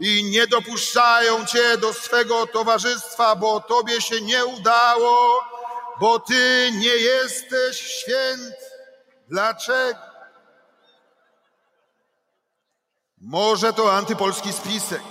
i 0.00 0.24
nie 0.24 0.46
dopuszczają 0.46 1.46
cię 1.46 1.78
do 1.78 1.94
swego 1.94 2.46
towarzystwa, 2.46 3.36
bo 3.36 3.60
tobie 3.60 4.00
się 4.00 4.20
nie 4.20 4.46
udało, 4.46 5.44
bo 6.00 6.18
ty 6.20 6.70
nie 6.74 6.96
jesteś 6.96 7.80
święty. 7.80 8.56
Dlaczego? 9.28 9.98
Może 13.20 13.72
to 13.72 13.92
antypolski 13.92 14.52
spisek. 14.52 15.02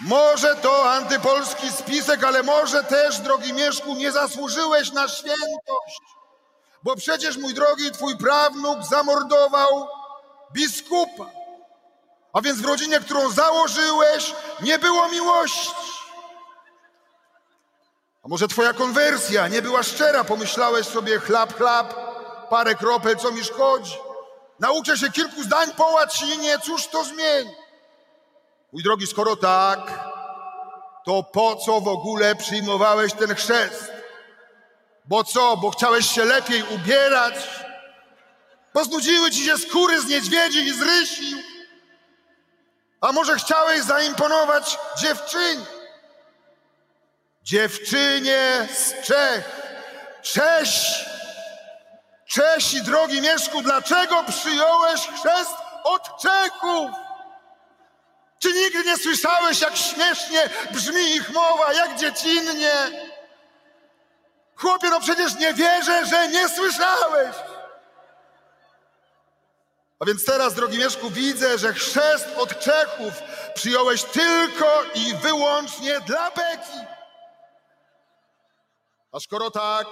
Może 0.00 0.56
to 0.56 0.92
antypolski 0.92 1.72
spisek, 1.72 2.24
ale 2.24 2.42
może 2.42 2.84
też, 2.84 3.20
drogi 3.20 3.52
Mieszku, 3.52 3.94
nie 3.94 4.12
zasłużyłeś 4.12 4.92
na 4.92 5.08
świętość. 5.08 6.00
Bo 6.82 6.96
przecież, 6.96 7.36
mój 7.36 7.54
drogi, 7.54 7.92
twój 7.92 8.16
prawnuk 8.16 8.84
zamordował 8.84 9.88
biskupa. 10.52 11.37
A 12.32 12.40
więc 12.40 12.60
w 12.60 12.64
rodzinie, 12.64 13.00
którą 13.00 13.30
założyłeś, 13.30 14.34
nie 14.60 14.78
było 14.78 15.08
miłości. 15.08 15.70
A 18.24 18.28
może 18.28 18.48
twoja 18.48 18.72
konwersja 18.72 19.48
nie 19.48 19.62
była 19.62 19.82
szczera, 19.82 20.24
pomyślałeś 20.24 20.86
sobie 20.86 21.18
chlap, 21.18 21.56
chlap, 21.56 21.94
parę 22.50 22.74
kropel, 22.74 23.16
co 23.16 23.32
mi 23.32 23.44
szkodzi. 23.44 23.96
Nauczę 24.60 24.98
się 24.98 25.12
kilku 25.12 25.42
zdań 25.42 25.72
po 25.76 25.86
łacinie, 25.86 26.58
cóż 26.58 26.86
to 26.86 27.04
zmieni? 27.04 27.50
Mój 28.72 28.82
drogi, 28.82 29.06
skoro 29.06 29.36
tak, 29.36 30.08
to 31.04 31.22
po 31.22 31.56
co 31.56 31.80
w 31.80 31.88
ogóle 31.88 32.34
przyjmowałeś 32.34 33.12
ten 33.12 33.34
chrzest? 33.34 33.92
Bo 35.04 35.24
co, 35.24 35.56
bo 35.56 35.70
chciałeś 35.70 36.10
się 36.10 36.24
lepiej 36.24 36.62
ubierać? 36.62 37.34
Bo 38.74 38.84
znudziły 38.84 39.30
ci 39.30 39.44
się 39.44 39.58
skóry 39.58 40.00
z 40.00 40.06
niedźwiedzi 40.06 40.58
i 40.58 40.74
z 40.74 40.82
rysi? 40.82 41.57
A 43.00 43.12
może 43.12 43.36
chciałeś 43.36 43.82
zaimponować 43.82 44.78
dziewczynie? 44.98 45.66
Dziewczynie 47.42 48.68
z 48.74 49.06
Czech. 49.06 49.44
Cześć! 50.22 51.04
Cześć 52.26 52.74
i 52.74 52.82
drogi 52.82 53.20
Mieszku, 53.20 53.62
dlaczego 53.62 54.24
przyjąłeś 54.24 55.00
chrzest 55.00 55.54
od 55.84 56.22
Czechów? 56.22 56.90
Czy 58.38 58.52
nigdy 58.52 58.84
nie 58.84 58.96
słyszałeś, 58.96 59.60
jak 59.60 59.76
śmiesznie 59.76 60.50
brzmi 60.70 61.16
ich 61.16 61.30
mowa, 61.30 61.72
jak 61.72 61.96
dziecinnie? 61.96 62.72
Chłopie, 64.56 64.90
no 64.90 65.00
przecież 65.00 65.34
nie 65.34 65.54
wierzę, 65.54 66.06
że 66.06 66.28
nie 66.28 66.48
słyszałeś. 66.48 67.36
A 70.00 70.04
więc 70.04 70.24
teraz, 70.24 70.54
drogi 70.54 70.78
Mieszku, 70.78 71.10
widzę, 71.10 71.58
że 71.58 71.72
chrzest 71.72 72.26
od 72.36 72.58
Czechów 72.58 73.12
przyjąłeś 73.54 74.02
tylko 74.04 74.82
i 74.94 75.14
wyłącznie 75.14 76.00
dla 76.00 76.30
Beki. 76.30 76.78
A 79.12 79.20
skoro 79.20 79.50
tak, 79.50 79.86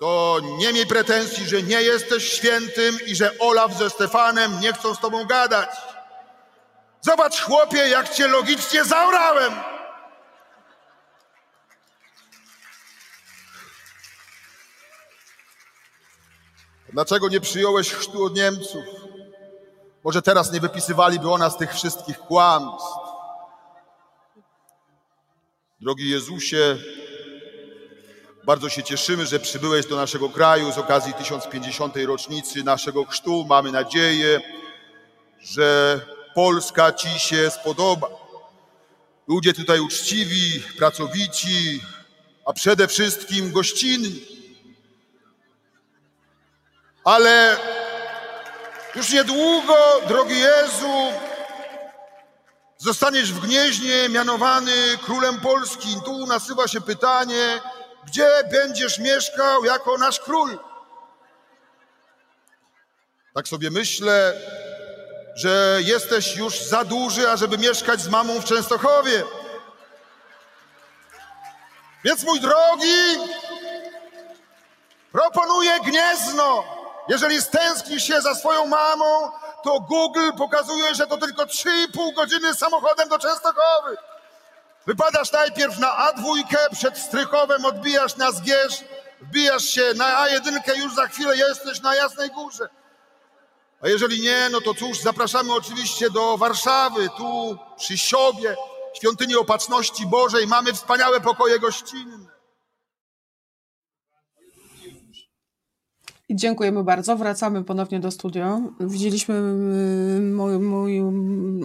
to 0.00 0.40
nie 0.58 0.72
miej 0.72 0.86
pretensji, 0.86 1.48
że 1.48 1.62
nie 1.62 1.82
jesteś 1.82 2.32
świętym 2.32 2.98
i 3.06 3.16
że 3.16 3.38
Olaf 3.38 3.78
ze 3.78 3.90
Stefanem 3.90 4.60
nie 4.60 4.72
chcą 4.72 4.94
z 4.94 5.00
tobą 5.00 5.24
gadać. 5.24 5.70
Zobacz, 7.00 7.40
chłopie, 7.40 7.88
jak 7.88 8.08
cię 8.08 8.28
logicznie 8.28 8.84
zaorałem. 8.84 9.73
Dlaczego 16.94 17.28
nie 17.28 17.40
przyjąłeś 17.40 17.90
chrztu 17.90 18.24
od 18.24 18.36
Niemców? 18.36 18.84
Może 20.04 20.22
teraz 20.22 20.52
nie 20.52 20.60
wypisywaliby 20.60 21.30
o 21.30 21.38
nas 21.38 21.56
tych 21.56 21.74
wszystkich 21.74 22.18
kłamstw. 22.18 22.88
Drogi 25.80 26.10
Jezusie, 26.10 26.78
bardzo 28.44 28.68
się 28.68 28.82
cieszymy, 28.82 29.26
że 29.26 29.40
przybyłeś 29.40 29.86
do 29.86 29.96
naszego 29.96 30.28
kraju 30.28 30.72
z 30.72 30.78
okazji 30.78 31.14
1050. 31.14 31.96
rocznicy 31.96 32.64
naszego 32.64 33.04
chrztu. 33.04 33.44
Mamy 33.48 33.72
nadzieję, 33.72 34.40
że 35.40 36.00
Polska 36.34 36.92
Ci 36.92 37.18
się 37.18 37.50
spodoba. 37.50 38.08
Ludzie 39.28 39.52
tutaj 39.52 39.80
uczciwi, 39.80 40.62
pracowici, 40.78 41.80
a 42.44 42.52
przede 42.52 42.88
wszystkim 42.88 43.52
gościnni. 43.52 44.33
Ale 47.04 47.56
już 48.94 49.10
niedługo, 49.12 49.76
drogi 50.08 50.40
Jezu, 50.40 51.12
zostaniesz 52.78 53.32
w 53.32 53.40
Gnieźnie 53.40 54.08
mianowany 54.08 54.98
królem 55.04 55.40
Polski. 55.40 55.96
Tu 56.04 56.26
nasuwa 56.26 56.68
się 56.68 56.80
pytanie, 56.80 57.60
gdzie 58.06 58.28
będziesz 58.50 58.98
mieszkał 58.98 59.64
jako 59.64 59.98
nasz 59.98 60.20
król? 60.20 60.58
Tak 63.34 63.48
sobie 63.48 63.70
myślę, 63.70 64.34
że 65.34 65.78
jesteś 65.80 66.36
już 66.36 66.60
za 66.60 66.84
duży, 66.84 67.30
ażeby 67.30 67.58
mieszkać 67.58 68.00
z 68.00 68.08
mamą 68.08 68.40
w 68.40 68.44
Częstochowie. 68.44 69.24
Więc 72.04 72.24
mój 72.24 72.40
drogi, 72.40 73.18
proponuję 75.12 75.80
Gniezno. 75.80 76.83
Jeżeli 77.08 77.42
stęsknisz 77.42 78.04
się 78.04 78.20
za 78.20 78.34
swoją 78.34 78.66
mamą, 78.66 79.30
to 79.64 79.80
Google 79.80 80.30
pokazuje, 80.38 80.94
że 80.94 81.06
to 81.06 81.16
tylko 81.16 81.44
3,5 81.44 82.14
godziny 82.14 82.54
samochodem 82.54 83.08
do 83.08 83.18
Częstochowy. 83.18 83.96
Wypadasz 84.86 85.32
najpierw 85.32 85.78
na 85.78 86.12
A2, 86.12 86.42
przed 86.72 86.98
Strychowem 86.98 87.64
odbijasz 87.64 88.16
na 88.16 88.32
Zgierz, 88.32 88.84
wbijasz 89.20 89.64
się 89.64 89.82
na 89.96 90.26
A1, 90.26 90.76
już 90.76 90.94
za 90.94 91.06
chwilę 91.06 91.36
jesteś 91.36 91.80
na 91.80 91.94
Jasnej 91.94 92.30
Górze. 92.30 92.68
A 93.80 93.88
jeżeli 93.88 94.20
nie, 94.20 94.48
no 94.52 94.60
to 94.60 94.74
cóż, 94.74 94.98
zapraszamy 94.98 95.54
oczywiście 95.54 96.10
do 96.10 96.38
Warszawy, 96.38 97.08
tu 97.16 97.58
przy 97.76 97.98
Siobie, 97.98 98.56
świątyni 98.94 99.36
Opatrzności 99.36 100.06
Bożej, 100.06 100.46
mamy 100.46 100.72
wspaniałe 100.72 101.20
pokoje 101.20 101.58
gościnne. 101.58 102.34
I 106.23 106.23
dziękujemy 106.34 106.84
bardzo. 106.84 107.16
Wracamy 107.16 107.64
ponownie 107.64 108.00
do 108.00 108.10
studio. 108.10 108.60
Widzieliśmy 108.80 109.34
y, 109.34 110.20
mój, 110.20 110.58
mój 110.58 111.02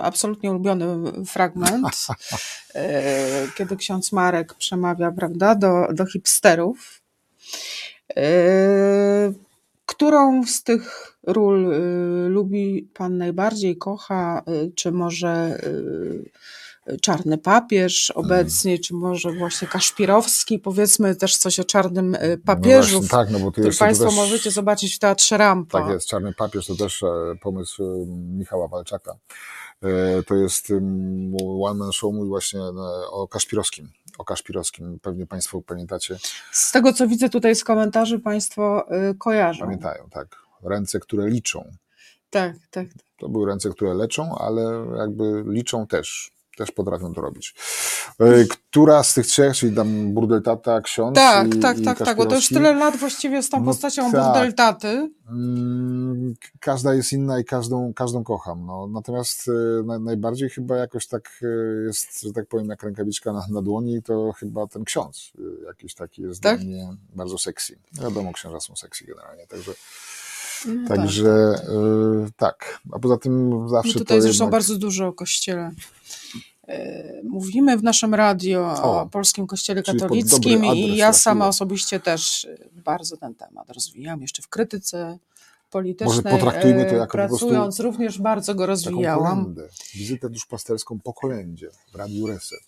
absolutnie 0.01 0.51
ulubiony 0.51 0.85
fragment, 1.25 1.87
y, 2.75 2.79
kiedy 3.57 3.77
ksiądz 3.77 4.11
Marek 4.11 4.53
przemawia, 4.53 5.11
prawda, 5.11 5.55
do, 5.55 5.87
do 5.93 6.05
hipsterów. 6.05 7.01
Y, 8.17 9.33
Którą 9.85 10.45
z 10.45 10.63
tych 10.63 11.15
ról 11.23 11.73
y, 11.73 12.29
lubi 12.29 12.89
Pan 12.93 13.17
najbardziej, 13.17 13.77
kocha, 13.77 14.43
czy 14.75 14.91
może 14.91 15.59
Czarny 17.01 17.37
Papież 17.37 18.11
obecnie, 18.11 18.79
czy 18.79 18.93
może 18.93 19.31
właśnie 19.31 19.67
Kaszpirowski? 19.67 20.59
Powiedzmy 20.59 21.15
też 21.15 21.37
coś 21.37 21.59
o 21.59 21.63
Czarnym 21.63 22.17
Papieżu, 22.45 22.93
No 22.93 22.99
właśnie, 22.99 23.09
tak, 23.17 23.29
no 23.29 23.39
bo 23.39 23.51
tu 23.51 23.61
jeszcze 23.61 23.85
Państwo 23.85 24.05
też, 24.05 24.15
możecie 24.15 24.51
zobaczyć 24.51 24.95
w 24.95 24.99
Teatrze 24.99 25.37
Rampa. 25.37 25.81
Tak 25.81 25.89
jest, 25.89 26.07
Czarny 26.07 26.33
Papież 26.33 26.65
to 26.65 26.75
też 26.75 27.03
e, 27.03 27.07
pomysł 27.41 27.83
e, 27.83 28.05
Michała 28.37 28.67
Walczaka. 28.67 29.15
E, 29.83 30.23
To 30.23 30.35
jest 30.35 30.67
one 31.61 31.79
man 31.79 31.91
show 31.91 32.13
mój 32.13 32.27
właśnie 32.27 32.59
o 33.11 33.27
Kaszpirowskim. 33.27 33.89
O 34.17 34.23
Kaszpirowskim. 34.25 34.99
Pewnie 35.01 35.25
Państwo 35.27 35.61
pamiętacie, 35.61 36.17
Z 36.51 36.71
tego, 36.71 36.93
co 36.93 37.07
widzę 37.07 37.29
tutaj 37.29 37.55
z 37.55 37.63
komentarzy, 37.63 38.19
Państwo 38.19 38.85
kojarzą. 39.19 39.59
pamiętają, 39.65 40.07
tak. 40.11 40.27
Ręce, 40.63 40.99
które 40.99 41.29
liczą. 41.29 41.71
Tak, 42.29 42.55
tak. 42.71 42.87
To 43.17 43.29
były 43.29 43.47
ręce, 43.47 43.69
które 43.69 43.93
leczą, 43.93 44.35
ale 44.37 44.85
jakby 44.97 45.43
liczą 45.47 45.87
też. 45.87 46.31
Też 46.59 46.71
potrafią 46.71 47.13
to 47.13 47.21
robić. 47.21 47.55
E, 48.19 48.45
Która 48.45 49.03
z 49.03 49.13
tych 49.13 49.27
trzech, 49.27 49.55
czyli 49.55 49.75
tam 49.75 50.13
Burdel 50.13 50.41
Tata, 50.41 50.81
Ksiądz 50.81 51.15
Tak, 51.15 51.55
i, 51.55 51.59
tak, 51.59 51.79
i 51.79 51.81
tak, 51.85 51.97
tak, 51.97 52.17
bo 52.17 52.25
to 52.25 52.35
już 52.35 52.47
tyle 52.47 52.73
lat 52.73 52.97
właściwie 52.97 53.43
z 53.43 53.49
tą 53.49 53.59
No 53.59 53.65
postacią 53.65 54.11
tak. 54.11 54.23
burdel 54.25 54.53
taty. 54.53 55.11
Mm, 55.29 56.33
Każda 56.59 56.93
jest 56.93 57.13
inna 57.13 57.39
i 57.39 57.45
każdą, 57.45 57.93
każdą 57.93 58.23
kocham. 58.23 58.65
No, 58.65 58.87
natomiast 58.87 59.49
e, 59.49 59.83
na, 59.83 59.99
najbardziej 59.99 60.49
chyba 60.49 60.77
jakoś 60.77 61.07
tak 61.07 61.29
e, 61.43 61.47
jest, 61.85 62.21
że 62.21 62.33
tak 62.33 62.45
powiem, 62.47 62.67
jak 62.69 62.83
rękawiczka 62.83 63.33
na, 63.33 63.45
na 63.49 63.61
dłoni, 63.61 64.03
to 64.03 64.31
chyba 64.31 64.67
ten 64.67 64.83
ksiądz 64.83 65.31
jakiś 65.67 65.93
taki 65.93 66.21
jest 66.21 66.41
Tak? 66.41 66.59
dla 66.59 66.65
mnie 66.67 66.87
bardzo 67.15 67.37
sexy. 67.37 67.79
Wiadomo, 68.01 68.33
księża 68.33 68.59
są 68.59 68.75
sexy 68.75 69.05
generalnie, 69.05 69.47
także, 69.47 69.71
No 70.65 70.87
tak. 70.87 70.97
także 70.97 71.29
e, 71.29 72.29
tak. 72.37 72.79
A 72.91 72.99
poza 72.99 73.17
tym 73.17 73.65
zawsze 73.69 73.93
tutaj 73.99 74.17
to 74.17 74.21
zresztą 74.21 74.43
jednak, 74.43 74.51
bardzo 74.51 74.77
dużo 74.77 75.07
o 75.07 75.13
kościele. 75.13 75.71
E, 76.69 77.21
Mówimy 77.23 77.77
w 77.77 77.83
naszym 77.83 78.13
radio 78.15 78.75
o, 78.83 79.01
O, 79.01 79.05
Polskim 79.09 79.47
Kościele 79.47 79.83
Katolickim 79.83 80.65
i 80.65 80.95
ja 80.97 81.13
sama 81.13 81.47
osobiście 81.47 81.99
też 81.99 82.47
bardzo 82.85 83.17
ten 83.17 83.35
temat 83.35 83.69
rozwijam, 83.69 84.21
jeszcze 84.21 84.41
w 84.41 84.47
krytyce 84.47 85.17
politycznej, 85.69 86.07
Może 86.07 86.21
potraktujmy 86.37 86.85
to 86.85 86.91
e, 86.91 86.97
jako 86.97 87.11
pracując 87.11 87.79
również 87.79 88.19
bardzo 88.19 88.55
go 88.55 88.65
rozwijałam. 88.65 89.41
kolędę, 89.41 89.67
wizytę 89.93 90.29
duszpasterską 90.29 90.99
po 91.03 91.13
kolędzie 91.13 91.69
w 91.91 91.95
Radiu 91.95 92.27
Reset. 92.27 92.59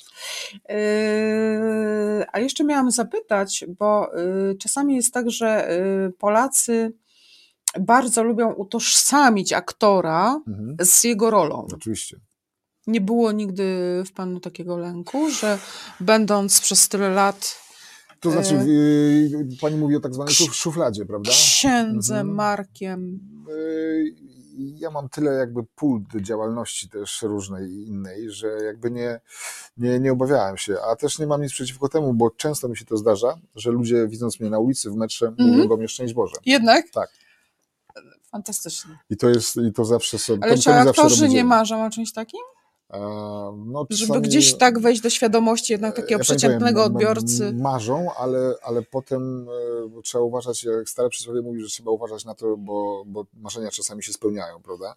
Yy, 0.70 2.26
A 2.32 2.40
jeszcze 2.40 2.64
miałam 2.64 2.92
zapytać, 2.92 3.66
bo 3.80 4.12
yy, 4.48 4.56
czasami 4.56 4.96
jest 4.96 5.14
tak, 5.14 5.30
że 5.32 5.78
yy, 6.06 6.12
Polacy 6.20 6.94
bardzo 7.80 8.24
lubią 8.24 8.54
utożsamić 8.54 9.54
aktora 9.54 10.42
Mhm. 10.48 10.76
z 10.82 11.04
jego 11.04 11.30
rolą. 11.30 11.68
Oczywiście. 11.76 12.18
Nie 12.88 13.02
było 13.02 13.32
nigdy 13.32 13.64
w 14.08 14.12
panu 14.12 14.40
takiego 14.40 14.78
lęku, 14.78 15.30
że 15.30 15.60
będąc 16.00 16.62
przez 16.62 16.90
tyle 16.90 17.10
lat 17.10 17.56
To 18.20 18.32
znaczy, 18.32 18.56
E, 18.56 18.62
y, 18.64 19.48
pani 19.62 19.78
mówi 19.78 19.96
o 19.96 20.00
tak 20.00 20.14
zwanej 20.14 20.34
szuf- 20.34 20.54
szufladzie, 20.54 21.06
prawda? 21.06 21.32
księdzem 21.32 22.18
Mhm. 22.18 22.36
Markiem, 22.36 23.20
Y, 23.50 24.16
Ja 24.80 24.92
mam 24.92 25.10
tyle 25.10 25.32
jakby 25.34 25.64
pól 25.76 26.02
działalności 26.22 26.90
też 26.90 27.22
różnej 27.22 27.72
i 27.72 27.88
innej, 27.88 28.30
że 28.32 28.48
jakby 28.48 28.92
nie, 28.92 29.20
nie, 29.78 30.00
nie 30.00 30.12
obawiałem 30.12 30.58
się, 30.58 30.76
a 30.92 30.96
też 30.96 31.20
nie 31.20 31.28
mam 31.28 31.42
nic 31.42 31.52
przeciwko 31.52 31.90
temu, 31.90 32.14
bo 32.14 32.30
często 32.32 32.68
mi 32.70 32.78
się 32.78 32.86
to 32.86 32.98
zdarza, 32.98 33.38
że 33.56 33.72
ludzie 33.72 34.08
widząc 34.08 34.40
mnie 34.40 34.50
na 34.50 34.60
ulicy, 34.60 34.90
w 34.92 34.96
metrze, 34.96 35.28
Mhm. 35.28 35.50
mówią 35.50 35.68
do 35.68 35.78
mnie 35.78 35.88
szczęść 35.88 36.14
Boże. 36.14 36.36
jednak? 36.46 36.90
Tak. 36.90 37.10
Fantastycznie. 38.32 38.98
I 39.10 39.18
to 39.18 39.30
jest, 39.30 39.56
i 39.58 39.74
to 39.74 39.86
zawsze 39.86 40.20
sobie, 40.20 40.44
Ale 40.44 40.58
czy 40.58 40.74
aktorzy 40.74 41.30
nie 41.30 41.44
marzą 41.44 41.86
o 41.86 41.90
czymś 41.90 42.14
takim? 42.14 42.42
A, 42.92 42.98
No, 43.66 43.86
Żeby 43.90 44.22
gdzieś 44.22 44.54
tak 44.58 44.80
wejść 44.80 45.02
do 45.02 45.10
świadomości 45.10 45.74
jednak 45.74 45.96
takiego 45.96 46.12
Ja 46.12 46.18
pani 46.18 46.26
przeciętnego 46.26 46.82
powiem, 46.84 46.92
m- 46.92 46.96
odbiorcy. 46.96 47.54
Marzą, 47.54 48.14
ale, 48.18 48.54
ale 48.64 48.82
potem 48.82 49.48
e, 49.98 50.02
trzeba 50.02 50.24
uważać, 50.24 50.64
jak 50.64 50.90
stare 50.90 51.10
przysłowie 51.10 51.42
mówi, 51.42 51.62
że 51.62 51.68
trzeba 51.68 51.92
uważać 51.92 52.26
na 52.26 52.36
to, 52.36 52.58
bo, 52.58 53.04
bo 53.08 53.26
marzenia 53.42 53.72
czasami 53.72 54.04
się 54.04 54.14
spełniają, 54.14 54.62
prawda? 54.62 54.96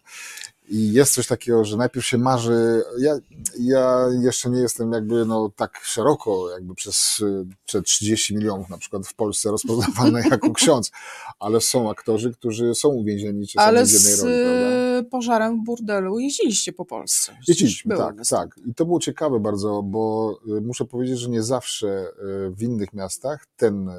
I 0.69 0.93
jest 0.93 1.13
coś 1.13 1.27
takiego, 1.27 1.65
że 1.65 1.77
najpierw 1.77 2.05
się 2.05 2.17
marzy. 2.17 2.83
Ja, 2.99 3.15
ja 3.59 4.05
jeszcze 4.21 4.49
nie 4.49 4.59
jestem 4.61 4.91
jakby 4.91 5.25
no, 5.25 5.51
tak 5.55 5.79
szeroko, 5.83 6.49
jakby 6.51 6.75
przez 6.75 7.21
e, 7.21 7.45
te 7.71 7.81
30 7.81 8.35
milionów 8.35 8.69
na 8.69 8.77
przykład 8.77 9.07
w 9.07 9.13
Polsce 9.13 9.51
rozpoznawany 9.51 10.23
jako 10.31 10.53
ksiądz, 10.53 10.91
ale 11.39 11.61
są 11.61 11.89
aktorzy, 11.89 12.33
którzy 12.33 12.75
są 12.75 12.89
uwięzieni 12.89 13.47
czasami 13.47 13.67
Ale 13.77 13.85
w 13.85 13.91
jednej 13.91 14.13
z 14.13 14.19
roli, 14.23 14.35
prawda? 14.43 14.84
Pożarem 15.03 15.61
w 15.61 15.63
burdelu 15.63 16.19
jeździliście 16.19 16.73
po 16.73 16.85
Polsce. 16.85 17.37
Jeździliśmy, 17.47 17.97
tak, 17.97 18.15
tak. 18.29 18.55
I 18.65 18.73
to 18.75 18.85
było 18.85 18.99
ciekawe 18.99 19.39
bardzo, 19.39 19.83
bo 19.83 20.35
y, 20.57 20.61
muszę 20.61 20.85
powiedzieć, 20.85 21.19
że 21.19 21.29
nie 21.29 21.43
zawsze 21.43 22.07
y, 22.47 22.51
w 22.51 22.61
innych 22.61 22.93
miastach 22.93 23.45
ten, 23.57 23.89
y, 23.89 23.93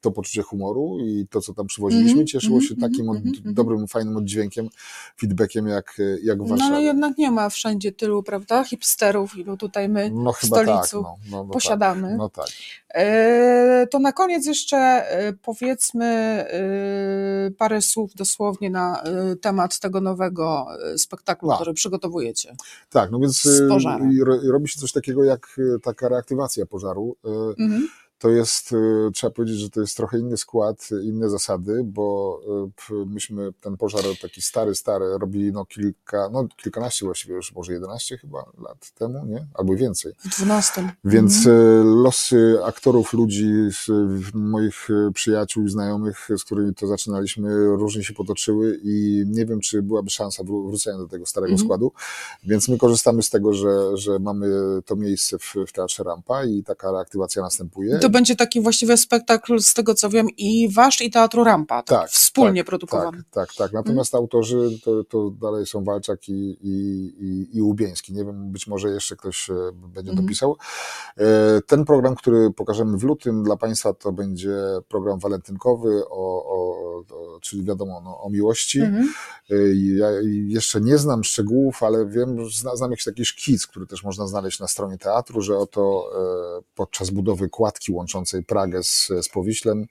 to 0.00 0.10
poczucie 0.10 0.42
humoru 0.42 0.98
i 1.00 1.26
to, 1.30 1.40
co 1.40 1.54
tam 1.54 1.66
przywoziliśmy, 1.66 2.10
Mhm, 2.10 2.26
cieszyło 2.26 2.60
się 2.60 2.74
mhm, 2.74 2.90
takim 2.92 3.08
od, 3.08 3.16
mhm, 3.16 3.54
dobrym, 3.54 3.86
fajnym 3.88 4.16
oddźwiękiem, 4.16 4.68
feedbackiem 5.20 5.66
jak, 5.66 5.96
jak 6.22 6.36
w 6.38 6.40
No 6.40 6.46
Warszawie. 6.48 6.74
ale 6.74 6.82
jednak 6.82 7.18
nie 7.18 7.30
ma 7.30 7.48
wszędzie 7.48 7.92
tylu, 7.92 8.22
prawda, 8.22 8.64
hipsterów, 8.64 9.38
ilu 9.38 9.56
tutaj 9.56 9.88
my 9.88 10.10
No 10.10 10.32
w 10.32 10.40
tak, 10.40 10.46
stolicu 10.46 11.02
no, 11.02 11.16
no, 11.30 11.44
no 11.44 11.50
posiadamy. 11.52 12.08
Tak, 12.08 12.18
no 12.18 12.28
tak. 12.28 12.46
E, 12.94 13.86
To 13.90 13.98
na 13.98 14.12
koniec 14.12 14.46
jeszcze 14.46 14.76
e, 14.76 15.32
powiedzmy 15.32 16.04
e, 16.04 17.50
parę 17.58 17.82
słów 17.82 18.14
dosłownie 18.14 18.70
na 18.70 19.02
temat 19.40 19.78
tego 19.78 20.00
nowego 20.00 20.66
spektaklu, 20.96 21.50
A. 21.50 21.54
który 21.54 21.74
przygotowujecie. 21.74 22.56
Tak, 22.90 23.10
no 23.10 23.18
więc 23.18 23.48
robi 24.50 24.68
się 24.68 24.80
coś 24.80 24.92
takiego 24.92 25.24
jak 25.24 25.60
taka 25.82 26.08
reaktywacja 26.08 26.66
pożaru. 26.66 27.16
Mhm. 27.58 27.88
To 28.18 28.30
jest, 28.30 28.72
y, 28.72 29.10
trzeba 29.14 29.30
powiedzieć, 29.30 29.58
że 29.58 29.70
to 29.70 29.80
jest 29.80 29.96
trochę 29.96 30.18
inny 30.18 30.36
skład, 30.36 30.88
inne 31.02 31.30
zasady, 31.30 31.80
bo 31.84 32.40
y, 32.90 33.06
myśmy 33.06 33.52
ten 33.60 33.76
pożar 33.76 34.02
taki 34.22 34.42
stary, 34.42 34.74
stary 34.74 35.04
robili 35.18 35.52
no 35.52 35.64
kilka, 35.64 36.28
no 36.32 36.48
kilkanaście 36.62 37.06
właściwie 37.06 37.34
już, 37.34 37.54
może 37.54 37.72
11 37.72 38.18
chyba 38.18 38.38
lat 38.58 38.90
temu, 38.90 39.26
nie? 39.26 39.46
Albo 39.54 39.74
więcej. 39.76 40.12
W 40.18 40.36
12. 40.36 40.92
Więc 41.04 41.36
Mhm. 41.36 41.56
y, 41.56 41.84
losy 41.84 42.58
aktorów, 42.64 43.12
ludzi, 43.12 43.52
moich 44.34 44.88
przyjaciół 45.14 45.64
i 45.64 45.68
znajomych, 45.70 46.28
z 46.38 46.44
którymi 46.44 46.74
to 46.74 46.86
zaczynaliśmy, 46.86 47.66
różnie 47.66 48.04
się 48.04 48.14
potoczyły 48.14 48.80
i 48.82 49.24
nie 49.26 49.46
wiem, 49.46 49.60
czy 49.60 49.82
byłaby 49.82 50.10
szansa 50.10 50.42
wró- 50.42 50.68
wrócenia 50.68 50.98
do 50.98 51.08
tego 51.08 51.26
starego 51.26 51.52
Mhm. 51.52 51.66
składu. 51.66 51.92
Więc 52.44 52.68
my 52.68 52.78
korzystamy 52.78 53.22
z 53.22 53.30
tego, 53.30 53.52
że, 53.54 53.96
że 53.96 54.18
mamy 54.18 54.48
to 54.84 54.96
miejsce 54.96 55.38
w, 55.38 55.54
w 55.66 55.72
Teatrze 55.72 56.02
Rampa 56.04 56.44
i 56.44 56.62
taka 56.62 56.92
reaktywacja 56.92 57.42
następuje. 57.42 57.98
To 57.98 58.07
to 58.08 58.12
będzie 58.12 58.36
taki 58.36 58.60
właściwie 58.60 58.96
spektakl, 58.96 59.58
z 59.60 59.74
tego 59.74 59.94
co 59.94 60.10
wiem, 60.10 60.26
i 60.36 60.68
wasz, 60.74 61.00
i 61.00 61.10
Teatru 61.10 61.44
Rampa. 61.44 61.82
Tak, 61.82 62.10
Wspólnie 62.10 62.60
tak, 62.60 62.66
produkowany. 62.66 63.18
Tak, 63.18 63.48
tak, 63.48 63.56
tak. 63.56 63.72
Natomiast 63.72 64.14
autorzy 64.14 64.78
to, 64.84 65.04
to 65.04 65.30
dalej 65.30 65.66
są 65.66 65.84
Walczak 65.84 66.28
i, 66.28 66.32
i, 66.60 66.70
i, 67.20 67.56
i 67.56 67.62
Łubieński. 67.62 68.12
Nie 68.14 68.24
wiem, 68.24 68.52
być 68.52 68.66
może 68.66 68.88
jeszcze 68.88 69.16
ktoś 69.16 69.50
e, 69.50 69.54
będzie 69.72 70.10
Mhm. 70.10 70.26
dopisał. 70.26 70.56
E, 71.16 71.60
Ten 71.66 71.84
program, 71.84 72.14
który 72.16 72.50
pokażemy 72.50 72.98
w 72.98 73.02
lutym 73.02 73.42
dla 73.42 73.56
Państwa, 73.56 73.92
to 73.94 74.12
będzie 74.12 74.56
program 74.88 75.18
walentynkowy, 75.18 76.02
o, 76.10 76.44
o, 76.44 77.04
czyli 77.42 77.64
wiadomo, 77.64 78.00
no, 78.04 78.20
o 78.20 78.30
miłości. 78.30 78.80
E, 78.80 78.88
Ja 79.96 80.08
jeszcze 80.46 80.80
nie 80.80 80.98
znam 80.98 81.24
szczegółów, 81.24 81.82
ale 81.82 82.06
wiem, 82.06 82.36
zna- 82.50 82.76
znam 82.76 82.90
jakiś 82.90 83.04
taki 83.04 83.24
szkic, 83.24 83.66
który 83.66 83.86
też 83.86 84.04
można 84.04 84.26
znaleźć 84.26 84.60
na 84.60 84.68
stronie 84.68 84.98
teatru, 84.98 85.40
że 85.40 85.58
oto 85.58 86.10
podczas 86.74 87.10
budowy 87.10 87.48
kładki 87.48 87.92
łączącej 87.98 88.44
Pragę 88.44 88.82
z, 88.82 89.08
z 89.22 89.28
Powiślem 89.28 89.86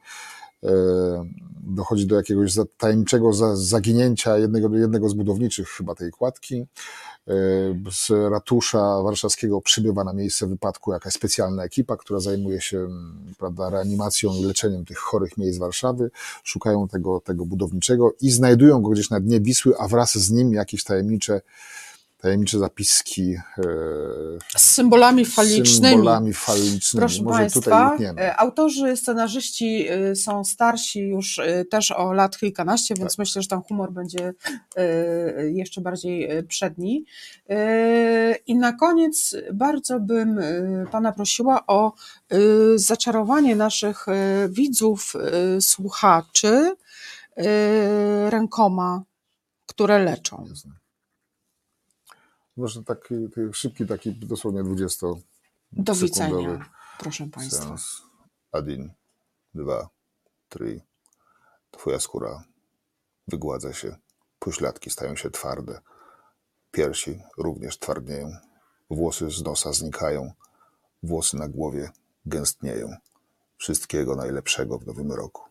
e, 0.63 0.67
dochodzi 1.63 2.07
do 2.07 2.15
jakiegoś 2.15 2.53
tajemniczego 2.77 3.33
za- 3.33 3.55
zaginięcia 3.55 4.37
jednego, 4.37 4.77
jednego 4.77 5.09
z 5.09 5.13
budowniczych 5.13 5.69
chyba 5.69 5.95
tej 5.95 6.11
kładki. 6.11 6.65
E, 7.27 7.33
Z 7.91 8.09
ratusza 8.31 9.01
warszawskiego 9.03 9.61
przybywa 9.61 10.03
na 10.03 10.13
miejsce 10.13 10.47
wypadku 10.47 10.93
jakaś 10.93 11.13
specjalna 11.13 11.63
ekipa, 11.63 11.97
która 11.97 12.19
zajmuje 12.19 12.61
się 12.61 12.87
prawda, 13.37 13.69
reanimacją 13.69 14.33
i 14.33 14.43
leczeniem 14.45 14.85
tych 14.85 14.97
chorych 14.97 15.37
miejsc 15.37 15.59
Warszawy. 15.59 16.11
Szukają 16.43 16.87
tego, 16.87 17.19
tego 17.19 17.45
budowniczego 17.45 18.13
i 18.21 18.31
znajdują 18.31 18.81
go 18.81 18.89
gdzieś 18.89 19.09
na 19.09 19.19
dnie 19.19 19.39
Wisły, 19.41 19.73
a 19.79 19.87
wraz 19.87 20.17
z 20.17 20.31
nim 20.31 20.53
jakieś 20.53 20.83
tajemnicze, 20.83 21.41
tajemnicze 22.17 22.59
zapiski 22.59 23.35
e, 23.57 23.63
Z 24.57 24.61
symbolami 24.61 25.25
falicznymi. 25.25 25.91
symbolami 25.91 26.33
falicznymi. 26.33 27.01
Proszę 27.01 27.23
Może 27.23 27.37
Państwa, 27.39 27.97
e, 28.19 28.35
autorzy, 28.37 28.97
scenarzyści 28.97 29.87
e, 29.89 30.15
są 30.15 30.43
starsi 30.45 30.99
już 30.99 31.39
też 31.71 31.91
o 31.91 32.13
lat 32.13 32.37
kilkanaście, 32.37 32.95
więc 32.95 33.11
Tak. 33.11 33.17
myślę, 33.19 33.41
że 33.41 33.47
tam 33.47 33.61
humor 33.63 33.91
będzie 33.91 34.33
jeszcze 35.53 35.81
bardziej 35.81 36.29
przedni. 36.47 37.05
I 38.47 38.55
na 38.55 38.73
koniec 38.73 39.35
bardzo 39.53 39.99
bym 39.99 40.39
Pana 40.91 41.11
prosiła 41.11 41.67
o 41.67 41.93
zaczarowanie 42.75 43.55
naszych 43.55 44.05
widzów, 44.49 45.13
słuchaczy 45.59 46.75
rękoma, 48.29 49.03
które 49.65 49.99
leczą. 49.99 50.45
Jasne. 50.49 50.71
Może 52.57 52.83
taki, 52.83 53.29
taki 53.29 53.53
szybki, 53.53 53.85
taki 53.85 54.15
dosłownie 54.15 54.63
20 54.63 55.07
Do 55.71 55.95
widzenia, 55.95 56.69
proszę 56.99 57.29
Państwa. 57.31 57.75
Adin, 58.51 58.91
dwa, 59.53 59.89
trzy. 60.49 60.81
Twoja 61.71 61.99
skóra 61.99 62.43
wygładza 63.27 63.73
się, 63.73 63.95
pośladki 64.39 64.89
stają 64.89 65.15
się 65.15 65.31
twarde, 65.31 65.81
piersi 66.71 67.19
również 67.37 67.79
twardnieją, 67.79 68.31
włosy 68.89 69.31
z 69.31 69.43
nosa 69.43 69.73
znikają, 69.73 70.31
włosy 71.03 71.37
na 71.37 71.47
głowie 71.47 71.91
gęstnieją. 72.25 72.95
Wszystkiego 73.57 74.15
najlepszego 74.15 74.79
w 74.79 74.87
nowym 74.87 75.11
roku. 75.11 75.46